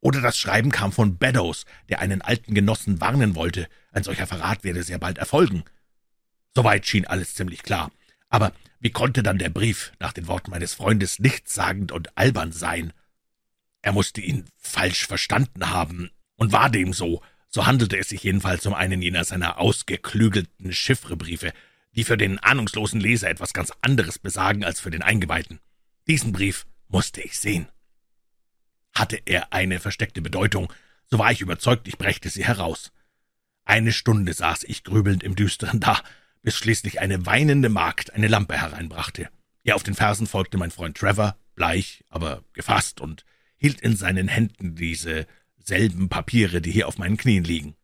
oder 0.00 0.20
das 0.20 0.38
Schreiben 0.38 0.70
kam 0.70 0.92
von 0.92 1.18
Beddoes, 1.18 1.64
der 1.88 2.00
einen 2.00 2.22
alten 2.22 2.54
Genossen 2.54 3.00
warnen 3.00 3.34
wollte, 3.34 3.68
ein 3.92 4.02
solcher 4.02 4.26
Verrat 4.26 4.64
werde 4.64 4.82
sehr 4.82 4.98
bald 4.98 5.18
erfolgen. 5.18 5.64
Soweit 6.54 6.86
schien 6.86 7.06
alles 7.06 7.34
ziemlich 7.34 7.62
klar. 7.62 7.90
Aber 8.28 8.52
wie 8.80 8.90
konnte 8.90 9.22
dann 9.22 9.38
der 9.38 9.50
Brief, 9.50 9.92
nach 9.98 10.12
den 10.12 10.26
Worten 10.26 10.50
meines 10.50 10.74
Freundes, 10.74 11.18
nichtssagend 11.18 11.92
und 11.92 12.16
albern 12.16 12.52
sein? 12.52 12.92
Er 13.82 13.92
musste 13.92 14.20
ihn 14.20 14.46
falsch 14.56 15.06
verstanden 15.06 15.70
haben, 15.70 16.10
und 16.40 16.52
war 16.52 16.70
dem 16.70 16.94
so, 16.94 17.22
so 17.48 17.66
handelte 17.66 17.98
es 17.98 18.08
sich 18.08 18.22
jedenfalls 18.22 18.64
um 18.64 18.72
einen 18.72 19.02
jener 19.02 19.24
seiner 19.24 19.58
ausgeklügelten 19.58 20.72
Chiffrebriefe, 20.72 21.52
die 21.94 22.04
für 22.04 22.16
den 22.16 22.38
ahnungslosen 22.38 22.98
Leser 22.98 23.28
etwas 23.28 23.52
ganz 23.52 23.72
anderes 23.82 24.18
besagen 24.18 24.64
als 24.64 24.80
für 24.80 24.90
den 24.90 25.02
Eingeweihten. 25.02 25.60
Diesen 26.06 26.32
Brief 26.32 26.66
musste 26.88 27.20
ich 27.20 27.38
sehen. 27.38 27.68
Hatte 28.94 29.20
er 29.24 29.52
eine 29.52 29.80
versteckte 29.80 30.22
Bedeutung, 30.22 30.72
so 31.06 31.18
war 31.18 31.32
ich 31.32 31.40
überzeugt, 31.40 31.88
ich 31.88 31.98
brächte 31.98 32.28
sie 32.28 32.44
heraus. 32.44 32.92
Eine 33.64 33.92
Stunde 33.92 34.32
saß 34.32 34.64
ich 34.64 34.84
grübelnd 34.84 35.22
im 35.22 35.36
Düsteren 35.36 35.80
da, 35.80 36.00
bis 36.42 36.56
schließlich 36.56 37.00
eine 37.00 37.26
weinende 37.26 37.68
Magd 37.68 38.12
eine 38.12 38.28
Lampe 38.28 38.60
hereinbrachte. 38.60 39.28
Ihr 39.62 39.76
auf 39.76 39.82
den 39.82 39.94
Fersen 39.94 40.26
folgte 40.26 40.56
mein 40.56 40.70
Freund 40.70 40.96
Trevor, 40.96 41.36
bleich, 41.54 42.04
aber 42.08 42.42
gefasst, 42.52 43.00
und 43.00 43.24
hielt 43.56 43.80
in 43.80 43.96
seinen 43.96 44.28
Händen 44.28 44.74
diese 44.74 45.26
selben 45.58 46.08
Papiere, 46.08 46.60
die 46.60 46.70
hier 46.70 46.88
auf 46.88 46.98
meinen 46.98 47.16
Knien 47.16 47.44
liegen. 47.44 47.76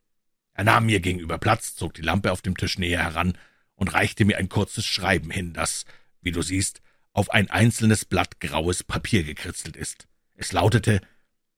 Er 0.55 0.64
nahm 0.64 0.87
mir 0.87 1.01
gegenüber 1.01 1.37
Platz, 1.38 1.77
zog 1.77 1.92
die 1.95 2.03
Lampe 2.03 2.33
auf 2.33 2.40
dem 2.40 2.57
Tisch 2.57 2.79
näher 2.79 3.03
heran 3.03 3.37
und 3.75 3.92
reichte 3.92 4.25
mir 4.25 4.38
ein 4.38 4.49
kurzes 4.49 4.87
Schreiben 4.87 5.31
hin, 5.31 5.53
das, 5.53 5.85
wie 6.23 6.33
du 6.33 6.40
siehst, 6.40 6.81
auf 7.12 7.31
ein 7.31 7.51
einzelnes 7.51 8.07
Blatt 8.07 8.40
graues 8.40 8.83
Papier 8.83 9.23
gekritzelt 9.23 9.77
ist. 9.77 10.09
Es 10.37 10.53
lautete 10.53 11.01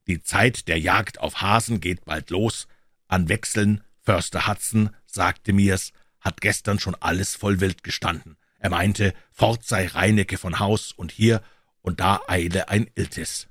Die 0.07 0.23
Zeit 0.23 0.69
der 0.69 0.79
Jagd 0.79 1.19
auf 1.21 1.43
Hasen 1.43 1.81
geht 1.81 2.05
bald 2.05 2.31
los. 2.31 2.69
An 3.09 3.29
Wechseln, 3.29 3.83
Förster 4.01 4.47
Hudson 4.47 4.91
sagte 5.05 5.53
mir's, 5.53 5.93
hat 6.21 6.41
gestern 6.41 6.79
schon 6.79 6.95
alles 6.95 7.35
voll 7.35 7.61
Wild 7.61 7.83
gestanden. 7.83 8.37
Er 8.59 8.71
meinte, 8.71 9.15
fort 9.31 9.65
sei 9.65 9.87
Reinecke 9.87 10.39
von 10.39 10.59
Haus 10.59 10.93
und 10.93 11.13
hier 11.13 11.43
und 11.83 12.01
da 12.01 12.21
eile 12.29 12.69
ein 12.69 12.89
Iltis. 12.95 13.49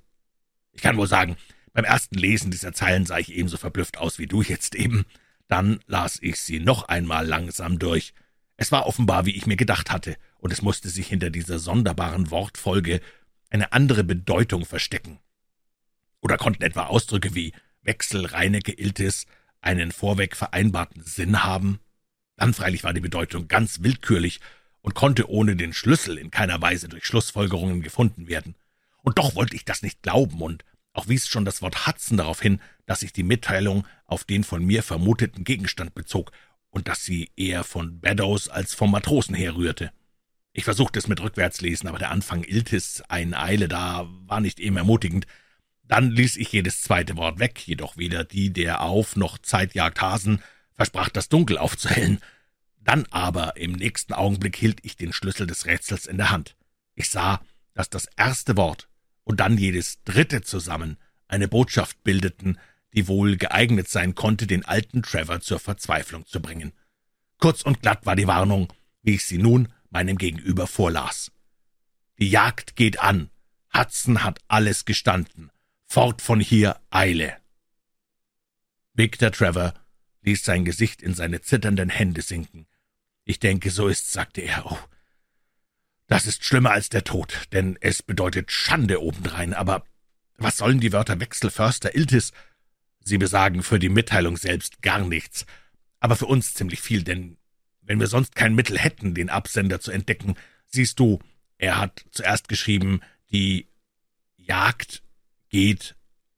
Ich 0.72 0.82
kann 0.82 0.98
wohl 0.98 1.08
sagen, 1.08 1.38
beim 1.74 1.86
ersten 1.86 2.16
Lesen 2.16 2.52
dieser 2.52 2.74
Zeilen 2.74 3.06
sah 3.06 3.18
ich 3.18 3.34
ebenso 3.34 3.58
verblüfft 3.58 3.98
aus 3.98 4.20
wie 4.20 4.28
du 4.28 4.42
jetzt 4.42 4.76
eben. 4.76 5.06
Dann 5.48 5.80
las 5.88 6.18
ich 6.22 6.40
sie 6.40 6.60
noch 6.60 6.88
einmal 6.88 7.26
langsam 7.26 7.80
durch. 7.80 8.14
Es 8.58 8.72
war 8.72 8.86
offenbar, 8.86 9.26
wie 9.26 9.36
ich 9.36 9.46
mir 9.46 9.58
gedacht 9.58 9.92
hatte, 9.92 10.18
und 10.40 10.52
es 10.52 10.62
musste 10.62 10.90
sich 10.90 11.08
hinter 11.08 11.30
dieser 11.30 11.60
sonderbaren 11.60 12.32
Wortfolge 12.32 13.02
eine 13.50 13.74
andere 13.74 14.04
Bedeutung 14.04 14.66
verstecken. 14.66 15.20
Oder 16.22 16.38
konnten 16.38 16.64
etwa 16.64 16.88
Ausdrücke 16.88 17.36
wie 17.36 17.54
Wechsel, 17.82 18.26
Reinecke, 18.26 18.74
Iltis 18.74 19.26
einen 19.62 19.92
vorweg 19.92 20.36
vereinbarten 20.36 21.04
Sinn 21.04 21.44
haben? 21.44 21.80
Dann 22.36 22.54
freilich 22.54 22.84
war 22.84 22.94
die 22.94 23.02
Bedeutung 23.02 23.48
ganz 23.48 23.82
willkürlich 23.82 24.40
und 24.82 24.94
konnte 24.94 25.30
ohne 25.30 25.56
den 25.56 25.74
Schlüssel 25.74 26.18
in 26.18 26.32
keiner 26.32 26.62
Weise 26.62 26.88
durch 26.88 27.06
Schlussfolgerungen 27.06 27.82
gefunden 27.82 28.28
werden. 28.28 28.56
Und 29.04 29.18
doch 29.18 29.36
wollte 29.36 29.56
ich 29.56 29.66
das 29.66 29.82
nicht 29.82 30.02
glauben, 30.02 30.42
und 30.42 30.64
auch 30.94 31.08
wies 31.08 31.28
schon 31.28 31.46
das 31.46 31.62
Wort 31.62 31.86
Hudson 31.86 32.18
darauf 32.18 32.42
hin, 32.42 32.60
dass 32.86 33.02
sich 33.02 33.14
die 33.14 33.24
Mitteilung 33.24 33.86
auf 34.06 34.24
den 34.24 34.44
von 34.44 34.66
mir 34.66 34.82
vermuteten 34.82 35.44
Gegenstand 35.44 35.94
bezog 35.94 36.32
und 36.70 36.88
dass 36.88 37.06
sie 37.06 37.32
eher 37.36 37.64
von 37.64 38.00
Beddoes 38.00 38.50
als 38.50 38.74
vom 38.74 38.92
Matrosen 38.92 39.36
herrührte. 39.36 39.92
Ich 40.58 40.64
versuchte 40.64 40.98
es 40.98 41.08
mit 41.08 41.22
Rückwärtslesen, 41.22 41.88
aber 41.88 42.00
der 42.00 42.10
Anfang 42.10 42.44
Iltis, 42.44 43.04
ein 43.10 43.36
Eile 43.36 43.68
da, 43.68 44.08
war 44.26 44.42
nicht 44.42 44.60
eben 44.60 44.76
ermutigend. 44.76 45.28
Dann 45.84 46.10
ließ 46.10 46.36
ich 46.36 46.52
jedes 46.52 46.82
zweite 46.82 47.16
Wort 47.16 47.38
weg, 47.38 47.68
jedoch 47.68 47.96
weder 47.96 48.24
die 48.24 48.52
der 48.52 48.82
Auf 48.82 49.16
noch 49.16 49.38
Zeitjagd 49.38 50.02
Hasen 50.02 50.42
versprach 50.74 51.10
das 51.10 51.30
Dunkel 51.30 51.60
aufzuhellen. 51.60 52.22
Dann 52.80 53.06
aber 53.12 53.56
im 53.58 53.74
nächsten 53.74 54.14
Augenblick 54.14 54.56
hielt 54.56 54.84
ich 54.84 54.96
den 54.96 55.14
Schlüssel 55.14 55.46
des 55.46 55.68
Rätsels 55.68 56.08
in 56.08 56.18
der 56.18 56.32
Hand. 56.32 56.56
Ich 56.96 57.12
sah, 57.12 57.40
dass 57.76 57.92
das 57.92 58.08
erste 58.18 58.58
Wort 58.58 58.90
und 59.24 59.40
dann 59.40 59.60
jedes 59.60 60.02
dritte 60.06 60.42
zusammen 60.42 60.98
eine 61.28 61.48
Botschaft 61.48 62.04
bildeten, 62.04 62.58
die 62.96 63.08
wohl 63.08 63.38
geeignet 63.38 63.90
sein 63.90 64.16
konnte, 64.16 64.48
den 64.48 64.66
alten 64.66 65.04
Trevor 65.04 65.40
zur 65.40 65.60
Verzweiflung 65.60 66.26
zu 66.26 66.42
bringen. 66.42 66.74
Kurz 67.38 67.62
und 67.62 67.84
glatt 67.84 68.08
war 68.08 68.16
die 68.16 68.26
Warnung, 68.26 68.74
wie 69.04 69.14
ich 69.14 69.26
sie 69.28 69.38
nun 69.38 69.72
meinem 69.90 70.18
Gegenüber 70.18 70.68
vorlas. 70.68 71.32
Die 72.20 72.30
Jagd 72.30 72.76
geht 72.76 73.00
an. 73.00 73.30
Hudson 73.74 74.24
hat 74.24 74.40
alles 74.48 74.86
gestanden. 74.86 75.52
Fort 75.86 76.22
von 76.22 76.40
hier, 76.40 76.80
Eile. 76.90 77.38
Victor 78.94 79.32
Trevor 79.32 79.74
ließ 80.24 80.44
sein 80.44 80.66
Gesicht 80.66 81.02
in 81.02 81.14
seine 81.14 81.42
zitternden 81.42 81.90
Hände 81.90 82.22
sinken. 82.22 82.68
Ich 83.24 83.40
denke, 83.40 83.70
so 83.70 83.88
ist's, 83.88 84.12
sagte 84.12 84.42
er. 84.42 84.66
Oh, 84.66 84.80
das 86.08 86.26
ist 86.26 86.44
schlimmer 86.44 86.72
als 86.72 86.90
der 86.90 87.04
Tod, 87.04 87.48
denn 87.52 87.78
es 87.82 88.02
bedeutet 88.02 88.52
Schande 88.52 89.02
obendrein. 89.02 89.54
Aber 89.54 89.84
was 90.38 90.58
sollen 90.58 90.80
die 90.80 90.94
Wörter 90.94 91.20
Wechsel, 91.20 91.52
Förster, 91.52 91.96
Iltis? 91.96 92.32
Sie 93.02 93.18
besagen 93.18 93.64
für 93.64 93.80
die 93.80 93.90
Mitteilung 93.90 94.38
selbst 94.38 94.82
gar 94.82 95.00
nichts, 95.00 95.46
aber 96.00 96.16
für 96.16 96.26
uns 96.26 96.54
ziemlich 96.54 96.82
viel, 96.82 97.04
denn 97.04 97.38
wenn 97.88 98.00
wir 98.00 98.08
sonst 98.08 98.36
kein 98.36 98.54
Mittel 98.54 98.78
hätten, 98.78 99.16
den 99.16 99.30
Absender 99.30 99.80
zu 99.80 99.92
entdecken, 99.92 100.36
siehst 100.68 101.00
du, 101.00 101.20
er 101.58 101.80
hat 101.80 102.06
zuerst 102.12 102.50
geschrieben, 102.50 103.02
die 103.32 103.68
Jagd 104.36 105.02
geht 105.50 105.96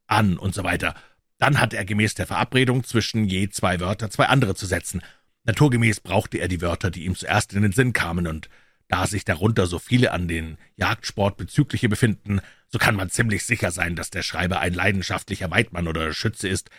an 0.08 0.38
und 0.38 0.56
so 0.56 0.64
weiter. 0.64 0.96
Dann 1.38 1.60
hat 1.60 1.74
er 1.74 1.86
gemäß 1.86 2.14
der 2.14 2.28
Verabredung 2.28 2.84
zwischen 2.84 3.26
je 3.26 3.50
zwei 3.50 3.80
Wörter 3.80 4.10
zwei 4.10 4.26
andere 4.26 4.56
zu 4.56 4.66
setzen. 4.66 5.02
Naturgemäß 5.44 6.02
brauchte 6.02 6.38
er 6.38 6.48
die 6.48 6.62
Wörter, 6.62 6.92
die 6.92 7.06
ihm 7.06 7.16
zuerst 7.16 7.54
in 7.54 7.64
den 7.64 7.72
Sinn 7.72 7.94
kamen, 7.94 8.28
und 8.28 8.50
da 8.88 9.08
sich 9.08 9.24
darunter 9.24 9.68
so 9.68 9.80
viele 9.80 10.12
an 10.12 10.28
den 10.28 10.58
Jagdsport 10.76 11.38
bezügliche 11.38 11.90
befinden, 11.90 12.42
so 12.68 12.78
kann 12.78 12.96
man 12.96 13.10
ziemlich 13.10 13.46
sicher 13.46 13.72
sein, 13.72 13.96
dass 13.96 14.10
der 14.10 14.24
Schreiber 14.24 14.60
ein 14.60 14.74
leidenschaftlicher 14.74 15.50
Weidmann 15.50 15.88
oder 15.88 16.14
Schütze 16.14 16.48
ist. 16.48 16.70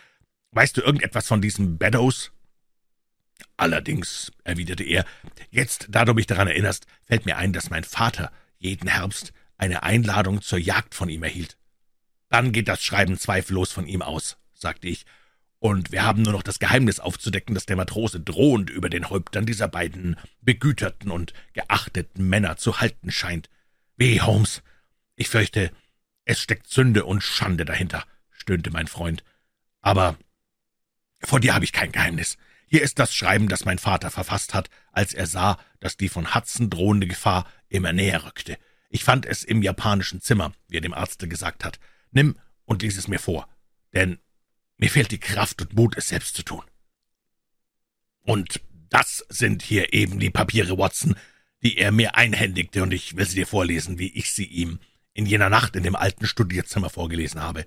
Weißt 0.51 0.77
du 0.77 0.81
irgendetwas 0.81 1.27
von 1.27 1.41
diesem 1.41 1.77
Beddoes? 1.77 2.31
Allerdings, 3.57 4.31
erwiderte 4.43 4.83
er, 4.83 5.05
jetzt, 5.49 5.87
da 5.89 6.05
du 6.05 6.13
mich 6.13 6.27
daran 6.27 6.47
erinnerst, 6.47 6.85
fällt 7.05 7.25
mir 7.25 7.37
ein, 7.37 7.53
dass 7.53 7.69
mein 7.69 7.83
Vater 7.83 8.31
jeden 8.57 8.87
Herbst 8.87 9.33
eine 9.57 9.83
Einladung 9.83 10.41
zur 10.41 10.59
Jagd 10.59 10.95
von 10.95 11.09
ihm 11.09 11.23
erhielt. 11.23 11.57
Dann 12.29 12.51
geht 12.51 12.67
das 12.67 12.81
Schreiben 12.81 13.17
zweifellos 13.17 13.71
von 13.71 13.87
ihm 13.87 14.01
aus, 14.01 14.37
sagte 14.53 14.87
ich, 14.87 15.05
und 15.59 15.91
wir 15.91 16.03
haben 16.03 16.23
nur 16.23 16.33
noch 16.33 16.41
das 16.41 16.57
Geheimnis 16.57 16.99
aufzudecken, 16.99 17.53
das 17.53 17.67
der 17.67 17.75
Matrose 17.75 18.19
drohend 18.19 18.71
über 18.71 18.89
den 18.89 19.11
Häuptern 19.11 19.45
dieser 19.45 19.67
beiden 19.67 20.17
begüterten 20.41 21.11
und 21.11 21.33
geachteten 21.53 22.27
Männer 22.27 22.57
zu 22.57 22.81
halten 22.81 23.11
scheint. 23.11 23.47
Weh, 23.95 24.21
Holmes, 24.21 24.63
ich 25.15 25.29
fürchte, 25.29 25.71
es 26.25 26.39
steckt 26.39 26.67
Sünde 26.67 27.05
und 27.05 27.21
Schande 27.21 27.65
dahinter, 27.65 28.05
stöhnte 28.31 28.71
mein 28.71 28.87
Freund. 28.87 29.23
Aber 29.81 30.17
vor 31.19 31.39
dir 31.39 31.53
habe 31.53 31.65
ich 31.65 31.73
kein 31.73 31.91
Geheimnis. 31.91 32.39
Hier 32.71 32.83
ist 32.83 32.99
das 32.99 33.13
Schreiben, 33.13 33.49
das 33.49 33.65
mein 33.65 33.79
Vater 33.79 34.09
verfasst 34.09 34.53
hat, 34.53 34.69
als 34.93 35.13
er 35.13 35.27
sah, 35.27 35.59
dass 35.81 35.97
die 35.97 36.07
von 36.07 36.33
Hudson 36.33 36.69
drohende 36.69 37.05
Gefahr 37.05 37.45
immer 37.67 37.91
näher 37.91 38.23
rückte. 38.23 38.57
Ich 38.89 39.03
fand 39.03 39.25
es 39.25 39.43
im 39.43 39.61
japanischen 39.61 40.21
Zimmer, 40.21 40.53
wie 40.69 40.77
er 40.77 40.81
dem 40.81 40.93
Arzte 40.93 41.27
gesagt 41.27 41.65
hat. 41.65 41.81
Nimm 42.11 42.37
und 42.63 42.81
lies 42.81 42.97
es 42.97 43.09
mir 43.09 43.19
vor, 43.19 43.49
denn 43.93 44.19
mir 44.77 44.89
fehlt 44.89 45.11
die 45.11 45.19
Kraft 45.19 45.61
und 45.61 45.73
Mut, 45.73 45.97
es 45.97 46.07
selbst 46.07 46.33
zu 46.33 46.43
tun. 46.43 46.63
Und 48.21 48.61
das 48.89 49.25
sind 49.27 49.63
hier 49.63 49.91
eben 49.91 50.21
die 50.21 50.29
Papiere, 50.29 50.77
Watson, 50.77 51.15
die 51.63 51.77
er 51.77 51.91
mir 51.91 52.15
einhändigte, 52.15 52.83
und 52.83 52.93
ich 52.93 53.17
will 53.17 53.25
sie 53.25 53.35
dir 53.35 53.47
vorlesen, 53.47 53.99
wie 53.99 54.13
ich 54.13 54.31
sie 54.31 54.45
ihm 54.45 54.79
in 55.13 55.25
jener 55.25 55.49
Nacht 55.49 55.75
in 55.75 55.83
dem 55.83 55.97
alten 55.97 56.25
Studierzimmer 56.25 56.89
vorgelesen 56.89 57.41
habe. 57.41 57.65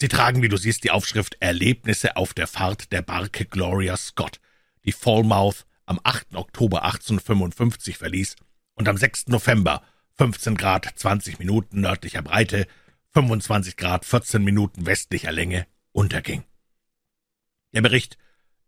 Sie 0.00 0.08
tragen, 0.08 0.42
wie 0.42 0.48
du 0.48 0.56
siehst, 0.56 0.84
die 0.84 0.92
Aufschrift 0.92 1.36
Erlebnisse 1.40 2.16
auf 2.16 2.32
der 2.32 2.46
Fahrt 2.46 2.92
der 2.92 3.02
Barke 3.02 3.44
Gloria 3.44 3.96
Scott, 3.96 4.40
die 4.84 4.92
Falmouth 4.92 5.66
am 5.86 5.98
8. 6.04 6.36
Oktober 6.36 6.84
1855 6.84 7.98
verließ 7.98 8.36
und 8.74 8.88
am 8.88 8.96
6. 8.96 9.26
November 9.26 9.82
15 10.16 10.56
Grad 10.56 10.86
20 10.94 11.40
Minuten 11.40 11.80
nördlicher 11.80 12.22
Breite, 12.22 12.68
25 13.12 13.76
Grad 13.76 14.04
14 14.04 14.44
Minuten 14.44 14.86
westlicher 14.86 15.32
Länge 15.32 15.66
unterging. 15.90 16.44
Der 17.72 17.82
Bericht 17.82 18.18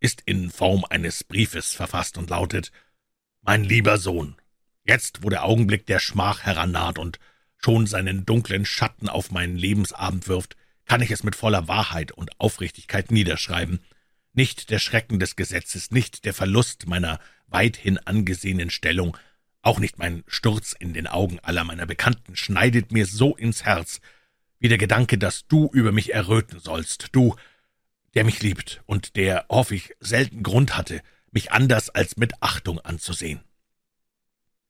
ist 0.01 0.21
in 0.25 0.51
Form 0.51 0.83
eines 0.89 1.23
Briefes 1.23 1.73
verfasst 1.73 2.17
und 2.17 2.29
lautet 2.29 2.73
Mein 3.41 3.63
lieber 3.63 3.97
Sohn, 3.97 4.35
jetzt, 4.83 5.23
wo 5.23 5.29
der 5.29 5.45
Augenblick 5.45 5.85
der 5.85 5.99
Schmach 5.99 6.43
herannaht 6.43 6.99
und 6.99 7.19
schon 7.55 7.87
seinen 7.87 8.25
dunklen 8.25 8.65
Schatten 8.65 9.07
auf 9.07 9.31
meinen 9.31 9.55
Lebensabend 9.55 10.27
wirft, 10.27 10.57
kann 10.85 11.01
ich 11.01 11.11
es 11.11 11.23
mit 11.23 11.35
voller 11.35 11.67
Wahrheit 11.67 12.11
und 12.11 12.39
Aufrichtigkeit 12.39 13.11
niederschreiben. 13.11 13.79
Nicht 14.33 14.69
der 14.69 14.79
Schrecken 14.79 15.19
des 15.19 15.35
Gesetzes, 15.35 15.91
nicht 15.91 16.25
der 16.25 16.33
Verlust 16.33 16.87
meiner 16.87 17.19
weithin 17.47 17.97
angesehenen 17.97 18.69
Stellung, 18.69 19.17
auch 19.61 19.79
nicht 19.79 19.99
mein 19.99 20.23
Sturz 20.27 20.73
in 20.77 20.93
den 20.93 21.07
Augen 21.07 21.39
aller 21.39 21.63
meiner 21.63 21.85
Bekannten 21.85 22.35
schneidet 22.35 22.91
mir 22.91 23.05
so 23.05 23.35
ins 23.35 23.63
Herz, 23.63 24.01
wie 24.59 24.69
der 24.69 24.77
Gedanke, 24.77 25.17
dass 25.17 25.47
du 25.47 25.69
über 25.73 25.91
mich 25.91 26.13
erröten 26.13 26.59
sollst, 26.59 27.09
du, 27.11 27.35
der 28.13 28.23
mich 28.23 28.41
liebt 28.41 28.81
und 28.85 29.15
der, 29.15 29.45
hoffe 29.49 29.75
ich, 29.75 29.93
selten 29.99 30.43
Grund 30.43 30.77
hatte, 30.77 31.01
mich 31.31 31.51
anders 31.51 31.89
als 31.89 32.17
mit 32.17 32.33
Achtung 32.41 32.79
anzusehen. 32.79 33.41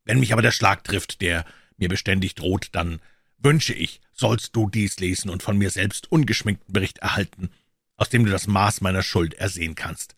Wenn 0.04 0.19
mich 0.19 0.34
aber 0.34 0.41
der 0.41 0.52
Schlag 0.52 0.84
trifft, 0.84 1.21
der 1.21 1.45
mir 1.78 1.89
beständig 1.89 2.36
droht, 2.36 2.69
dann 2.74 3.02
wünsche 3.43 3.73
ich, 3.73 4.01
sollst 4.13 4.56
du 4.56 4.69
dies 4.69 4.99
lesen 4.99 5.30
und 5.30 5.43
von 5.43 5.58
mir 5.58 5.69
selbst 5.69 6.12
ungeschminkten 6.12 6.73
Bericht 6.73 6.99
erhalten, 6.99 7.49
aus 7.97 8.10
dem 8.10 8.25
du 8.25 8.32
das 8.32 8.47
Maß 8.47 8.82
meiner 8.82 9.04
Schuld 9.04 9.34
ersehen 9.36 9.75
kannst. 9.75 10.15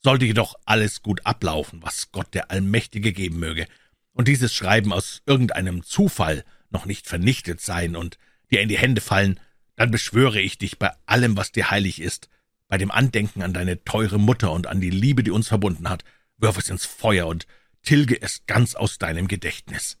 Sollte 0.00 0.24
jedoch 0.24 0.54
alles 0.64 1.02
gut 1.02 1.24
ablaufen, 1.26 1.82
was 1.82 2.10
Gott 2.12 2.34
der 2.34 2.50
Allmächtige 2.50 3.12
geben 3.12 3.38
möge, 3.38 3.66
und 4.12 4.28
dieses 4.28 4.52
Schreiben 4.52 4.92
aus 4.92 5.22
irgendeinem 5.26 5.82
Zufall 5.82 6.44
noch 6.70 6.86
nicht 6.86 7.06
vernichtet 7.06 7.60
sein 7.60 7.96
und 7.96 8.18
dir 8.50 8.60
in 8.60 8.68
die 8.68 8.78
Hände 8.78 9.00
fallen, 9.00 9.40
dann 9.76 9.90
beschwöre 9.90 10.40
ich 10.40 10.58
dich 10.58 10.78
bei 10.78 10.90
allem, 11.06 11.36
was 11.36 11.52
dir 11.52 11.70
heilig 11.70 12.00
ist, 12.00 12.28
bei 12.68 12.78
dem 12.78 12.90
Andenken 12.90 13.42
an 13.42 13.52
deine 13.52 13.84
teure 13.84 14.18
Mutter 14.18 14.52
und 14.52 14.66
an 14.66 14.80
die 14.80 14.90
Liebe, 14.90 15.22
die 15.22 15.30
uns 15.30 15.48
verbunden 15.48 15.88
hat, 15.88 16.04
wirf 16.38 16.58
es 16.58 16.68
ins 16.68 16.84
Feuer 16.84 17.26
und 17.26 17.46
tilge 17.82 18.20
es 18.20 18.46
ganz 18.46 18.74
aus 18.74 18.98
deinem 18.98 19.28
Gedächtnis. 19.28 19.98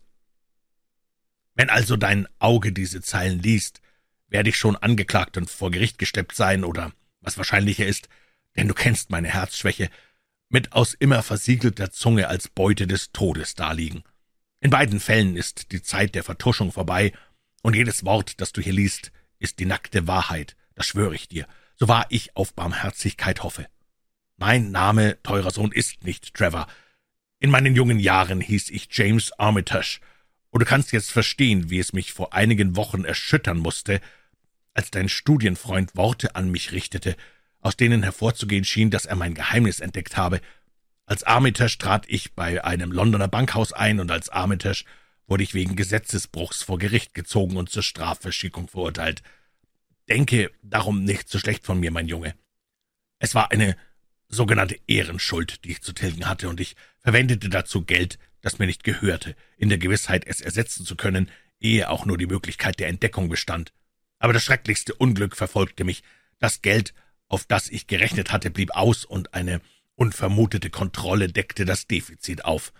Wenn 1.54 1.70
also 1.70 1.96
dein 1.96 2.26
Auge 2.38 2.72
diese 2.72 3.02
Zeilen 3.02 3.38
liest, 3.38 3.80
werde 4.28 4.48
ich 4.48 4.56
schon 4.56 4.76
angeklagt 4.76 5.36
und 5.36 5.50
vor 5.50 5.70
Gericht 5.70 5.98
gesteppt 5.98 6.34
sein 6.34 6.64
oder, 6.64 6.92
was 7.20 7.36
wahrscheinlicher 7.36 7.86
ist, 7.86 8.08
denn 8.56 8.68
du 8.68 8.74
kennst 8.74 9.10
meine 9.10 9.28
Herzschwäche, 9.28 9.90
mit 10.48 10.72
aus 10.72 10.94
immer 10.94 11.22
versiegelter 11.22 11.90
Zunge 11.90 12.28
als 12.28 12.48
Beute 12.48 12.86
des 12.86 13.12
Todes 13.12 13.54
daliegen. 13.54 14.02
In 14.60 14.70
beiden 14.70 15.00
Fällen 15.00 15.36
ist 15.36 15.72
die 15.72 15.82
Zeit 15.82 16.14
der 16.14 16.24
Vertuschung 16.24 16.72
vorbei, 16.72 17.12
und 17.62 17.76
jedes 17.76 18.04
Wort, 18.04 18.40
das 18.40 18.52
du 18.52 18.60
hier 18.60 18.72
liest, 18.72 19.12
ist 19.38 19.58
die 19.58 19.66
nackte 19.66 20.06
Wahrheit, 20.06 20.56
das 20.74 20.86
schwöre 20.86 21.14
ich 21.14 21.28
dir, 21.28 21.46
so 21.76 21.88
wahr 21.88 22.06
ich 22.10 22.36
auf 22.36 22.54
Barmherzigkeit 22.54 23.42
hoffe. 23.42 23.66
Mein 24.36 24.70
Name, 24.70 25.22
teurer 25.22 25.50
Sohn, 25.50 25.72
ist 25.72 26.04
nicht 26.04 26.34
Trevor. 26.34 26.66
In 27.38 27.50
meinen 27.50 27.76
jungen 27.76 27.98
Jahren 27.98 28.40
hieß 28.40 28.70
ich 28.70 28.88
James 28.90 29.32
Armitage, 29.38 30.00
und 30.52 30.60
du 30.60 30.66
kannst 30.66 30.92
jetzt 30.92 31.10
verstehen, 31.10 31.70
wie 31.70 31.78
es 31.78 31.94
mich 31.94 32.12
vor 32.12 32.34
einigen 32.34 32.76
Wochen 32.76 33.04
erschüttern 33.04 33.58
musste, 33.58 34.00
als 34.74 34.90
dein 34.90 35.08
Studienfreund 35.08 35.96
Worte 35.96 36.36
an 36.36 36.50
mich 36.50 36.72
richtete, 36.72 37.16
aus 37.60 37.76
denen 37.76 38.02
hervorzugehen 38.02 38.64
schien, 38.64 38.90
dass 38.90 39.06
er 39.06 39.16
mein 39.16 39.34
Geheimnis 39.34 39.80
entdeckt 39.80 40.18
habe. 40.18 40.40
Als 41.06 41.24
Armitage 41.24 41.78
trat 41.78 42.04
ich 42.06 42.34
bei 42.34 42.62
einem 42.62 42.92
Londoner 42.92 43.28
Bankhaus 43.28 43.72
ein, 43.72 43.98
und 43.98 44.10
als 44.10 44.28
Armitage 44.28 44.84
wurde 45.26 45.42
ich 45.42 45.54
wegen 45.54 45.74
Gesetzesbruchs 45.74 46.62
vor 46.62 46.78
Gericht 46.78 47.14
gezogen 47.14 47.56
und 47.56 47.70
zur 47.70 47.82
Strafverschickung 47.82 48.68
verurteilt. 48.68 49.22
Denke 50.10 50.50
darum 50.62 51.04
nicht 51.04 51.30
so 51.30 51.38
schlecht 51.38 51.64
von 51.64 51.80
mir, 51.80 51.90
mein 51.90 52.08
Junge. 52.08 52.34
Es 53.18 53.34
war 53.34 53.52
eine 53.52 53.74
sogenannte 54.28 54.78
Ehrenschuld, 54.86 55.64
die 55.64 55.72
ich 55.72 55.82
zu 55.82 55.94
tilgen 55.94 56.28
hatte, 56.28 56.50
und 56.50 56.60
ich 56.60 56.76
verwendete 56.98 57.48
dazu 57.48 57.86
Geld, 57.86 58.18
das 58.42 58.58
mir 58.58 58.66
nicht 58.66 58.84
gehörte, 58.84 59.34
in 59.56 59.70
der 59.70 59.78
Gewissheit, 59.78 60.26
es 60.26 60.40
ersetzen 60.40 60.84
zu 60.84 60.96
können, 60.96 61.30
ehe 61.58 61.88
auch 61.88 62.04
nur 62.04 62.18
die 62.18 62.26
Möglichkeit 62.26 62.78
der 62.78 62.88
Entdeckung 62.88 63.28
bestand. 63.28 63.72
Aber 64.18 64.32
das 64.32 64.44
schrecklichste 64.44 64.94
Unglück 64.94 65.36
verfolgte 65.36 65.84
mich. 65.84 66.02
Das 66.38 66.60
Geld, 66.60 66.92
auf 67.28 67.44
das 67.44 67.68
ich 67.68 67.86
gerechnet 67.86 68.32
hatte, 68.32 68.50
blieb 68.50 68.72
aus, 68.72 69.04
und 69.04 69.32
eine 69.32 69.60
unvermutete 69.94 70.70
Kontrolle 70.70 71.28
deckte 71.28 71.64
das 71.64 71.86
Defizit 71.86 72.44
auf. 72.44 72.72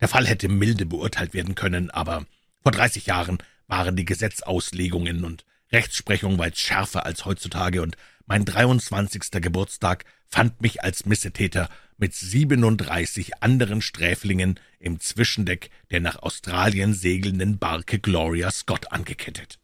Der 0.00 0.08
Fall 0.08 0.26
hätte 0.26 0.48
milde 0.48 0.86
beurteilt 0.86 1.34
werden 1.34 1.54
können, 1.54 1.90
aber 1.90 2.26
vor 2.62 2.72
dreißig 2.72 3.06
Jahren 3.06 3.38
waren 3.66 3.96
die 3.96 4.04
Gesetzauslegungen 4.04 5.24
und 5.24 5.44
Rechtsprechung 5.70 6.38
weit 6.38 6.58
schärfer 6.58 7.06
als 7.06 7.24
heutzutage, 7.24 7.82
und 7.82 7.96
mein 8.26 8.44
dreiundzwanzigster 8.44 9.40
Geburtstag 9.40 10.04
fand 10.26 10.60
mich 10.62 10.82
als 10.82 11.04
Missetäter 11.04 11.68
mit 12.00 12.14
siebenunddreißig 12.14 13.42
anderen 13.42 13.82
Sträflingen 13.82 14.58
im 14.78 14.98
Zwischendeck 15.00 15.70
der 15.90 16.00
nach 16.00 16.16
Australien 16.16 16.94
segelnden 16.94 17.58
Barke 17.58 17.98
Gloria 17.98 18.50
Scott 18.50 18.90
angekettet. 18.90 19.58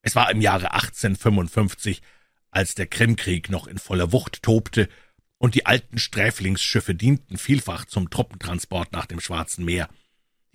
Es 0.00 0.14
war 0.14 0.30
im 0.30 0.40
Jahre 0.40 0.72
1855, 0.72 2.02
als 2.50 2.76
der 2.76 2.86
Krimkrieg 2.86 3.50
noch 3.50 3.66
in 3.66 3.78
voller 3.78 4.12
Wucht 4.12 4.44
tobte 4.44 4.88
und 5.38 5.56
die 5.56 5.66
alten 5.66 5.98
Sträflingsschiffe 5.98 6.94
dienten 6.94 7.36
vielfach 7.36 7.84
zum 7.84 8.10
Truppentransport 8.10 8.92
nach 8.92 9.06
dem 9.06 9.20
Schwarzen 9.20 9.64
Meer. 9.64 9.88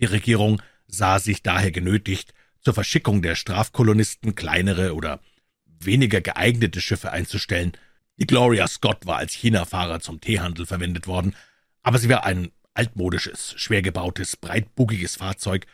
Die 0.00 0.06
Regierung 0.06 0.62
sah 0.86 1.18
sich 1.18 1.42
daher 1.42 1.70
genötigt, 1.70 2.32
zur 2.62 2.74
Verschickung 2.74 3.20
der 3.20 3.34
Strafkolonisten 3.34 4.34
kleinere 4.34 4.94
oder 4.94 5.20
weniger 5.66 6.20
geeignete 6.20 6.80
Schiffe 6.80 7.10
einzustellen. 7.10 7.72
Die 8.20 8.26
Gloria 8.26 8.68
Scott 8.68 9.06
war 9.06 9.16
als 9.16 9.32
Chinafahrer 9.32 10.00
zum 10.00 10.20
Teehandel 10.20 10.66
verwendet 10.66 11.06
worden, 11.06 11.34
aber 11.82 11.98
sie 11.98 12.10
war 12.10 12.24
ein 12.24 12.52
altmodisches, 12.74 13.54
schwer 13.56 13.80
gebautes, 13.80 14.36
breitbugiges 14.36 15.16
Fahrzeug, 15.16 15.66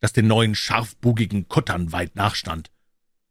das 0.00 0.12
den 0.12 0.26
neuen 0.26 0.54
scharfbugigen 0.54 1.48
Kuttern 1.48 1.92
weit 1.92 2.14
nachstand. 2.14 2.70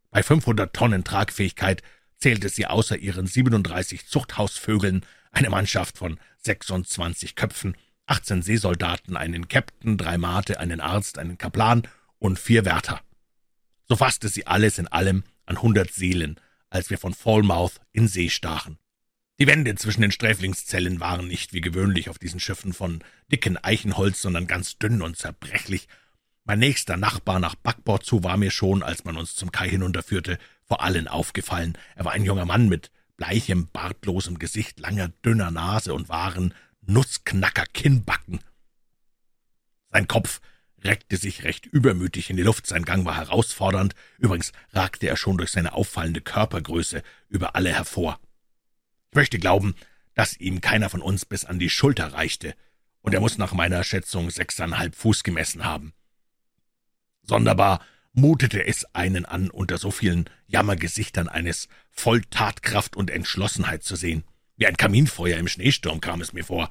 Bei 0.09 0.23
500 0.23 0.73
Tonnen 0.75 1.03
Tragfähigkeit 1.03 1.83
zählte 2.17 2.49
sie 2.49 2.65
außer 2.65 2.97
ihren 2.97 3.27
37 3.27 4.07
Zuchthausvögeln 4.07 5.05
eine 5.31 5.51
Mannschaft 5.51 5.99
von 5.99 6.19
26 6.39 7.35
Köpfen, 7.35 7.77
18 8.07 8.41
Seesoldaten, 8.41 9.15
einen 9.15 9.47
Käpt'n, 9.47 9.97
drei 9.97 10.17
Mate, 10.17 10.59
einen 10.59 10.81
Arzt, 10.81 11.19
einen 11.19 11.37
Kaplan 11.37 11.83
und 12.17 12.39
vier 12.39 12.65
Wärter. 12.65 13.01
So 13.87 13.95
fasste 13.95 14.29
sie 14.29 14.47
alles 14.47 14.79
in 14.79 14.87
allem 14.87 15.23
an 15.45 15.61
hundert 15.61 15.91
Seelen, 15.91 16.39
als 16.73 16.89
wir 16.89 16.97
von 16.97 17.13
Falmouth 17.13 17.79
in 17.91 18.07
See 18.07 18.29
stachen. 18.29 18.77
Die 19.39 19.47
Wände 19.47 19.75
zwischen 19.75 20.01
den 20.01 20.11
Sträflingszellen 20.11 20.99
waren 20.99 21.27
nicht 21.27 21.53
wie 21.53 21.61
gewöhnlich 21.61 22.09
auf 22.09 22.19
diesen 22.19 22.39
Schiffen 22.39 22.73
von 22.73 23.03
dicken 23.31 23.57
Eichenholz, 23.57 24.21
sondern 24.21 24.47
ganz 24.47 24.77
dünn 24.77 25.01
und 25.01 25.17
zerbrechlich. 25.17 25.87
Mein 26.45 26.59
nächster 26.59 26.97
Nachbar 26.97 27.39
nach 27.39 27.55
Backbord 27.55 28.05
zu 28.05 28.23
war 28.23 28.37
mir 28.37 28.51
schon, 28.51 28.83
als 28.83 29.05
man 29.05 29.17
uns 29.17 29.35
zum 29.35 29.51
Kai 29.51 29.69
hinunterführte, 29.69 30.37
vor 30.65 30.81
allen 30.81 31.07
aufgefallen. 31.07 31.77
Er 31.95 32.05
war 32.05 32.11
ein 32.11 32.25
junger 32.25 32.45
Mann 32.45 32.69
mit 32.69 32.91
bleichem, 33.17 33.67
bartlosem 33.71 34.39
Gesicht, 34.39 34.79
langer, 34.79 35.09
dünner 35.23 35.51
Nase 35.51 35.93
und 35.93 36.09
wahren 36.09 36.53
Nussknacker-Kinnbacken. 36.85 38.39
Sein 39.91 40.07
Kopf 40.07 40.41
reckte 40.83 41.17
sich 41.17 41.43
recht 41.43 41.65
übermütig 41.65 42.29
in 42.29 42.37
die 42.37 42.43
Luft, 42.43 42.67
sein 42.67 42.85
Gang 42.85 43.05
war 43.05 43.15
herausfordernd, 43.15 43.95
übrigens 44.17 44.51
ragte 44.71 45.07
er 45.07 45.17
schon 45.17 45.37
durch 45.37 45.51
seine 45.51 45.73
auffallende 45.73 46.21
Körpergröße 46.21 47.03
über 47.29 47.55
alle 47.55 47.73
hervor. 47.73 48.19
Ich 49.11 49.15
möchte 49.15 49.39
glauben, 49.39 49.75
dass 50.15 50.37
ihm 50.37 50.61
keiner 50.61 50.89
von 50.89 51.01
uns 51.01 51.25
bis 51.25 51.45
an 51.45 51.59
die 51.59 51.69
Schulter 51.69 52.13
reichte, 52.13 52.55
und 53.01 53.13
er 53.13 53.19
muss 53.19 53.37
nach 53.37 53.53
meiner 53.53 53.83
Schätzung 53.83 54.29
sechseinhalb 54.29 54.95
Fuß 54.95 55.23
gemessen 55.23 55.65
haben. 55.65 55.93
Sonderbar 57.23 57.81
mutete 58.13 58.65
es 58.65 58.85
einen 58.93 59.25
an, 59.25 59.49
unter 59.49 59.77
so 59.77 59.91
vielen 59.91 60.29
Jammergesichtern 60.47 61.27
eines 61.27 61.67
voll 61.89 62.21
Tatkraft 62.21 62.95
und 62.95 63.09
Entschlossenheit 63.09 63.83
zu 63.83 63.95
sehen. 63.95 64.23
Wie 64.55 64.67
ein 64.67 64.77
Kaminfeuer 64.77 65.37
im 65.37 65.47
Schneesturm 65.47 65.99
kam 65.99 66.21
es 66.21 66.31
mir 66.31 66.45
vor. 66.45 66.69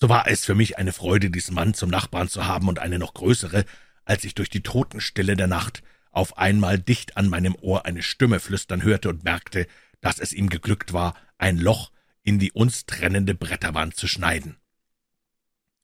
So 0.00 0.08
war 0.08 0.26
es 0.26 0.46
für 0.46 0.54
mich 0.54 0.78
eine 0.78 0.94
Freude, 0.94 1.30
diesen 1.30 1.54
Mann 1.54 1.74
zum 1.74 1.90
Nachbarn 1.90 2.28
zu 2.28 2.46
haben 2.46 2.68
und 2.68 2.78
eine 2.78 2.98
noch 2.98 3.12
größere, 3.12 3.66
als 4.06 4.24
ich 4.24 4.34
durch 4.34 4.48
die 4.48 4.62
Totenstille 4.62 5.36
der 5.36 5.46
Nacht 5.46 5.82
auf 6.10 6.38
einmal 6.38 6.78
dicht 6.78 7.18
an 7.18 7.28
meinem 7.28 7.54
Ohr 7.54 7.84
eine 7.84 8.02
Stimme 8.02 8.40
flüstern 8.40 8.82
hörte 8.82 9.10
und 9.10 9.24
merkte, 9.24 9.66
dass 10.00 10.18
es 10.18 10.32
ihm 10.32 10.48
geglückt 10.48 10.94
war, 10.94 11.14
ein 11.36 11.58
Loch 11.58 11.92
in 12.22 12.38
die 12.38 12.50
uns 12.50 12.86
trennende 12.86 13.34
Bretterwand 13.34 13.94
zu 13.94 14.08
schneiden. 14.08 14.56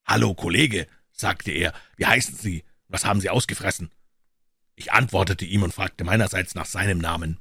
Hallo, 0.07 0.35
Kollege, 0.35 0.87
sagte 1.13 1.51
er, 1.51 1.75
wie 1.97 2.07
heißen 2.07 2.37
Sie? 2.37 2.65
Was 2.89 3.05
haben 3.05 3.21
Sie 3.21 3.29
ausgefressen? 3.29 3.91
Ich 4.77 4.93
antwortete 4.93 5.45
ihm 5.45 5.63
und 5.63 5.75
fragte 5.75 6.05
meinerseits 6.05 6.55
nach 6.55 6.67
seinem 6.67 6.99
Namen. 6.99 7.39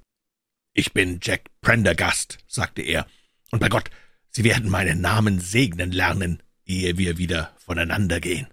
Ich 0.73 0.91
bin 0.93 1.19
Jack 1.21 1.49
Prendergast, 1.61 2.39
sagte 2.47 2.81
er, 2.81 3.07
und 3.51 3.59
bei 3.59 3.69
Gott, 3.69 3.89
Sie 4.29 4.43
werden 4.43 4.69
meinen 4.69 4.99
Namen 4.99 5.39
segnen 5.39 5.93
lernen 5.93 6.41
ehe 6.65 6.97
wir 6.97 7.17
wieder 7.17 7.53
voneinander 7.57 8.19
gehen. 8.19 8.47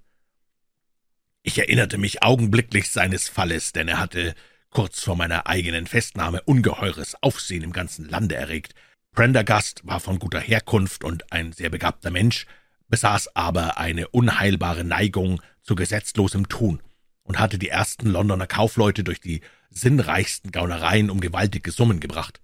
Ich 1.42 1.58
erinnerte 1.58 1.98
mich 1.98 2.22
augenblicklich 2.22 2.90
seines 2.90 3.28
Falles, 3.28 3.72
denn 3.72 3.88
er 3.88 3.98
hatte 3.98 4.34
kurz 4.70 5.02
vor 5.02 5.16
meiner 5.16 5.46
eigenen 5.46 5.86
Festnahme 5.86 6.42
ungeheures 6.42 7.16
Aufsehen 7.20 7.62
im 7.62 7.72
ganzen 7.72 8.08
Lande 8.08 8.36
erregt. 8.36 8.74
Prendergast 9.12 9.86
war 9.86 10.00
von 10.00 10.18
guter 10.18 10.40
Herkunft 10.40 11.04
und 11.04 11.32
ein 11.32 11.52
sehr 11.52 11.68
begabter 11.68 12.10
Mensch, 12.10 12.46
besaß 12.88 13.36
aber 13.36 13.78
eine 13.78 14.08
unheilbare 14.08 14.84
Neigung 14.84 15.42
zu 15.62 15.74
gesetzlosem 15.74 16.48
Tun 16.48 16.82
und 17.22 17.38
hatte 17.38 17.58
die 17.58 17.68
ersten 17.68 18.08
Londoner 18.08 18.46
Kaufleute 18.46 19.04
durch 19.04 19.20
die 19.20 19.42
sinnreichsten 19.70 20.52
Gaunereien 20.52 21.10
um 21.10 21.20
gewaltige 21.20 21.70
Summen 21.70 22.00
gebracht. 22.00 22.40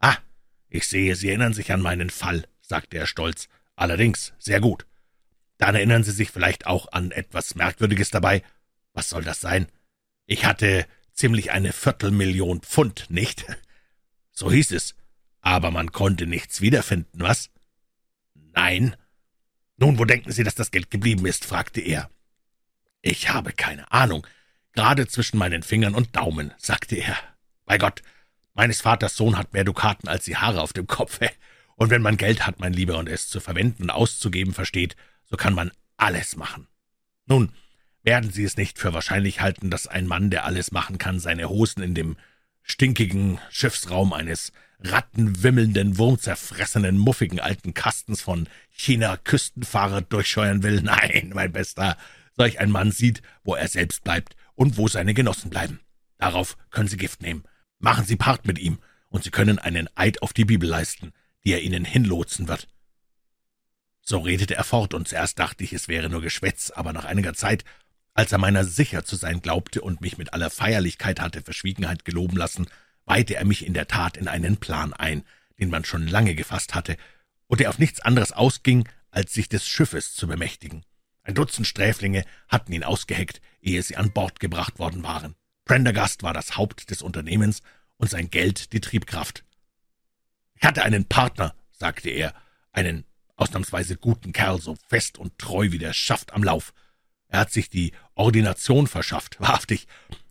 Ah, 0.00 0.16
ich 0.68 0.86
sehe, 0.86 1.16
Sie 1.16 1.28
erinnern 1.28 1.54
sich 1.54 1.72
an 1.72 1.80
meinen 1.80 2.10
Fall, 2.10 2.44
sagte 2.60 2.98
er 2.98 3.06
stolz. 3.06 3.48
Allerdings, 3.76 4.32
sehr 4.38 4.60
gut. 4.60 4.87
Dann 5.58 5.74
erinnern 5.74 6.04
Sie 6.04 6.12
sich 6.12 6.30
vielleicht 6.30 6.66
auch 6.66 6.92
an 6.92 7.10
etwas 7.10 7.54
Merkwürdiges 7.54 8.10
dabei. 8.10 8.42
Was 8.94 9.10
soll 9.10 9.22
das 9.22 9.40
sein? 9.40 9.66
Ich 10.26 10.44
hatte 10.44 10.86
ziemlich 11.12 11.50
eine 11.50 11.72
Viertelmillion 11.72 12.60
Pfund, 12.60 13.06
nicht? 13.10 13.44
So 14.30 14.50
hieß 14.50 14.72
es. 14.72 14.94
Aber 15.40 15.70
man 15.70 15.92
konnte 15.92 16.26
nichts 16.26 16.60
wiederfinden, 16.60 17.20
was? 17.20 17.50
Nein. 18.34 18.96
Nun, 19.76 19.98
wo 19.98 20.04
denken 20.04 20.32
Sie, 20.32 20.44
dass 20.44 20.54
das 20.54 20.70
Geld 20.70 20.90
geblieben 20.90 21.26
ist? 21.26 21.44
fragte 21.44 21.80
er. 21.80 22.10
Ich 23.02 23.30
habe 23.30 23.52
keine 23.52 23.90
Ahnung. 23.92 24.26
Gerade 24.72 25.08
zwischen 25.08 25.38
meinen 25.38 25.62
Fingern 25.62 25.94
und 25.94 26.14
Daumen, 26.14 26.52
sagte 26.56 26.96
er. 26.96 27.16
Bei 27.64 27.78
Gott, 27.78 28.02
meines 28.54 28.80
Vaters 28.80 29.16
Sohn 29.16 29.36
hat 29.36 29.52
mehr 29.52 29.64
Dukaten 29.64 30.08
als 30.08 30.24
die 30.24 30.36
Haare 30.36 30.60
auf 30.60 30.72
dem 30.72 30.86
Kopfe. 30.86 31.30
Und 31.76 31.90
wenn 31.90 32.02
man 32.02 32.16
Geld 32.16 32.44
hat, 32.44 32.58
mein 32.58 32.72
Lieber, 32.72 32.98
und 32.98 33.08
es 33.08 33.28
zu 33.28 33.38
verwenden 33.38 33.84
und 33.84 33.90
auszugeben 33.90 34.52
versteht, 34.52 34.96
so 35.30 35.36
kann 35.36 35.54
man 35.54 35.70
alles 35.96 36.36
machen. 36.36 36.66
Nun, 37.26 37.52
werden 38.02 38.30
Sie 38.30 38.44
es 38.44 38.56
nicht 38.56 38.78
für 38.78 38.94
wahrscheinlich 38.94 39.40
halten, 39.40 39.70
dass 39.70 39.86
ein 39.86 40.06
Mann, 40.06 40.30
der 40.30 40.44
alles 40.44 40.72
machen 40.72 40.98
kann, 40.98 41.20
seine 41.20 41.48
Hosen 41.48 41.82
in 41.82 41.94
dem 41.94 42.16
stinkigen 42.62 43.38
Schiffsraum 43.50 44.12
eines 44.12 44.52
rattenwimmelnden, 44.80 45.98
wurmzerfressenen, 45.98 46.96
muffigen 46.96 47.40
alten 47.40 47.74
Kastens 47.74 48.20
von 48.20 48.48
China-Küstenfahrer 48.70 50.02
durchscheuern 50.02 50.62
will? 50.62 50.80
Nein, 50.82 51.32
mein 51.34 51.52
Bester, 51.52 51.96
solch 52.36 52.60
ein 52.60 52.70
Mann 52.70 52.92
sieht, 52.92 53.22
wo 53.42 53.54
er 53.54 53.68
selbst 53.68 54.04
bleibt 54.04 54.36
und 54.54 54.76
wo 54.76 54.88
seine 54.88 55.14
Genossen 55.14 55.50
bleiben. 55.50 55.80
Darauf 56.18 56.56
können 56.70 56.88
Sie 56.88 56.96
Gift 56.96 57.22
nehmen. 57.22 57.44
Machen 57.78 58.04
Sie 58.04 58.16
Part 58.16 58.46
mit 58.46 58.58
ihm, 58.58 58.78
und 59.08 59.24
Sie 59.24 59.30
können 59.30 59.58
einen 59.58 59.88
Eid 59.94 60.22
auf 60.22 60.32
die 60.32 60.44
Bibel 60.44 60.68
leisten, 60.68 61.12
die 61.44 61.52
er 61.52 61.62
Ihnen 61.62 61.84
hinlotsen 61.84 62.48
wird. 62.48 62.68
So 64.08 64.20
redete 64.20 64.54
er 64.54 64.64
fort, 64.64 64.94
und 64.94 65.06
zuerst 65.06 65.38
dachte 65.38 65.62
ich, 65.62 65.74
es 65.74 65.86
wäre 65.86 66.08
nur 66.08 66.22
Geschwätz, 66.22 66.70
aber 66.70 66.94
nach 66.94 67.04
einiger 67.04 67.34
Zeit, 67.34 67.62
als 68.14 68.32
er 68.32 68.38
meiner 68.38 68.64
sicher 68.64 69.04
zu 69.04 69.16
sein 69.16 69.42
glaubte 69.42 69.82
und 69.82 70.00
mich 70.00 70.16
mit 70.16 70.32
aller 70.32 70.48
Feierlichkeit 70.48 71.20
hatte 71.20 71.42
Verschwiegenheit 71.42 72.06
geloben 72.06 72.38
lassen, 72.38 72.68
weihte 73.04 73.36
er 73.36 73.44
mich 73.44 73.66
in 73.66 73.74
der 73.74 73.86
Tat 73.86 74.16
in 74.16 74.26
einen 74.26 74.56
Plan 74.56 74.94
ein, 74.94 75.24
den 75.60 75.68
man 75.68 75.84
schon 75.84 76.06
lange 76.06 76.34
gefasst 76.34 76.74
hatte, 76.74 76.96
und 77.48 77.60
der 77.60 77.68
auf 77.68 77.78
nichts 77.78 78.00
anderes 78.00 78.32
ausging, 78.32 78.88
als 79.10 79.34
sich 79.34 79.50
des 79.50 79.68
Schiffes 79.68 80.14
zu 80.14 80.26
bemächtigen. 80.26 80.86
Ein 81.22 81.34
Dutzend 81.34 81.66
Sträflinge 81.66 82.24
hatten 82.48 82.72
ihn 82.72 82.84
ausgeheckt, 82.84 83.42
ehe 83.60 83.82
sie 83.82 83.98
an 83.98 84.12
Bord 84.12 84.40
gebracht 84.40 84.78
worden 84.78 85.02
waren. 85.02 85.34
Prendergast 85.66 86.22
war 86.22 86.32
das 86.32 86.56
Haupt 86.56 86.90
des 86.90 87.02
Unternehmens 87.02 87.60
und 87.98 88.08
sein 88.08 88.30
Geld 88.30 88.72
die 88.72 88.80
Triebkraft. 88.80 89.44
Ich 90.54 90.62
hatte 90.62 90.82
einen 90.82 91.04
Partner, 91.04 91.54
sagte 91.72 92.08
er, 92.08 92.32
einen 92.72 93.04
ausnahmsweise 93.38 93.96
guten 93.96 94.32
Kerl, 94.32 94.60
so 94.60 94.76
fest 94.88 95.16
und 95.16 95.38
treu 95.38 95.70
wie 95.70 95.78
der 95.78 95.92
Schaft 95.92 96.34
am 96.34 96.42
Lauf. 96.42 96.74
Er 97.28 97.40
hat 97.40 97.52
sich 97.52 97.70
die 97.70 97.92
Ordination 98.14 98.86
verschafft, 98.86 99.36
wahrhaftig. 99.40 99.86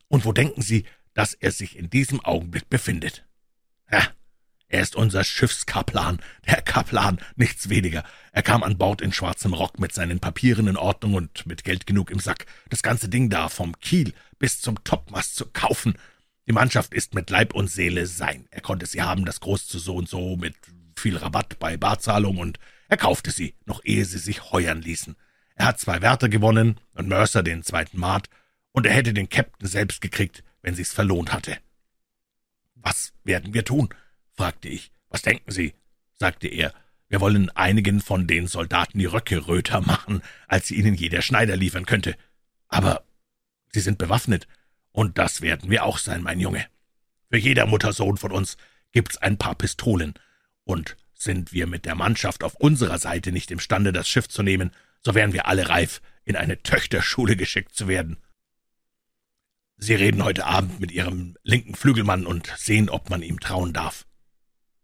Und 0.07 0.25
wo 0.25 0.33
denken 0.33 0.61
Sie, 0.61 0.85
dass 1.13 1.33
er 1.33 1.51
sich 1.51 1.77
in 1.77 1.89
diesem 1.89 2.23
Augenblick 2.23 2.69
befindet? 2.69 3.25
Ja, 3.91 4.07
er 4.69 4.81
ist 4.81 4.95
unser 4.97 5.23
Schiffskaplan, 5.23 6.19
der 6.45 6.61
Kaplan, 6.61 7.19
nichts 7.37 7.69
weniger. 7.69 8.03
Er 8.33 8.43
kam 8.43 8.63
an 8.63 8.77
Bord 8.77 9.01
in 9.01 9.13
schwarzem 9.13 9.53
Rock 9.53 9.79
mit 9.79 9.93
seinen 9.93 10.19
Papieren 10.19 10.67
in 10.67 10.75
Ordnung 10.75 11.13
und 11.13 11.45
mit 11.45 11.63
Geld 11.63 11.87
genug 11.87 12.11
im 12.11 12.19
Sack. 12.19 12.45
Das 12.69 12.83
ganze 12.83 13.07
Ding 13.07 13.29
da 13.29 13.47
vom 13.47 13.79
Kiel 13.79 14.13
bis 14.39 14.59
zum 14.59 14.83
Topmast 14.83 15.37
zu 15.37 15.45
kaufen. 15.45 15.97
Die 16.47 16.51
Mannschaft 16.53 16.93
ist 16.93 17.13
mit 17.13 17.29
Leib 17.29 17.53
und 17.53 17.69
Seele 17.69 18.07
sein. 18.07 18.47
Er 18.51 18.61
konnte 18.61 18.85
sie 18.85 19.01
haben, 19.01 19.23
das 19.23 19.39
Groß 19.39 19.67
zu 19.67 19.79
so 19.79 19.95
und 19.95 20.09
so, 20.09 20.35
mit 20.35 20.55
viel 20.97 21.15
Rabatt 21.15 21.59
bei 21.59 21.77
Barzahlung, 21.77 22.37
und 22.37 22.59
er 22.87 22.97
kaufte 22.97 23.31
sie, 23.31 23.55
noch 23.65 23.81
ehe 23.83 24.05
sie 24.05 24.19
sich 24.19 24.51
heuern 24.51 24.81
ließen. 24.81 25.15
Er 25.55 25.67
hat 25.67 25.79
zwei 25.79 26.01
Wärter 26.01 26.29
gewonnen 26.29 26.79
und 26.93 27.07
Mercer 27.07 27.43
den 27.43 27.63
zweiten 27.63 27.99
Mart, 27.99 28.29
und 28.71 28.85
er 28.85 28.93
hätte 28.93 29.13
den 29.13 29.29
Captain 29.29 29.67
selbst 29.67 30.01
gekriegt, 30.01 30.43
wenn 30.61 30.75
sich's 30.75 30.93
verlohnt 30.93 31.33
hatte. 31.33 31.57
Was 32.75 33.13
werden 33.23 33.53
wir 33.53 33.65
tun? 33.65 33.89
fragte 34.33 34.69
ich. 34.69 34.91
Was 35.09 35.23
denken 35.23 35.51
Sie? 35.51 35.73
sagte 36.13 36.47
er. 36.47 36.73
Wir 37.09 37.21
wollen 37.21 37.49
einigen 37.51 38.01
von 38.01 38.27
den 38.27 38.47
Soldaten 38.47 38.99
die 38.99 39.05
Röcke 39.05 39.47
röter 39.47 39.81
machen, 39.81 40.21
als 40.47 40.67
sie 40.67 40.75
ihnen 40.75 40.93
jeder 40.93 41.21
Schneider 41.21 41.55
liefern 41.55 41.85
könnte. 41.85 42.15
Aber 42.67 43.03
sie 43.71 43.79
sind 43.79 43.97
bewaffnet, 43.97 44.47
und 44.91 45.17
das 45.17 45.41
werden 45.41 45.69
wir 45.69 45.85
auch 45.85 45.97
sein, 45.97 46.21
mein 46.21 46.39
Junge. 46.39 46.65
Für 47.29 47.37
jeder 47.37 47.65
Muttersohn 47.65 48.17
von 48.17 48.31
uns 48.31 48.57
gibt's 48.91 49.17
ein 49.17 49.37
paar 49.37 49.55
Pistolen, 49.55 50.13
und 50.65 50.97
sind 51.17 51.51
wir 51.51 51.67
mit 51.67 51.85
der 51.85 51.95
Mannschaft 51.95 52.43
auf 52.43 52.55
unserer 52.55 52.99
Seite 52.99 53.31
nicht 53.31 53.51
imstande, 53.51 53.91
das 53.91 54.07
Schiff 54.07 54.29
zu 54.29 54.43
nehmen, 54.43 54.71
so 55.03 55.15
wären 55.15 55.33
wir 55.33 55.47
alle 55.47 55.69
reif, 55.69 56.01
in 56.23 56.35
eine 56.35 56.61
Töchterschule 56.61 57.35
geschickt 57.35 57.75
zu 57.75 57.87
werden. 57.87 58.17
Sie 59.77 59.95
reden 59.95 60.23
heute 60.23 60.45
Abend 60.45 60.79
mit 60.79 60.91
Ihrem 60.91 61.35
linken 61.43 61.75
Flügelmann 61.75 62.25
und 62.25 62.51
sehen, 62.57 62.89
ob 62.89 63.09
man 63.09 63.21
ihm 63.21 63.39
trauen 63.39 63.73
darf. 63.73 64.05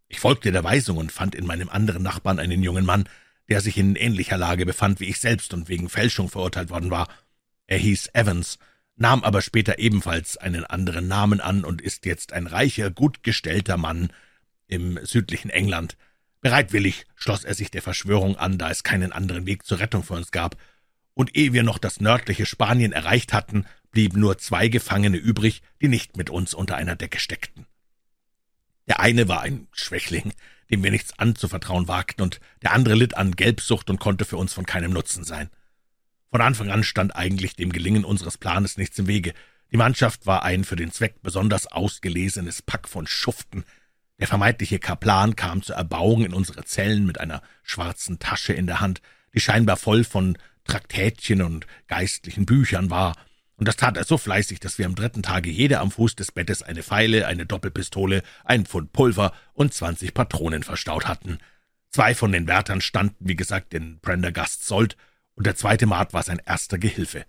Ich 0.07 0.19
folgte 0.19 0.51
der 0.51 0.63
Weisung 0.63 0.97
und 0.97 1.11
fand 1.11 1.33
in 1.33 1.47
meinem 1.47 1.69
anderen 1.69 2.03
Nachbarn 2.03 2.37
einen 2.39 2.61
jungen 2.61 2.85
Mann, 2.85 3.09
der 3.49 3.61
sich 3.61 3.77
in 3.77 3.95
ähnlicher 3.95 4.37
Lage 4.37 4.65
befand 4.65 4.99
wie 4.99 5.09
ich 5.09 5.19
selbst 5.19 5.53
und 5.53 5.67
wegen 5.67 5.89
Fälschung 5.89 6.29
verurteilt 6.29 6.69
worden 6.69 6.91
war. 6.91 7.07
Er 7.65 7.79
hieß 7.79 8.11
Evans, 8.13 8.59
nahm 8.95 9.23
aber 9.23 9.41
später 9.41 9.79
ebenfalls 9.79 10.37
einen 10.37 10.63
anderen 10.65 11.07
Namen 11.07 11.41
an 11.41 11.63
und 11.63 11.81
ist 11.81 12.05
jetzt 12.05 12.31
ein 12.31 12.47
reicher, 12.47 12.91
gut 12.91 13.23
gestellter 13.23 13.77
Mann 13.77 14.13
im 14.67 14.99
südlichen 15.03 15.49
England. 15.49 15.97
Bereitwillig 16.43 17.05
schloss 17.15 17.45
er 17.45 17.55
sich 17.55 17.71
der 17.71 17.81
Verschwörung 17.81 18.35
an, 18.35 18.57
da 18.57 18.69
es 18.69 18.83
keinen 18.83 19.13
anderen 19.13 19.45
Weg 19.45 19.65
zur 19.65 19.79
Rettung 19.79 20.03
für 20.03 20.13
uns 20.13 20.31
gab, 20.31 20.57
und 21.13 21.37
ehe 21.37 21.53
wir 21.53 21.63
noch 21.63 21.77
das 21.77 22.01
nördliche 22.01 22.45
Spanien 22.45 22.91
erreicht 22.91 23.31
hatten, 23.31 23.65
blieben 23.91 24.19
nur 24.19 24.37
zwei 24.37 24.67
Gefangene 24.67 25.15
übrig, 25.15 25.61
die 25.81 25.87
nicht 25.87 26.17
mit 26.17 26.29
uns 26.29 26.53
unter 26.53 26.75
einer 26.75 26.97
Decke 26.97 27.19
steckten. 27.19 27.65
Der 28.87 28.99
eine 28.99 29.29
war 29.29 29.39
ein 29.39 29.69
Schwächling, 29.71 30.33
dem 30.69 30.83
wir 30.83 30.91
nichts 30.91 31.17
anzuvertrauen 31.17 31.87
wagten, 31.87 32.21
und 32.21 32.41
der 32.61 32.73
andere 32.73 32.95
litt 32.95 33.15
an 33.15 33.37
Gelbsucht 33.37 33.89
und 33.89 34.01
konnte 34.01 34.25
für 34.25 34.35
uns 34.35 34.51
von 34.51 34.65
keinem 34.65 34.91
Nutzen 34.91 35.23
sein. 35.23 35.49
Von 36.29 36.41
Anfang 36.41 36.69
an 36.69 36.83
stand 36.83 37.15
eigentlich 37.15 37.55
dem 37.55 37.71
Gelingen 37.71 38.03
unseres 38.03 38.37
Planes 38.37 38.75
nichts 38.75 38.99
im 38.99 39.07
Wege. 39.07 39.33
Die 39.71 39.77
Mannschaft 39.77 40.25
war 40.25 40.43
ein 40.43 40.65
für 40.65 40.75
den 40.75 40.91
Zweck 40.91 41.21
besonders 41.21 41.67
ausgelesenes 41.67 42.61
Pack 42.63 42.89
von 42.89 43.07
Schuften. 43.07 43.63
Der 44.23 44.29
vermeintliche 44.29 44.79
Kaplan 44.79 45.35
kam 45.35 45.61
zur 45.63 45.75
Erbauung 45.75 46.23
in 46.23 46.33
unsere 46.33 46.63
Zellen 46.63 47.05
mit 47.05 47.19
einer 47.19 47.41
schwarzen 47.61 48.19
Tasche 48.19 48.53
in 48.53 48.67
der 48.67 48.79
Hand, 48.79 49.01
die 49.33 49.41
scheinbar 49.41 49.75
voll 49.75 50.05
von 50.05 50.37
Traktätchen 50.63 51.41
und 51.41 51.67
geistlichen 51.89 52.45
Büchern 52.45 52.89
war, 52.89 53.17
und 53.57 53.67
das 53.67 53.75
tat 53.75 53.97
er 53.97 54.05
so 54.05 54.17
fleißig, 54.17 54.61
dass 54.61 54.77
wir 54.77 54.85
am 54.85 54.95
dritten 54.95 55.23
Tage 55.23 55.49
jeder 55.49 55.81
am 55.81 55.91
Fuß 55.91 56.15
des 56.15 56.31
Bettes 56.31 56.63
eine 56.63 56.83
Feile, 56.83 57.27
eine 57.27 57.45
Doppelpistole, 57.45 58.23
ein 58.45 58.65
Pfund 58.65 58.93
Pulver 58.93 59.33
und 59.55 59.73
zwanzig 59.73 60.13
Patronen 60.13 60.63
verstaut 60.63 61.05
hatten. 61.05 61.39
Zwei 61.89 62.15
von 62.15 62.31
den 62.31 62.47
Wärtern 62.47 62.79
standen, 62.79 63.27
wie 63.27 63.35
gesagt, 63.35 63.73
in 63.73 63.99
Prendergasts 63.99 64.65
Sold, 64.65 64.95
und 65.35 65.45
der 65.45 65.57
zweite 65.57 65.85
Mart 65.85 66.13
war 66.13 66.23
sein 66.23 66.41
erster 66.45 66.77
Gehilfe. 66.77 67.25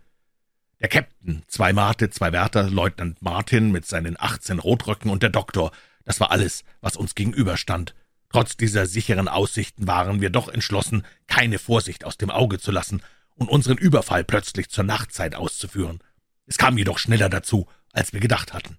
Der 0.80 0.92
Käpt'n, 0.92 1.42
zwei 1.48 1.72
Marte, 1.72 2.10
zwei 2.10 2.30
Wärter, 2.30 2.70
Leutnant 2.70 3.20
Martin 3.20 3.72
mit 3.72 3.84
seinen 3.84 4.14
achtzehn 4.16 4.60
Rotröcken 4.60 5.10
und 5.10 5.24
der 5.24 5.30
Doktor, 5.30 5.72
das 6.04 6.20
war 6.20 6.30
alles, 6.30 6.64
was 6.80 6.96
uns 6.96 7.14
gegenüberstand. 7.14 7.94
Trotz 8.30 8.56
dieser 8.56 8.86
sicheren 8.86 9.28
Aussichten 9.28 9.86
waren 9.86 10.20
wir 10.20 10.30
doch 10.30 10.48
entschlossen, 10.48 11.04
keine 11.26 11.58
Vorsicht 11.58 12.04
aus 12.04 12.18
dem 12.18 12.30
Auge 12.30 12.58
zu 12.58 12.72
lassen 12.72 13.02
und 13.36 13.48
unseren 13.48 13.78
Überfall 13.78 14.24
plötzlich 14.24 14.68
zur 14.68 14.84
Nachtzeit 14.84 15.34
auszuführen. 15.34 16.00
Es 16.46 16.58
kam 16.58 16.76
jedoch 16.76 16.98
schneller 16.98 17.28
dazu, 17.28 17.68
als 17.92 18.12
wir 18.12 18.20
gedacht 18.20 18.52
hatten. 18.52 18.78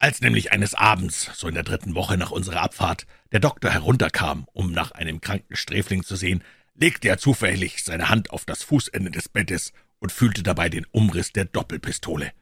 Als 0.00 0.20
nämlich 0.20 0.52
eines 0.52 0.74
Abends, 0.74 1.30
so 1.34 1.48
in 1.48 1.54
der 1.54 1.64
dritten 1.64 1.94
Woche 1.94 2.16
nach 2.16 2.30
unserer 2.30 2.62
Abfahrt, 2.62 3.06
der 3.32 3.40
Doktor 3.40 3.70
herunterkam, 3.70 4.46
um 4.52 4.70
nach 4.70 4.92
einem 4.92 5.20
kranken 5.20 5.56
Sträfling 5.56 6.04
zu 6.04 6.14
sehen, 6.14 6.44
legte 6.74 7.08
er 7.08 7.18
zufällig 7.18 7.82
seine 7.82 8.08
Hand 8.08 8.30
auf 8.30 8.44
das 8.44 8.62
Fußende 8.62 9.10
des 9.10 9.28
Bettes 9.28 9.72
und 9.98 10.12
fühlte 10.12 10.44
dabei 10.44 10.68
den 10.68 10.86
Umriss 10.92 11.32
der 11.32 11.46
Doppelpistole. 11.46 12.32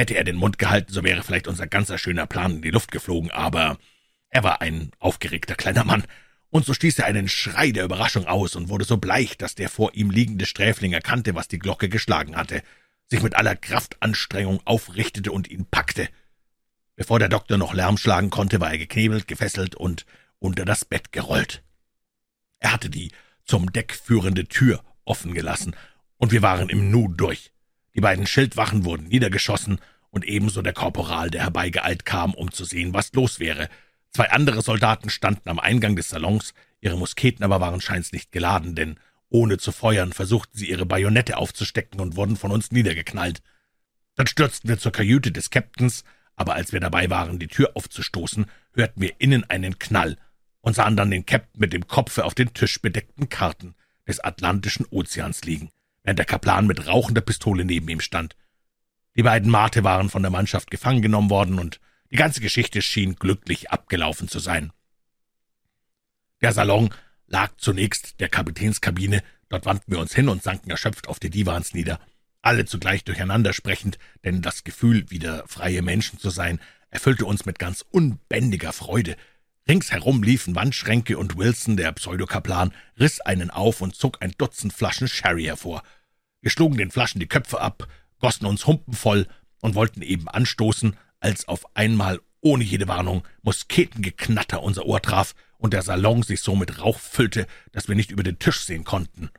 Hätte 0.00 0.14
er 0.14 0.24
den 0.24 0.36
Mund 0.36 0.58
gehalten, 0.58 0.94
so 0.94 1.04
wäre 1.04 1.22
vielleicht 1.22 1.46
unser 1.46 1.66
ganzer 1.66 1.98
schöner 1.98 2.26
Plan 2.26 2.52
in 2.52 2.62
die 2.62 2.70
Luft 2.70 2.90
geflogen, 2.90 3.30
aber 3.30 3.76
er 4.30 4.42
war 4.42 4.62
ein 4.62 4.92
aufgeregter 4.98 5.56
kleiner 5.56 5.84
Mann, 5.84 6.04
und 6.48 6.64
so 6.64 6.72
stieß 6.72 7.00
er 7.00 7.04
einen 7.04 7.28
Schrei 7.28 7.70
der 7.70 7.84
Überraschung 7.84 8.24
aus 8.26 8.56
und 8.56 8.70
wurde 8.70 8.86
so 8.86 8.96
bleich, 8.96 9.36
dass 9.36 9.56
der 9.56 9.68
vor 9.68 9.92
ihm 9.92 10.08
liegende 10.08 10.46
Sträfling 10.46 10.94
erkannte, 10.94 11.34
was 11.34 11.48
die 11.48 11.58
Glocke 11.58 11.90
geschlagen 11.90 12.36
hatte. 12.36 12.62
sich 13.08 13.22
mit 13.22 13.34
aller 13.34 13.54
Kraftanstrengung 13.54 14.62
aufrichtete 14.64 15.32
und 15.32 15.50
ihn 15.50 15.66
packte. 15.66 16.08
Bevor 16.96 17.18
der 17.18 17.28
Doktor 17.28 17.58
noch 17.58 17.74
Lärm 17.74 17.98
schlagen 17.98 18.30
konnte, 18.30 18.58
war 18.58 18.70
er 18.70 18.78
geknebelt, 18.78 19.28
gefesselt 19.28 19.74
und 19.74 20.06
unter 20.38 20.64
das 20.64 20.86
Bett 20.86 21.12
gerollt. 21.12 21.62
Er 22.58 22.72
hatte 22.72 22.88
die 22.88 23.12
zum 23.44 23.70
Deck 23.70 23.94
führende 23.94 24.46
Tür 24.46 24.82
offen 25.04 25.34
gelassen, 25.34 25.76
und 26.16 26.32
wir 26.32 26.40
waren 26.40 26.70
im 26.70 26.90
Nu 26.90 27.08
durch. 27.08 27.52
Die 27.94 28.00
beiden 28.00 28.26
Schildwachen 28.26 28.84
wurden 28.84 29.08
niedergeschossen, 29.08 29.80
und 30.10 30.24
ebenso 30.24 30.60
der 30.62 30.72
Korporal, 30.72 31.30
der 31.30 31.42
herbeigeeilt 31.42 32.04
kam, 32.04 32.34
um 32.34 32.50
zu 32.50 32.64
sehen, 32.64 32.92
was 32.92 33.12
los 33.12 33.38
wäre. 33.38 33.68
Zwei 34.10 34.30
andere 34.30 34.60
Soldaten 34.62 35.08
standen 35.08 35.48
am 35.48 35.60
Eingang 35.60 35.96
des 35.96 36.08
Salons, 36.08 36.52
ihre 36.80 36.98
Musketen 36.98 37.44
aber 37.44 37.60
waren 37.60 37.80
scheins 37.80 38.12
nicht 38.12 38.32
geladen, 38.32 38.74
denn 38.74 38.98
ohne 39.28 39.58
zu 39.58 39.70
feuern 39.70 40.12
versuchten 40.12 40.58
sie 40.58 40.68
ihre 40.68 40.86
Bajonette 40.86 41.36
aufzustecken 41.36 42.00
und 42.00 42.16
wurden 42.16 42.36
von 42.36 42.50
uns 42.50 42.72
niedergeknallt. 42.72 43.42
Dann 44.16 44.26
stürzten 44.26 44.68
wir 44.68 44.78
zur 44.78 44.90
Kajüte 44.90 45.30
des 45.30 45.50
Captains, 45.50 46.04
aber 46.34 46.54
als 46.54 46.72
wir 46.72 46.80
dabei 46.80 47.08
waren, 47.10 47.38
die 47.38 47.46
Tür 47.46 47.70
aufzustoßen, 47.74 48.46
hörten 48.74 49.00
wir 49.00 49.14
innen 49.18 49.48
einen 49.48 49.78
Knall 49.78 50.16
und 50.60 50.74
sahen 50.74 50.96
dann 50.96 51.10
den 51.10 51.26
Captain 51.26 51.60
mit 51.60 51.72
dem 51.72 51.86
Kopfe 51.86 52.24
auf 52.24 52.34
den 52.34 52.52
tischbedeckten 52.52 53.28
Karten 53.28 53.74
des 54.08 54.18
Atlantischen 54.18 54.86
Ozeans 54.90 55.44
liegen, 55.44 55.70
während 56.02 56.18
der 56.18 56.26
Kaplan 56.26 56.66
mit 56.66 56.86
rauchender 56.86 57.20
Pistole 57.20 57.64
neben 57.64 57.88
ihm 57.88 58.00
stand. 58.00 58.36
Die 59.16 59.22
beiden 59.22 59.50
Mate 59.50 59.84
waren 59.84 60.08
von 60.08 60.22
der 60.22 60.30
Mannschaft 60.30 60.70
gefangen 60.70 61.02
genommen 61.02 61.30
worden, 61.30 61.58
und 61.58 61.80
die 62.10 62.16
ganze 62.16 62.40
Geschichte 62.40 62.82
schien 62.82 63.16
glücklich 63.16 63.70
abgelaufen 63.70 64.28
zu 64.28 64.38
sein. 64.38 64.72
Der 66.40 66.52
Salon 66.52 66.92
lag 67.26 67.52
zunächst 67.58 68.20
der 68.20 68.28
Kapitänskabine, 68.28 69.22
dort 69.48 69.66
wandten 69.66 69.92
wir 69.92 70.00
uns 70.00 70.14
hin 70.14 70.28
und 70.28 70.42
sanken 70.42 70.70
erschöpft 70.70 71.08
auf 71.08 71.18
die 71.18 71.30
Divans 71.30 71.74
nieder, 71.74 72.00
alle 72.42 72.64
zugleich 72.64 73.04
durcheinander 73.04 73.52
sprechend, 73.52 73.98
denn 74.24 74.42
das 74.42 74.64
Gefühl, 74.64 75.10
wieder 75.10 75.44
freie 75.46 75.82
Menschen 75.82 76.18
zu 76.18 76.30
sein, 76.30 76.60
erfüllte 76.88 77.26
uns 77.26 77.44
mit 77.44 77.58
ganz 77.58 77.84
unbändiger 77.90 78.72
Freude. 78.72 79.16
Ringsherum 79.70 80.24
liefen 80.24 80.56
Wandschränke, 80.56 81.16
und 81.16 81.36
Wilson, 81.36 81.76
der 81.76 81.92
Pseudokaplan, 81.92 82.72
riss 82.98 83.20
einen 83.20 83.50
auf 83.50 83.80
und 83.80 83.94
zog 83.94 84.20
ein 84.20 84.34
Dutzend 84.36 84.72
Flaschen 84.72 85.06
Sherry 85.06 85.44
hervor. 85.44 85.84
Wir 86.40 86.50
schlugen 86.50 86.76
den 86.76 86.90
Flaschen 86.90 87.20
die 87.20 87.28
Köpfe 87.28 87.60
ab, 87.60 87.86
gossen 88.18 88.46
uns 88.46 88.66
Humpen 88.66 88.94
voll 88.94 89.28
und 89.60 89.76
wollten 89.76 90.02
eben 90.02 90.26
anstoßen, 90.26 90.96
als 91.20 91.46
auf 91.46 91.76
einmal 91.76 92.18
ohne 92.40 92.64
jede 92.64 92.88
Warnung 92.88 93.22
Musketengeknatter 93.42 94.60
unser 94.60 94.86
Ohr 94.86 95.00
traf 95.02 95.36
und 95.56 95.72
der 95.72 95.82
Salon 95.82 96.24
sich 96.24 96.40
so 96.40 96.56
mit 96.56 96.80
Rauch 96.80 96.98
füllte, 96.98 97.46
dass 97.70 97.86
wir 97.86 97.94
nicht 97.94 98.10
über 98.10 98.24
den 98.24 98.40
Tisch 98.40 98.62
sehen 98.62 98.82
konnten. 98.82 99.30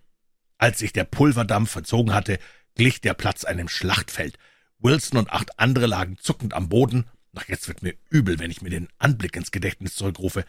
Als 0.58 0.80
sich 0.80 0.94
der 0.94 1.04
Pulverdampf 1.04 1.72
verzogen 1.72 2.14
hatte, 2.14 2.40
glich 2.76 3.02
der 3.02 3.16
Platz 3.16 3.44
einem 3.44 3.68
Schlachtfeld. 3.68 4.38
Wilson 4.80 5.20
und 5.20 5.30
acht 5.30 5.60
andere 5.60 5.88
lagen 5.88 6.18
zuckend 6.20 6.54
am 6.54 6.70
Boden. 6.70 7.04
Ach, 7.36 7.48
jetzt 7.48 7.68
wird 7.68 7.82
mir 7.82 7.94
übel, 8.10 8.40
wenn 8.40 8.52
ich 8.52 8.62
mir 8.62 8.70
den 8.70 8.90
Anblick 8.98 9.36
ins 9.36 9.52
Gedächtnis 9.52 9.96
zurückrufe. 9.96 10.44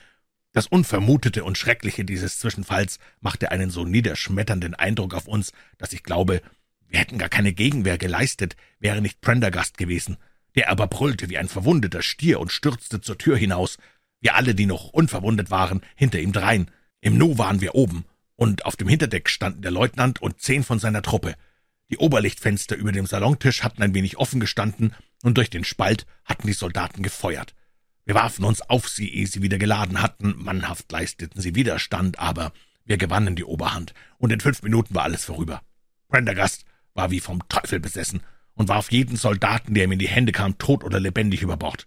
Das 0.52 0.66
Unvermutete 0.66 1.44
und 1.44 1.56
Schreckliche 1.56 2.04
dieses 2.04 2.38
Zwischenfalls 2.38 2.98
machte 3.20 3.50
einen 3.50 3.70
so 3.70 3.84
niederschmetternden 3.84 4.74
Eindruck 4.74 5.14
auf 5.14 5.28
uns, 5.28 5.52
dass 5.78 5.92
ich 5.92 6.02
glaube, 6.02 6.42
wir 6.88 6.98
hätten 6.98 7.18
gar 7.18 7.30
keine 7.30 7.54
Gegenwehr 7.54 7.96
geleistet, 7.96 8.56
wäre 8.78 9.00
nicht 9.00 9.20
Prendergast 9.20 9.78
gewesen. 9.78 10.18
Der 10.54 10.68
aber 10.68 10.88
brüllte 10.88 11.30
wie 11.30 11.38
ein 11.38 11.48
verwundeter 11.48 12.02
Stier 12.02 12.38
und 12.38 12.52
stürzte 12.52 13.00
zur 13.00 13.16
Tür 13.16 13.38
hinaus. 13.38 13.78
Wir 14.20 14.34
alle, 14.34 14.54
die 14.54 14.66
noch 14.66 14.90
unverwundet 14.90 15.50
waren, 15.50 15.80
hinter 15.94 16.20
ihm 16.20 16.32
drein. 16.32 16.70
Im 17.00 17.16
Nu 17.16 17.38
waren 17.38 17.62
wir 17.62 17.74
oben, 17.74 18.04
und 18.36 18.66
auf 18.66 18.76
dem 18.76 18.88
Hinterdeck 18.88 19.30
standen 19.30 19.62
der 19.62 19.70
Leutnant 19.70 20.20
und 20.20 20.40
zehn 20.40 20.64
von 20.64 20.78
seiner 20.78 21.00
Truppe. 21.00 21.34
Die 21.90 21.96
Oberlichtfenster 21.96 22.76
über 22.76 22.92
dem 22.92 23.06
Salontisch 23.06 23.62
hatten 23.62 23.82
ein 23.82 23.94
wenig 23.94 24.18
offen 24.18 24.40
gestanden, 24.40 24.94
und 25.22 25.38
durch 25.38 25.50
den 25.50 25.64
Spalt 25.64 26.06
hatten 26.24 26.46
die 26.46 26.52
Soldaten 26.52 27.02
gefeuert. 27.02 27.54
Wir 28.04 28.14
warfen 28.14 28.44
uns 28.44 28.60
auf 28.62 28.88
sie, 28.88 29.08
ehe 29.08 29.26
sie 29.26 29.42
wieder 29.42 29.58
geladen 29.58 30.02
hatten, 30.02 30.34
mannhaft 30.36 30.90
leisteten 30.90 31.40
sie 31.40 31.54
Widerstand, 31.54 32.18
aber 32.18 32.52
wir 32.84 32.96
gewannen 32.96 33.36
die 33.36 33.44
Oberhand, 33.44 33.94
und 34.18 34.32
in 34.32 34.40
fünf 34.40 34.62
Minuten 34.62 34.94
war 34.94 35.04
alles 35.04 35.24
vorüber. 35.24 35.62
Prendergast 36.08 36.64
war 36.94 37.10
wie 37.10 37.20
vom 37.20 37.46
Teufel 37.48 37.80
besessen 37.80 38.22
und 38.54 38.68
warf 38.68 38.90
jeden 38.90 39.16
Soldaten, 39.16 39.74
der 39.74 39.84
ihm 39.84 39.92
in 39.92 39.98
die 39.98 40.08
Hände 40.08 40.32
kam, 40.32 40.58
tot 40.58 40.84
oder 40.84 41.00
lebendig 41.00 41.42
über 41.42 41.56
Bord. 41.56 41.86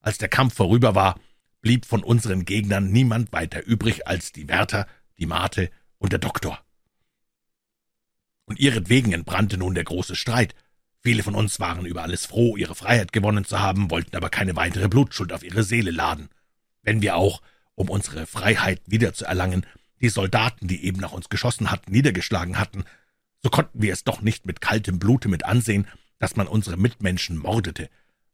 Als 0.00 0.18
der 0.18 0.28
Kampf 0.28 0.54
vorüber 0.54 0.94
war, 0.94 1.18
blieb 1.62 1.86
von 1.86 2.02
unseren 2.02 2.44
Gegnern 2.44 2.92
niemand 2.92 3.32
weiter 3.32 3.64
übrig 3.64 4.06
als 4.06 4.32
die 4.32 4.48
Wärter, 4.48 4.86
die 5.18 5.26
Mate 5.26 5.70
und 5.98 6.12
der 6.12 6.18
Doktor. 6.18 6.62
Und 8.44 8.60
ihretwegen 8.60 9.14
entbrannte 9.14 9.56
nun 9.56 9.74
der 9.74 9.84
große 9.84 10.14
Streit. 10.14 10.54
Viele 11.04 11.22
von 11.22 11.34
uns 11.34 11.60
waren 11.60 11.84
über 11.84 12.02
alles 12.02 12.24
froh, 12.24 12.56
ihre 12.56 12.74
Freiheit 12.74 13.12
gewonnen 13.12 13.44
zu 13.44 13.60
haben, 13.60 13.90
wollten 13.90 14.16
aber 14.16 14.30
keine 14.30 14.56
weitere 14.56 14.88
Blutschuld 14.88 15.34
auf 15.34 15.42
ihre 15.42 15.62
Seele 15.62 15.90
laden. 15.90 16.30
Wenn 16.82 17.02
wir 17.02 17.16
auch, 17.16 17.42
um 17.74 17.90
unsere 17.90 18.26
Freiheit 18.26 18.80
wiederzuerlangen, 18.86 19.66
die 20.00 20.08
Soldaten, 20.08 20.66
die 20.66 20.84
eben 20.84 21.00
nach 21.00 21.12
uns 21.12 21.28
geschossen 21.28 21.70
hatten, 21.70 21.92
niedergeschlagen 21.92 22.58
hatten, 22.58 22.84
so 23.42 23.50
konnten 23.50 23.82
wir 23.82 23.92
es 23.92 24.04
doch 24.04 24.22
nicht 24.22 24.46
mit 24.46 24.62
kaltem 24.62 24.98
Blute 24.98 25.28
mit 25.28 25.44
ansehen, 25.44 25.86
dass 26.18 26.36
man 26.36 26.46
unsere 26.46 26.78
Mitmenschen 26.78 27.36
mordete. 27.36 27.90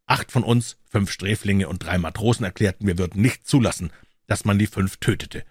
Acht 0.07 0.31
von 0.31 0.45
uns, 0.45 0.77
fünf 0.89 1.11
Sträflinge 1.11 1.69
und 1.69 1.85
drei 1.85 1.99
Matrosen 1.99 2.45
erklärten, 2.45 2.87
wir 2.87 2.99
würden 2.99 3.21
nicht 3.21 3.49
zulassen, 3.49 3.91
dass 4.29 4.45
man 4.45 4.61
die 4.61 4.69
fünf 4.69 4.99
tötete. 4.99 5.45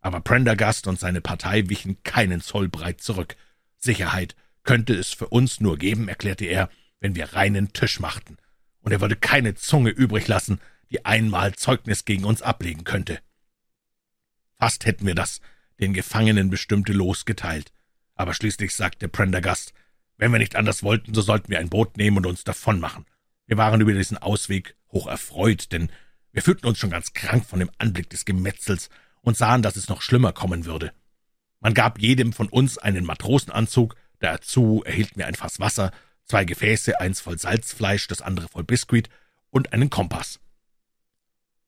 Aber 0.00 0.20
Prendergast 0.20 0.86
und 0.86 1.00
seine 1.00 1.20
Partei 1.20 1.68
wichen 1.68 2.00
keinen 2.04 2.40
Zoll 2.40 2.68
breit 2.68 3.00
zurück. 3.00 3.34
Sicherheit 3.76 4.36
könnte 4.64 4.94
es 4.94 5.12
für 5.12 5.28
uns 5.28 5.60
nur 5.60 5.78
geben, 5.78 6.08
erklärte 6.08 6.44
er, 6.44 6.70
wenn 7.00 7.14
wir 7.14 7.32
reinen 7.32 7.72
Tisch 7.72 8.00
machten. 8.00 8.36
Und 8.80 8.92
er 8.92 9.00
würde 9.00 9.16
keine 9.16 9.54
Zunge 9.54 9.90
übrig 9.90 10.28
lassen, 10.28 10.60
die 10.90 11.04
einmal 11.04 11.54
Zeugnis 11.54 12.04
gegen 12.04 12.24
uns 12.24 12.42
ablegen 12.42 12.84
könnte. 12.84 13.20
Fast 14.58 14.84
hätten 14.84 15.06
wir 15.06 15.14
das 15.14 15.40
den 15.80 15.94
Gefangenen 15.94 16.50
bestimmte 16.50 16.92
Los 16.92 17.24
geteilt. 17.24 17.72
Aber 18.14 18.34
schließlich 18.34 18.74
sagte 18.74 19.08
Prendergast, 19.08 19.72
wenn 20.18 20.30
wir 20.30 20.38
nicht 20.38 20.56
anders 20.56 20.82
wollten, 20.82 21.14
so 21.14 21.22
sollten 21.22 21.48
wir 21.48 21.58
ein 21.58 21.70
Boot 21.70 21.96
nehmen 21.96 22.18
und 22.18 22.26
uns 22.26 22.44
davon 22.44 22.78
machen. 22.78 23.06
Wir 23.46 23.56
waren 23.56 23.80
über 23.80 23.94
diesen 23.94 24.18
Ausweg 24.18 24.76
hoch 24.92 25.06
erfreut, 25.06 25.72
denn 25.72 25.90
wir 26.32 26.42
fühlten 26.42 26.66
uns 26.66 26.78
schon 26.78 26.90
ganz 26.90 27.14
krank 27.14 27.46
von 27.46 27.58
dem 27.58 27.70
Anblick 27.78 28.10
des 28.10 28.26
Gemetzels 28.26 28.90
und 29.22 29.36
sahen, 29.36 29.62
dass 29.62 29.76
es 29.76 29.88
noch 29.88 30.02
schlimmer 30.02 30.32
kommen 30.32 30.66
würde. 30.66 30.92
Man 31.60 31.74
gab 31.74 31.98
jedem 31.98 32.32
von 32.32 32.48
uns 32.48 32.78
einen 32.78 33.04
Matrosenanzug, 33.04 33.96
dazu 34.20 34.82
erhielten 34.84 35.18
wir 35.18 35.26
ein 35.26 35.34
Fass 35.34 35.60
Wasser, 35.60 35.90
zwei 36.24 36.44
Gefäße, 36.44 37.00
eins 37.00 37.20
voll 37.20 37.38
Salzfleisch, 37.38 38.06
das 38.06 38.22
andere 38.22 38.48
voll 38.48 38.64
Biskuit 38.64 39.08
und 39.50 39.72
einen 39.72 39.90
Kompass. 39.90 40.40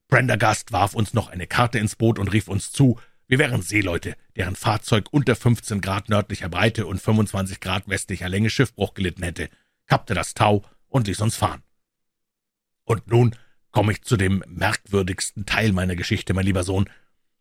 Prendergast 0.08 0.72
warf 0.72 0.94
uns 0.94 1.14
noch 1.14 1.28
eine 1.28 1.46
Karte 1.46 1.78
ins 1.78 1.96
Boot 1.96 2.18
und 2.18 2.28
rief 2.28 2.48
uns 2.48 2.70
zu, 2.70 3.00
wir 3.26 3.38
wären 3.38 3.62
Seeleute, 3.62 4.14
deren 4.36 4.56
Fahrzeug 4.56 5.06
unter 5.10 5.34
15 5.34 5.80
Grad 5.80 6.10
nördlicher 6.10 6.50
Breite 6.50 6.86
und 6.86 7.00
25 7.00 7.60
Grad 7.60 7.88
westlicher 7.88 8.28
Länge 8.28 8.50
Schiffbruch 8.50 8.94
gelitten 8.94 9.22
hätte, 9.22 9.48
kappte 9.86 10.12
das 10.12 10.34
Tau 10.34 10.64
und 10.88 11.06
ließ 11.06 11.20
uns 11.22 11.36
fahren. 11.36 11.62
Und 12.84 13.06
nun 13.06 13.34
komme 13.70 13.92
ich 13.92 14.02
zu 14.02 14.16
dem 14.16 14.44
merkwürdigsten 14.46 15.46
Teil 15.46 15.72
meiner 15.72 15.96
Geschichte, 15.96 16.34
mein 16.34 16.44
lieber 16.44 16.62
Sohn. 16.62 16.90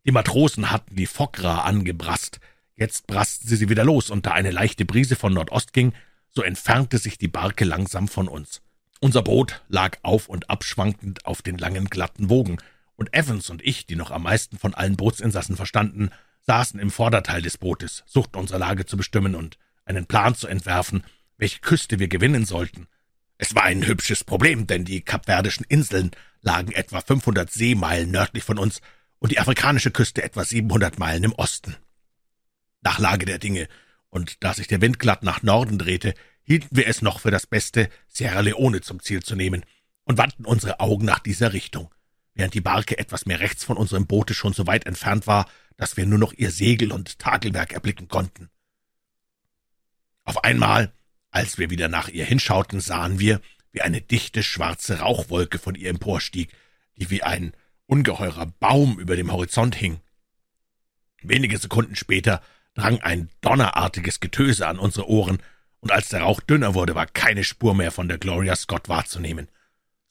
Die 0.05 0.11
Matrosen 0.11 0.71
hatten 0.71 0.95
die 0.95 1.07
Fokra 1.07 1.63
angebrasst. 1.63 2.39
Jetzt 2.81 3.05
brasten 3.05 3.47
sie 3.47 3.57
sie 3.57 3.69
wieder 3.69 3.83
los, 3.83 4.09
und 4.09 4.25
da 4.25 4.31
eine 4.31 4.49
leichte 4.49 4.85
Brise 4.85 5.15
von 5.15 5.35
Nordost 5.35 5.71
ging, 5.71 5.93
so 6.29 6.41
entfernte 6.41 6.97
sich 6.97 7.19
die 7.19 7.27
Barke 7.27 7.63
langsam 7.63 8.07
von 8.07 8.27
uns. 8.27 8.63
Unser 8.99 9.21
Boot 9.21 9.61
lag 9.67 9.99
auf 10.01 10.27
und 10.27 10.49
abschwankend 10.49 11.27
auf 11.27 11.43
den 11.43 11.59
langen, 11.59 11.91
glatten 11.91 12.31
Wogen, 12.31 12.57
und 12.95 13.13
Evans 13.13 13.51
und 13.51 13.61
ich, 13.63 13.85
die 13.85 13.95
noch 13.95 14.09
am 14.09 14.23
meisten 14.23 14.57
von 14.57 14.73
allen 14.73 14.97
Bootsinsassen 14.97 15.55
verstanden, 15.55 16.09
saßen 16.47 16.79
im 16.79 16.89
Vorderteil 16.89 17.43
des 17.43 17.59
Bootes, 17.59 18.03
suchten 18.07 18.39
unsere 18.39 18.57
Lage 18.57 18.87
zu 18.87 18.97
bestimmen 18.97 19.35
und 19.35 19.59
einen 19.85 20.07
Plan 20.07 20.33
zu 20.33 20.47
entwerfen, 20.47 21.03
welche 21.37 21.59
Küste 21.59 21.99
wir 21.99 22.07
gewinnen 22.07 22.45
sollten. 22.45 22.87
Es 23.37 23.53
war 23.53 23.61
ein 23.61 23.85
hübsches 23.85 24.23
Problem, 24.23 24.65
denn 24.65 24.85
die 24.85 25.01
kapverdischen 25.01 25.67
Inseln 25.69 26.09
lagen 26.41 26.71
etwa 26.71 26.99
500 26.99 27.51
Seemeilen 27.51 28.09
nördlich 28.09 28.43
von 28.43 28.57
uns 28.57 28.81
und 29.19 29.31
die 29.31 29.37
afrikanische 29.37 29.91
Küste 29.91 30.23
etwa 30.23 30.43
700 30.43 30.97
Meilen 30.97 31.25
im 31.25 31.33
Osten. 31.33 31.75
Nach 32.81 32.99
Lage 32.99 33.25
der 33.25 33.39
Dinge 33.39 33.67
und 34.09 34.43
da 34.43 34.53
sich 34.53 34.67
der 34.67 34.81
Wind 34.81 34.99
glatt 34.99 35.23
nach 35.23 35.43
Norden 35.43 35.77
drehte, 35.77 36.13
hielten 36.43 36.75
wir 36.75 36.87
es 36.87 37.01
noch 37.01 37.19
für 37.19 37.31
das 37.31 37.47
Beste, 37.47 37.89
Sierra 38.07 38.41
Leone 38.41 38.81
zum 38.81 39.01
Ziel 39.01 39.23
zu 39.23 39.35
nehmen 39.35 39.63
und 40.03 40.17
wandten 40.17 40.45
unsere 40.45 40.79
Augen 40.79 41.05
nach 41.05 41.19
dieser 41.19 41.53
Richtung 41.53 41.93
während 42.33 42.53
die 42.53 42.61
Barke 42.61 42.97
etwas 42.97 43.25
mehr 43.25 43.39
rechts 43.39 43.63
von 43.63 43.77
unserem 43.77 44.07
Boote 44.07 44.33
schon 44.33 44.53
so 44.53 44.67
weit 44.67 44.85
entfernt 44.85 45.27
war, 45.27 45.49
dass 45.77 45.97
wir 45.97 46.05
nur 46.05 46.19
noch 46.19 46.33
ihr 46.33 46.51
Segel 46.51 46.91
und 46.91 47.19
Tagelwerk 47.19 47.73
erblicken 47.73 48.07
konnten. 48.07 48.49
Auf 50.23 50.43
einmal, 50.43 50.93
als 51.31 51.57
wir 51.57 51.69
wieder 51.69 51.87
nach 51.87 52.07
ihr 52.07 52.25
hinschauten, 52.25 52.79
sahen 52.79 53.19
wir, 53.19 53.41
wie 53.71 53.81
eine 53.81 54.01
dichte 54.01 54.43
schwarze 54.43 54.99
Rauchwolke 54.99 55.57
von 55.57 55.75
ihr 55.75 55.89
emporstieg, 55.89 56.51
die 56.97 57.09
wie 57.09 57.23
ein 57.23 57.53
ungeheurer 57.85 58.45
Baum 58.45 58.99
über 58.99 59.15
dem 59.15 59.31
Horizont 59.31 59.75
hing. 59.75 59.99
Wenige 61.21 61.57
Sekunden 61.57 61.95
später 61.95 62.41
drang 62.75 62.99
ein 63.01 63.29
donnerartiges 63.41 64.19
Getöse 64.19 64.67
an 64.67 64.79
unsere 64.79 65.07
Ohren, 65.07 65.41
und 65.79 65.91
als 65.91 66.09
der 66.09 66.21
Rauch 66.21 66.41
dünner 66.41 66.75
wurde, 66.75 66.93
war 66.93 67.07
keine 67.07 67.43
Spur 67.43 67.73
mehr 67.73 67.91
von 67.91 68.07
der 68.07 68.19
Gloria 68.19 68.55
Scott 68.55 68.87
wahrzunehmen. 68.87 69.49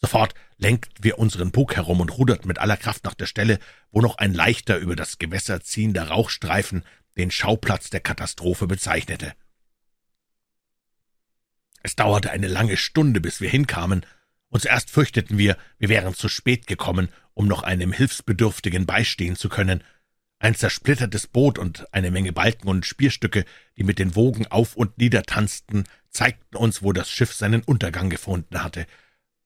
Sofort 0.01 0.35
lenkten 0.57 1.05
wir 1.05 1.19
unseren 1.19 1.53
Bug 1.53 1.77
herum 1.77 2.01
und 2.01 2.17
ruderten 2.17 2.49
mit 2.49 2.59
aller 2.59 2.77
Kraft 2.77 3.05
nach 3.05 3.15
der 3.15 3.27
Stelle, 3.27 3.59
wo 3.93 4.01
noch 4.01 4.19
ein 4.19 4.35
leichter 4.35 4.79
über 4.79 4.97
das 4.97 5.19
Gewässer 5.19 5.61
ziehender 5.61 6.09
Rauchstreifen 6.09 6.85
den 7.17 7.31
Schauplatz 7.31 7.91
der 7.91 8.01
Katastrophe 8.01 8.67
bezeichnete. 8.67 9.35
Es 11.83 11.97
dauerte 11.97 12.31
eine 12.31 12.49
lange 12.49 12.77
Stunde, 12.77 13.21
bis 13.21 13.41
wir 13.41 13.51
hinkamen, 13.51 14.05
und 14.49 14.63
zuerst 14.63 14.91
fürchteten 14.91 15.39
wir, 15.39 15.57
wir 15.79 15.89
wären 15.89 16.15
zu 16.15 16.29
spät 16.29 16.67
gekommen, 16.67 17.09
um 17.35 17.47
noch 17.47 17.63
einem 17.63 17.93
Hilfsbedürftigen 17.93 18.85
beistehen 18.85 19.37
zu 19.37 19.49
können. 19.49 19.85
Ein 20.43 20.55
zersplittertes 20.55 21.27
Boot 21.27 21.59
und 21.59 21.87
eine 21.93 22.11
Menge 22.11 22.33
Balken 22.33 22.67
und 22.67 22.87
Spierstücke, 22.87 23.45
die 23.77 23.85
mit 23.85 23.99
den 23.99 24.17
Wogen 24.17 24.47
auf 24.47 24.75
und 24.75 24.97
nieder 24.97 25.23
tanzten, 25.23 25.85
zeigten 26.09 26.57
uns, 26.57 26.83
wo 26.83 26.95
das 26.95 27.11
Schiff 27.11 27.35
seinen 27.35 27.63
Untergang 27.63 28.09
gefunden 28.09 28.63
hatte. 28.63 28.87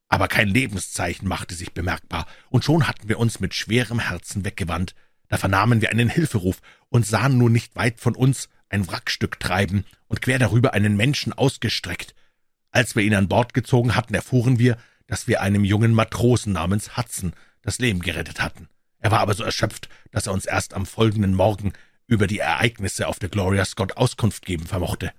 Aber 0.08 0.28
kein 0.28 0.46
Lebenszeichen 0.46 1.26
machte 1.26 1.56
sich 1.56 1.72
bemerkbar, 1.72 2.28
und 2.48 2.64
schon 2.64 2.86
hatten 2.86 3.08
wir 3.08 3.18
uns 3.18 3.40
mit 3.40 3.54
schwerem 3.54 3.98
Herzen 3.98 4.44
weggewandt. 4.44 4.94
Da 5.26 5.36
vernahmen 5.36 5.80
wir 5.80 5.90
einen 5.90 6.08
Hilferuf 6.08 6.62
und 6.90 7.04
sahen 7.04 7.38
nur 7.38 7.50
nicht 7.50 7.74
weit 7.74 7.98
von 7.98 8.14
uns 8.14 8.48
ein 8.68 8.86
Wrackstück 8.86 9.40
treiben 9.40 9.84
und 10.06 10.22
quer 10.22 10.38
darüber 10.38 10.74
einen 10.74 10.96
Menschen 10.96 11.32
ausgestreckt. 11.32 12.14
Als 12.70 12.94
wir 12.94 13.02
ihn 13.02 13.16
an 13.16 13.26
Bord 13.26 13.52
gezogen 13.52 13.96
hatten, 13.96 14.14
erfuhren 14.14 14.60
wir, 14.60 14.76
dass 15.08 15.26
wir 15.26 15.40
einem 15.40 15.64
jungen 15.64 15.92
Matrosen 15.92 16.52
namens 16.52 16.96
Hudson 16.96 17.32
das 17.62 17.80
Leben 17.80 17.98
gerettet 17.98 18.40
hatten. 18.40 18.68
Er 19.04 19.10
war 19.10 19.20
aber 19.20 19.34
so 19.34 19.44
erschöpft, 19.44 19.90
dass 20.12 20.28
er 20.28 20.32
uns 20.32 20.46
erst 20.46 20.72
am 20.72 20.86
folgenden 20.86 21.34
Morgen 21.34 21.74
über 22.06 22.26
die 22.26 22.38
Ereignisse 22.38 23.06
auf 23.06 23.18
der 23.18 23.28
Gloria 23.28 23.66
Scott 23.66 23.98
Auskunft 23.98 24.46
geben 24.46 24.66
vermochte. 24.66 25.12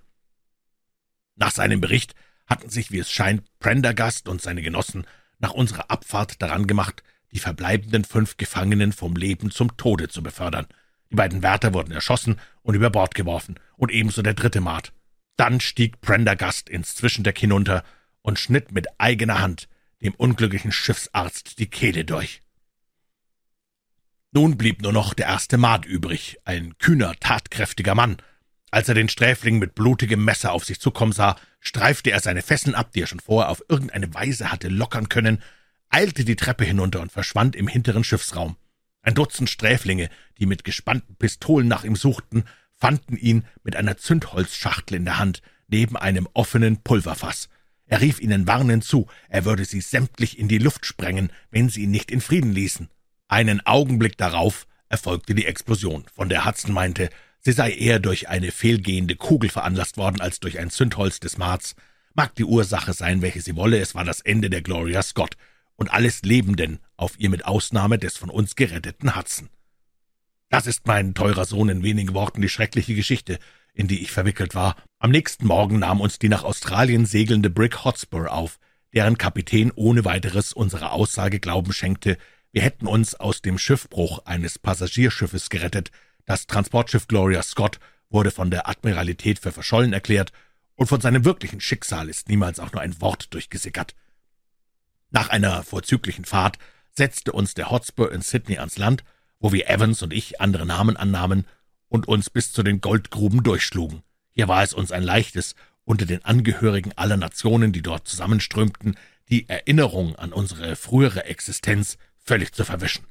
Nach 1.35 1.51
seinem 1.51 1.81
Bericht 1.81 2.15
hatten 2.47 2.71
sich, 2.71 2.89
wie 2.89 2.97
es 2.97 3.11
scheint, 3.11 3.43
Prendergast 3.59 4.27
und 4.27 4.41
seine 4.41 4.63
Genossen 4.63 5.05
nach 5.37 5.51
unserer 5.51 5.91
Abfahrt 5.91 6.41
daran 6.41 6.65
gemacht, 6.65 7.03
die 7.31 7.37
verbleibenden 7.37 8.05
fünf 8.05 8.37
Gefangenen 8.37 8.91
vom 8.91 9.15
Leben 9.15 9.51
zum 9.51 9.77
Tode 9.77 10.07
zu 10.07 10.23
befördern. 10.23 10.65
Die 11.11 11.15
beiden 11.15 11.43
Wärter 11.43 11.75
wurden 11.75 11.91
erschossen 11.91 12.39
und 12.63 12.73
über 12.73 12.89
Bord 12.89 13.13
geworfen, 13.13 13.59
und 13.77 13.91
ebenso 13.91 14.23
der 14.23 14.33
dritte 14.33 14.61
Maat. 14.61 14.93
Dann 15.37 15.59
stieg 15.59 16.01
Prendergast 16.01 16.69
ins 16.69 16.95
Zwischendeck 16.95 17.37
hinunter 17.37 17.83
und 18.23 18.39
schnitt 18.39 18.71
mit 18.71 18.87
eigener 18.97 19.41
Hand 19.41 19.69
dem 20.01 20.15
unglücklichen 20.15 20.71
Schiffsarzt 20.71 21.59
die 21.59 21.69
Kehle 21.69 22.03
durch. 22.03 22.41
Nun 24.35 24.57
blieb 24.57 24.81
nur 24.81 24.91
noch 24.91 25.13
der 25.13 25.27
erste 25.27 25.57
Maat 25.57 25.85
übrig, 25.85 26.39
ein 26.43 26.77
kühner, 26.77 27.15
tatkräftiger 27.21 27.95
Mann. 27.95 28.17
Als 28.69 28.89
er 28.89 28.93
den 28.93 29.07
Sträfling 29.07 29.59
mit 29.59 29.75
blutigem 29.75 30.25
Messer 30.25 30.51
auf 30.51 30.65
sich 30.65 30.81
zukommen 30.81 31.13
sah, 31.13 31.37
streifte 31.61 32.11
er 32.11 32.19
seine 32.19 32.41
Fesseln 32.41 32.75
ab, 32.75 32.91
die 32.91 33.01
er 33.01 33.07
schon 33.07 33.21
vorher 33.21 33.49
auf 33.49 33.63
irgendeine 33.69 34.13
Weise 34.13 34.51
hatte 34.51 34.67
lockern 34.67 35.07
können, 35.07 35.41
eilte 35.87 36.25
die 36.25 36.35
Treppe 36.35 36.65
hinunter 36.65 36.99
und 36.99 37.13
verschwand 37.13 37.55
im 37.55 37.69
hinteren 37.69 38.03
Schiffsraum. 38.03 38.57
Ein 39.03 39.13
Dutzend 39.13 39.49
Sträflinge, 39.49 40.09
die 40.37 40.47
mit 40.47 40.65
gespannten 40.65 41.15
Pistolen 41.15 41.69
nach 41.69 41.85
ihm 41.85 41.95
suchten, 41.95 42.43
fanden 42.75 43.15
ihn 43.15 43.45
mit 43.63 43.77
einer 43.77 43.95
Zündholzschachtel 43.95 44.97
in 44.97 45.05
der 45.05 45.17
Hand 45.17 45.43
neben 45.69 45.95
einem 45.95 46.27
offenen 46.33 46.83
Pulverfass. 46.83 47.47
Er 47.85 48.01
rief 48.01 48.19
ihnen 48.19 48.47
warnend 48.47 48.83
zu, 48.83 49.07
er 49.29 49.45
würde 49.45 49.63
sie 49.63 49.79
sämtlich 49.79 50.37
in 50.37 50.49
die 50.49 50.57
Luft 50.57 50.85
sprengen, 50.85 51.31
wenn 51.51 51.69
sie 51.69 51.83
ihn 51.83 51.91
nicht 51.91 52.11
in 52.11 52.19
Frieden 52.19 52.51
ließen. 52.51 52.89
Einen 53.27 53.65
Augenblick 53.65 54.17
darauf 54.17 54.67
erfolgte 54.87 55.33
die 55.33 55.45
Explosion, 55.45 56.05
von 56.13 56.29
der 56.29 56.45
Hudson 56.45 56.73
meinte, 56.73 57.09
sie 57.39 57.51
sei 57.51 57.71
eher 57.71 57.99
durch 57.99 58.29
eine 58.29 58.51
fehlgehende 58.51 59.15
Kugel 59.15 59.49
veranlasst 59.49 59.97
worden 59.97 60.21
als 60.21 60.39
durch 60.39 60.59
ein 60.59 60.69
Zündholz 60.69 61.19
des 61.19 61.37
Marts. 61.37 61.75
Mag 62.13 62.35
die 62.35 62.45
Ursache 62.45 62.93
sein, 62.93 63.21
welche 63.21 63.41
sie 63.41 63.55
wolle, 63.55 63.79
es 63.79 63.95
war 63.95 64.05
das 64.05 64.21
Ende 64.21 64.49
der 64.49 64.61
Gloria 64.61 65.01
Scott 65.01 65.37
und 65.75 65.91
alles 65.91 66.21
Lebenden 66.21 66.79
auf 66.97 67.19
ihr 67.19 67.29
mit 67.29 67.45
Ausnahme 67.45 67.97
des 67.97 68.15
von 68.15 68.29
uns 68.29 68.55
geretteten 68.55 69.15
Hudson. 69.15 69.49
Das 70.49 70.67
ist 70.67 70.87
mein 70.87 71.15
teurer 71.15 71.45
Sohn 71.45 71.69
in 71.69 71.83
wenigen 71.83 72.13
Worten 72.13 72.41
die 72.41 72.49
schreckliche 72.49 72.95
Geschichte, 72.95 73.39
in 73.73 73.87
die 73.87 74.01
ich 74.01 74.11
verwickelt 74.11 74.55
war. 74.55 74.75
Am 74.99 75.11
nächsten 75.11 75.47
Morgen 75.47 75.79
nahm 75.79 75.99
uns 75.99 76.19
die 76.19 76.29
nach 76.29 76.43
Australien 76.43 77.05
segelnde 77.05 77.49
Brick 77.49 77.83
Hotspur 77.83 78.31
auf, 78.31 78.59
deren 78.93 79.17
Kapitän 79.17 79.71
ohne 79.75 80.05
weiteres 80.05 80.53
unserer 80.53 80.93
Aussage 80.93 81.39
Glauben 81.39 81.73
schenkte, 81.73 82.17
wir 82.55 82.61
hätten 82.61 82.87
uns 82.87 83.15
aus 83.15 83.41
dem 83.41 83.57
Schiffbruch 83.57 84.19
eines 84.25 84.59
Passagierschiffes 84.59 85.49
gerettet, 85.49 85.91
das 86.25 86.47
Transportschiff 86.47 87.09
Gloria 87.09 87.43
Scott 87.43 87.81
wurde 88.09 88.31
von 88.31 88.49
der 88.49 88.69
Admiralität 88.69 89.39
für 89.39 89.51
verschollen 89.51 89.91
erklärt, 89.91 90.31
und 90.75 90.87
von 90.87 91.01
seinem 91.01 91.25
wirklichen 91.25 91.59
Schicksal 91.59 92.07
ist 92.07 92.29
niemals 92.29 92.61
auch 92.61 92.71
nur 92.71 92.81
ein 92.81 93.01
Wort 93.01 93.33
durchgesickert. 93.33 93.93
Nach 95.11 95.27
einer 95.27 95.63
vorzüglichen 95.63 96.23
Fahrt 96.23 96.57
setzte 96.91 97.33
uns 97.33 97.55
der 97.55 97.71
Hotspur 97.71 98.09
in 98.13 98.21
Sydney 98.21 98.57
ans 98.57 98.77
Land, 98.77 99.03
wo 99.41 99.51
wir 99.51 99.69
Evans 99.69 100.01
und 100.01 100.13
ich 100.13 100.39
andere 100.39 100.65
Namen 100.65 100.95
annahmen 100.95 101.45
und 101.89 102.07
uns 102.07 102.29
bis 102.29 102.53
zu 102.53 102.63
den 102.63 102.79
Goldgruben 102.79 103.43
durchschlugen. 103.43 104.01
Hier 104.31 104.47
war 104.47 104.63
es 104.63 104.71
uns 104.71 104.93
ein 104.93 105.03
leichtes, 105.03 105.55
unter 105.83 106.05
den 106.05 106.23
Angehörigen 106.23 106.93
aller 106.95 107.17
Nationen, 107.17 107.73
die 107.73 107.81
dort 107.81 108.07
zusammenströmten, 108.07 108.95
die 109.27 109.49
Erinnerung 109.49 110.15
an 110.15 110.31
unsere 110.31 110.77
frühere 110.77 111.25
Existenz 111.25 111.97
völlig 112.25 112.53
zu 112.53 112.65
verwischen. 112.65 113.05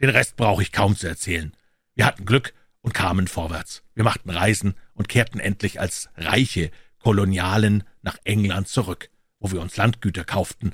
Den 0.00 0.10
Rest 0.10 0.36
brauche 0.36 0.62
ich 0.62 0.72
kaum 0.72 0.96
zu 0.96 1.06
erzählen. 1.08 1.56
Wir 1.94 2.04
hatten 2.06 2.26
Glück 2.26 2.52
und 2.80 2.92
kamen 2.92 3.26
vorwärts. 3.26 3.82
Wir 3.94 4.04
machten 4.04 4.30
Reisen 4.30 4.74
und 4.94 5.08
kehrten 5.08 5.40
endlich 5.40 5.80
als 5.80 6.08
reiche 6.16 6.70
Kolonialen 6.98 7.84
nach 8.02 8.18
England 8.24 8.68
zurück, 8.68 9.10
wo 9.38 9.50
wir 9.52 9.60
uns 9.60 9.76
Landgüter 9.76 10.24
kauften. 10.24 10.72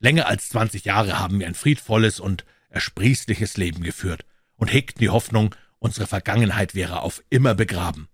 Länger 0.00 0.26
als 0.26 0.48
zwanzig 0.48 0.84
Jahre 0.84 1.18
haben 1.18 1.38
wir 1.38 1.46
ein 1.46 1.54
friedvolles 1.54 2.20
und 2.20 2.44
ersprießliches 2.70 3.56
Leben 3.56 3.82
geführt 3.82 4.24
und 4.56 4.72
hegten 4.72 5.00
die 5.00 5.10
Hoffnung, 5.10 5.54
unsere 5.78 6.06
Vergangenheit 6.06 6.74
wäre 6.74 7.02
auf 7.02 7.22
immer 7.30 7.54
begraben. 7.54 8.08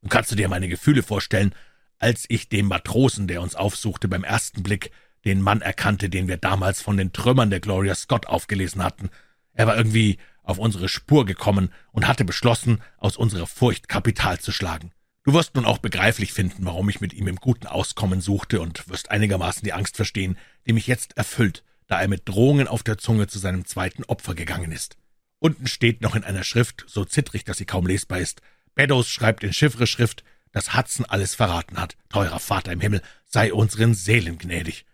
Und 0.00 0.10
kannst 0.10 0.30
du 0.30 0.36
dir 0.36 0.48
meine 0.48 0.68
Gefühle 0.68 1.02
vorstellen, 1.02 1.54
als 1.98 2.24
ich 2.28 2.48
dem 2.48 2.66
Matrosen, 2.66 3.28
der 3.28 3.42
uns 3.42 3.54
aufsuchte, 3.54 4.08
beim 4.08 4.24
ersten 4.24 4.62
Blick 4.62 4.90
den 5.24 5.42
Mann 5.42 5.60
erkannte, 5.60 6.08
den 6.08 6.28
wir 6.28 6.36
damals 6.36 6.80
von 6.80 6.96
den 6.96 7.12
Trümmern 7.12 7.50
der 7.50 7.60
Gloria 7.60 7.94
Scott 7.94 8.26
aufgelesen 8.26 8.82
hatten. 8.82 9.10
Er 9.52 9.66
war 9.66 9.76
irgendwie 9.76 10.18
auf 10.42 10.58
unsere 10.58 10.88
Spur 10.88 11.26
gekommen 11.26 11.72
und 11.92 12.08
hatte 12.08 12.24
beschlossen, 12.24 12.82
aus 12.98 13.16
unserer 13.16 13.46
Furcht 13.46 13.88
Kapital 13.88 14.40
zu 14.40 14.52
schlagen. 14.52 14.92
Du 15.22 15.34
wirst 15.34 15.54
nun 15.54 15.66
auch 15.66 15.78
begreiflich 15.78 16.32
finden, 16.32 16.64
warum 16.64 16.88
ich 16.88 17.00
mit 17.00 17.12
ihm 17.12 17.28
im 17.28 17.36
guten 17.36 17.66
Auskommen 17.66 18.20
suchte 18.20 18.60
und 18.60 18.88
wirst 18.88 19.10
einigermaßen 19.10 19.62
die 19.62 19.74
Angst 19.74 19.96
verstehen, 19.96 20.38
die 20.66 20.72
mich 20.72 20.86
jetzt 20.86 21.16
erfüllt, 21.16 21.62
da 21.86 22.00
er 22.00 22.08
mit 22.08 22.28
Drohungen 22.28 22.66
auf 22.66 22.82
der 22.82 22.96
Zunge 22.96 23.26
zu 23.26 23.38
seinem 23.38 23.66
zweiten 23.66 24.04
Opfer 24.04 24.34
gegangen 24.34 24.72
ist. 24.72 24.96
Unten 25.38 25.66
steht 25.66 26.00
noch 26.00 26.16
in 26.16 26.24
einer 26.24 26.44
Schrift, 26.44 26.84
so 26.86 27.04
zittrig, 27.04 27.44
dass 27.44 27.58
sie 27.58 27.64
kaum 27.66 27.86
lesbar 27.86 28.18
ist. 28.18 28.40
Beddoes 28.74 29.08
schreibt 29.08 29.44
in 29.44 29.52
Chiffre-Schrift, 29.52 30.24
dass 30.52 30.74
Hudson 30.74 31.06
alles 31.06 31.34
verraten 31.34 31.78
hat. 31.78 31.96
Teurer 32.08 32.40
Vater 32.40 32.72
im 32.72 32.80
Himmel, 32.80 33.02
sei 33.26 33.52
unseren 33.52 33.94
Seelen 33.94 34.38
gnädig. 34.38 34.84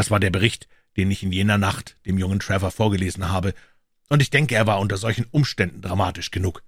Das 0.00 0.10
war 0.10 0.18
der 0.18 0.30
Bericht, 0.30 0.66
den 0.96 1.10
ich 1.10 1.22
in 1.22 1.30
jener 1.30 1.58
Nacht 1.58 1.98
dem 2.06 2.16
jungen 2.16 2.40
Trevor 2.40 2.70
vorgelesen 2.70 3.28
habe, 3.28 3.52
und 4.08 4.22
ich 4.22 4.30
denke, 4.30 4.54
er 4.54 4.66
war 4.66 4.80
unter 4.80 4.96
solchen 4.96 5.26
Umständen 5.30 5.82
dramatisch 5.82 6.30
genug. 6.30 6.62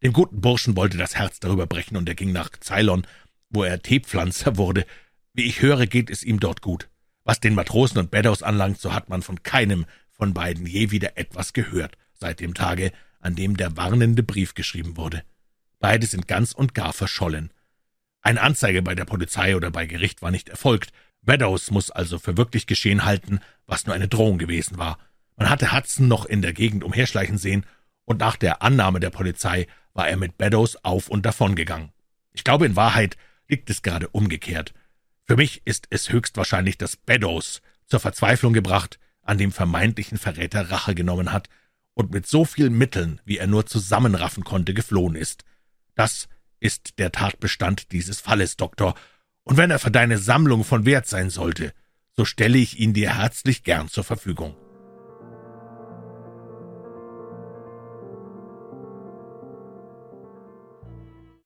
Dem 0.00 0.12
guten 0.12 0.40
Burschen 0.40 0.76
wollte 0.76 0.96
das 0.96 1.16
Herz 1.16 1.40
darüber 1.40 1.66
brechen, 1.66 1.96
und 1.96 2.08
er 2.08 2.14
ging 2.14 2.30
nach 2.30 2.50
Ceylon, 2.60 3.04
wo 3.50 3.64
er 3.64 3.82
Teepflanzer 3.82 4.58
wurde. 4.58 4.86
Wie 5.32 5.42
ich 5.42 5.60
höre, 5.60 5.88
geht 5.88 6.08
es 6.08 6.22
ihm 6.22 6.38
dort 6.38 6.62
gut. 6.62 6.88
Was 7.24 7.40
den 7.40 7.56
Matrosen 7.56 7.98
und 7.98 8.12
Beddoes 8.12 8.44
anlangt, 8.44 8.80
so 8.80 8.94
hat 8.94 9.08
man 9.08 9.22
von 9.22 9.42
keinem 9.42 9.84
von 10.12 10.32
beiden 10.32 10.64
je 10.64 10.92
wieder 10.92 11.18
etwas 11.18 11.52
gehört, 11.54 11.98
seit 12.14 12.38
dem 12.38 12.54
Tage, 12.54 12.92
an 13.18 13.34
dem 13.34 13.56
der 13.56 13.76
warnende 13.76 14.22
Brief 14.22 14.54
geschrieben 14.54 14.96
wurde. 14.96 15.24
Beide 15.80 16.06
sind 16.06 16.28
ganz 16.28 16.52
und 16.52 16.74
gar 16.74 16.92
verschollen. 16.92 17.50
Eine 18.22 18.40
Anzeige 18.40 18.82
bei 18.82 18.94
der 18.94 19.04
Polizei 19.04 19.56
oder 19.56 19.72
bei 19.72 19.86
Gericht 19.86 20.22
war 20.22 20.30
nicht 20.30 20.48
erfolgt. 20.48 20.92
Beddoes 21.28 21.70
muss 21.70 21.90
also 21.90 22.18
für 22.18 22.38
wirklich 22.38 22.66
geschehen 22.66 23.04
halten, 23.04 23.40
was 23.66 23.84
nur 23.84 23.94
eine 23.94 24.08
Drohung 24.08 24.38
gewesen 24.38 24.78
war. 24.78 24.98
Man 25.36 25.50
hatte 25.50 25.72
Hudson 25.72 26.08
noch 26.08 26.24
in 26.24 26.40
der 26.40 26.54
Gegend 26.54 26.82
umherschleichen 26.82 27.36
sehen, 27.36 27.66
und 28.06 28.20
nach 28.20 28.36
der 28.36 28.62
Annahme 28.62 28.98
der 28.98 29.10
Polizei 29.10 29.66
war 29.92 30.08
er 30.08 30.16
mit 30.16 30.38
Beddoes 30.38 30.82
auf 30.82 31.08
und 31.08 31.26
davon 31.26 31.54
gegangen. 31.54 31.92
Ich 32.32 32.44
glaube, 32.44 32.64
in 32.64 32.76
Wahrheit 32.76 33.18
liegt 33.46 33.68
es 33.68 33.82
gerade 33.82 34.08
umgekehrt. 34.08 34.72
Für 35.24 35.36
mich 35.36 35.60
ist 35.66 35.86
es 35.90 36.10
höchstwahrscheinlich, 36.10 36.78
dass 36.78 36.96
Beddoes 36.96 37.60
zur 37.84 38.00
Verzweiflung 38.00 38.54
gebracht, 38.54 38.98
an 39.20 39.36
dem 39.36 39.52
vermeintlichen 39.52 40.16
Verräter 40.16 40.70
Rache 40.70 40.94
genommen 40.94 41.30
hat 41.30 41.50
und 41.92 42.10
mit 42.10 42.26
so 42.26 42.46
vielen 42.46 42.72
Mitteln, 42.72 43.20
wie 43.26 43.36
er 43.36 43.48
nur 43.48 43.66
zusammenraffen 43.66 44.44
konnte, 44.44 44.72
geflohen 44.72 45.14
ist. 45.14 45.44
Das 45.94 46.30
ist 46.58 46.98
der 46.98 47.12
Tatbestand 47.12 47.92
dieses 47.92 48.18
Falles, 48.18 48.56
Doktor, 48.56 48.94
und 49.48 49.56
wenn 49.56 49.70
er 49.70 49.78
für 49.78 49.90
deine 49.90 50.18
Sammlung 50.18 50.62
von 50.62 50.84
Wert 50.84 51.06
sein 51.06 51.30
sollte, 51.30 51.72
so 52.16 52.24
stelle 52.24 52.58
ich 52.58 52.78
ihn 52.78 52.92
dir 52.92 53.16
herzlich 53.16 53.64
gern 53.64 53.88
zur 53.88 54.04
Verfügung. 54.04 54.54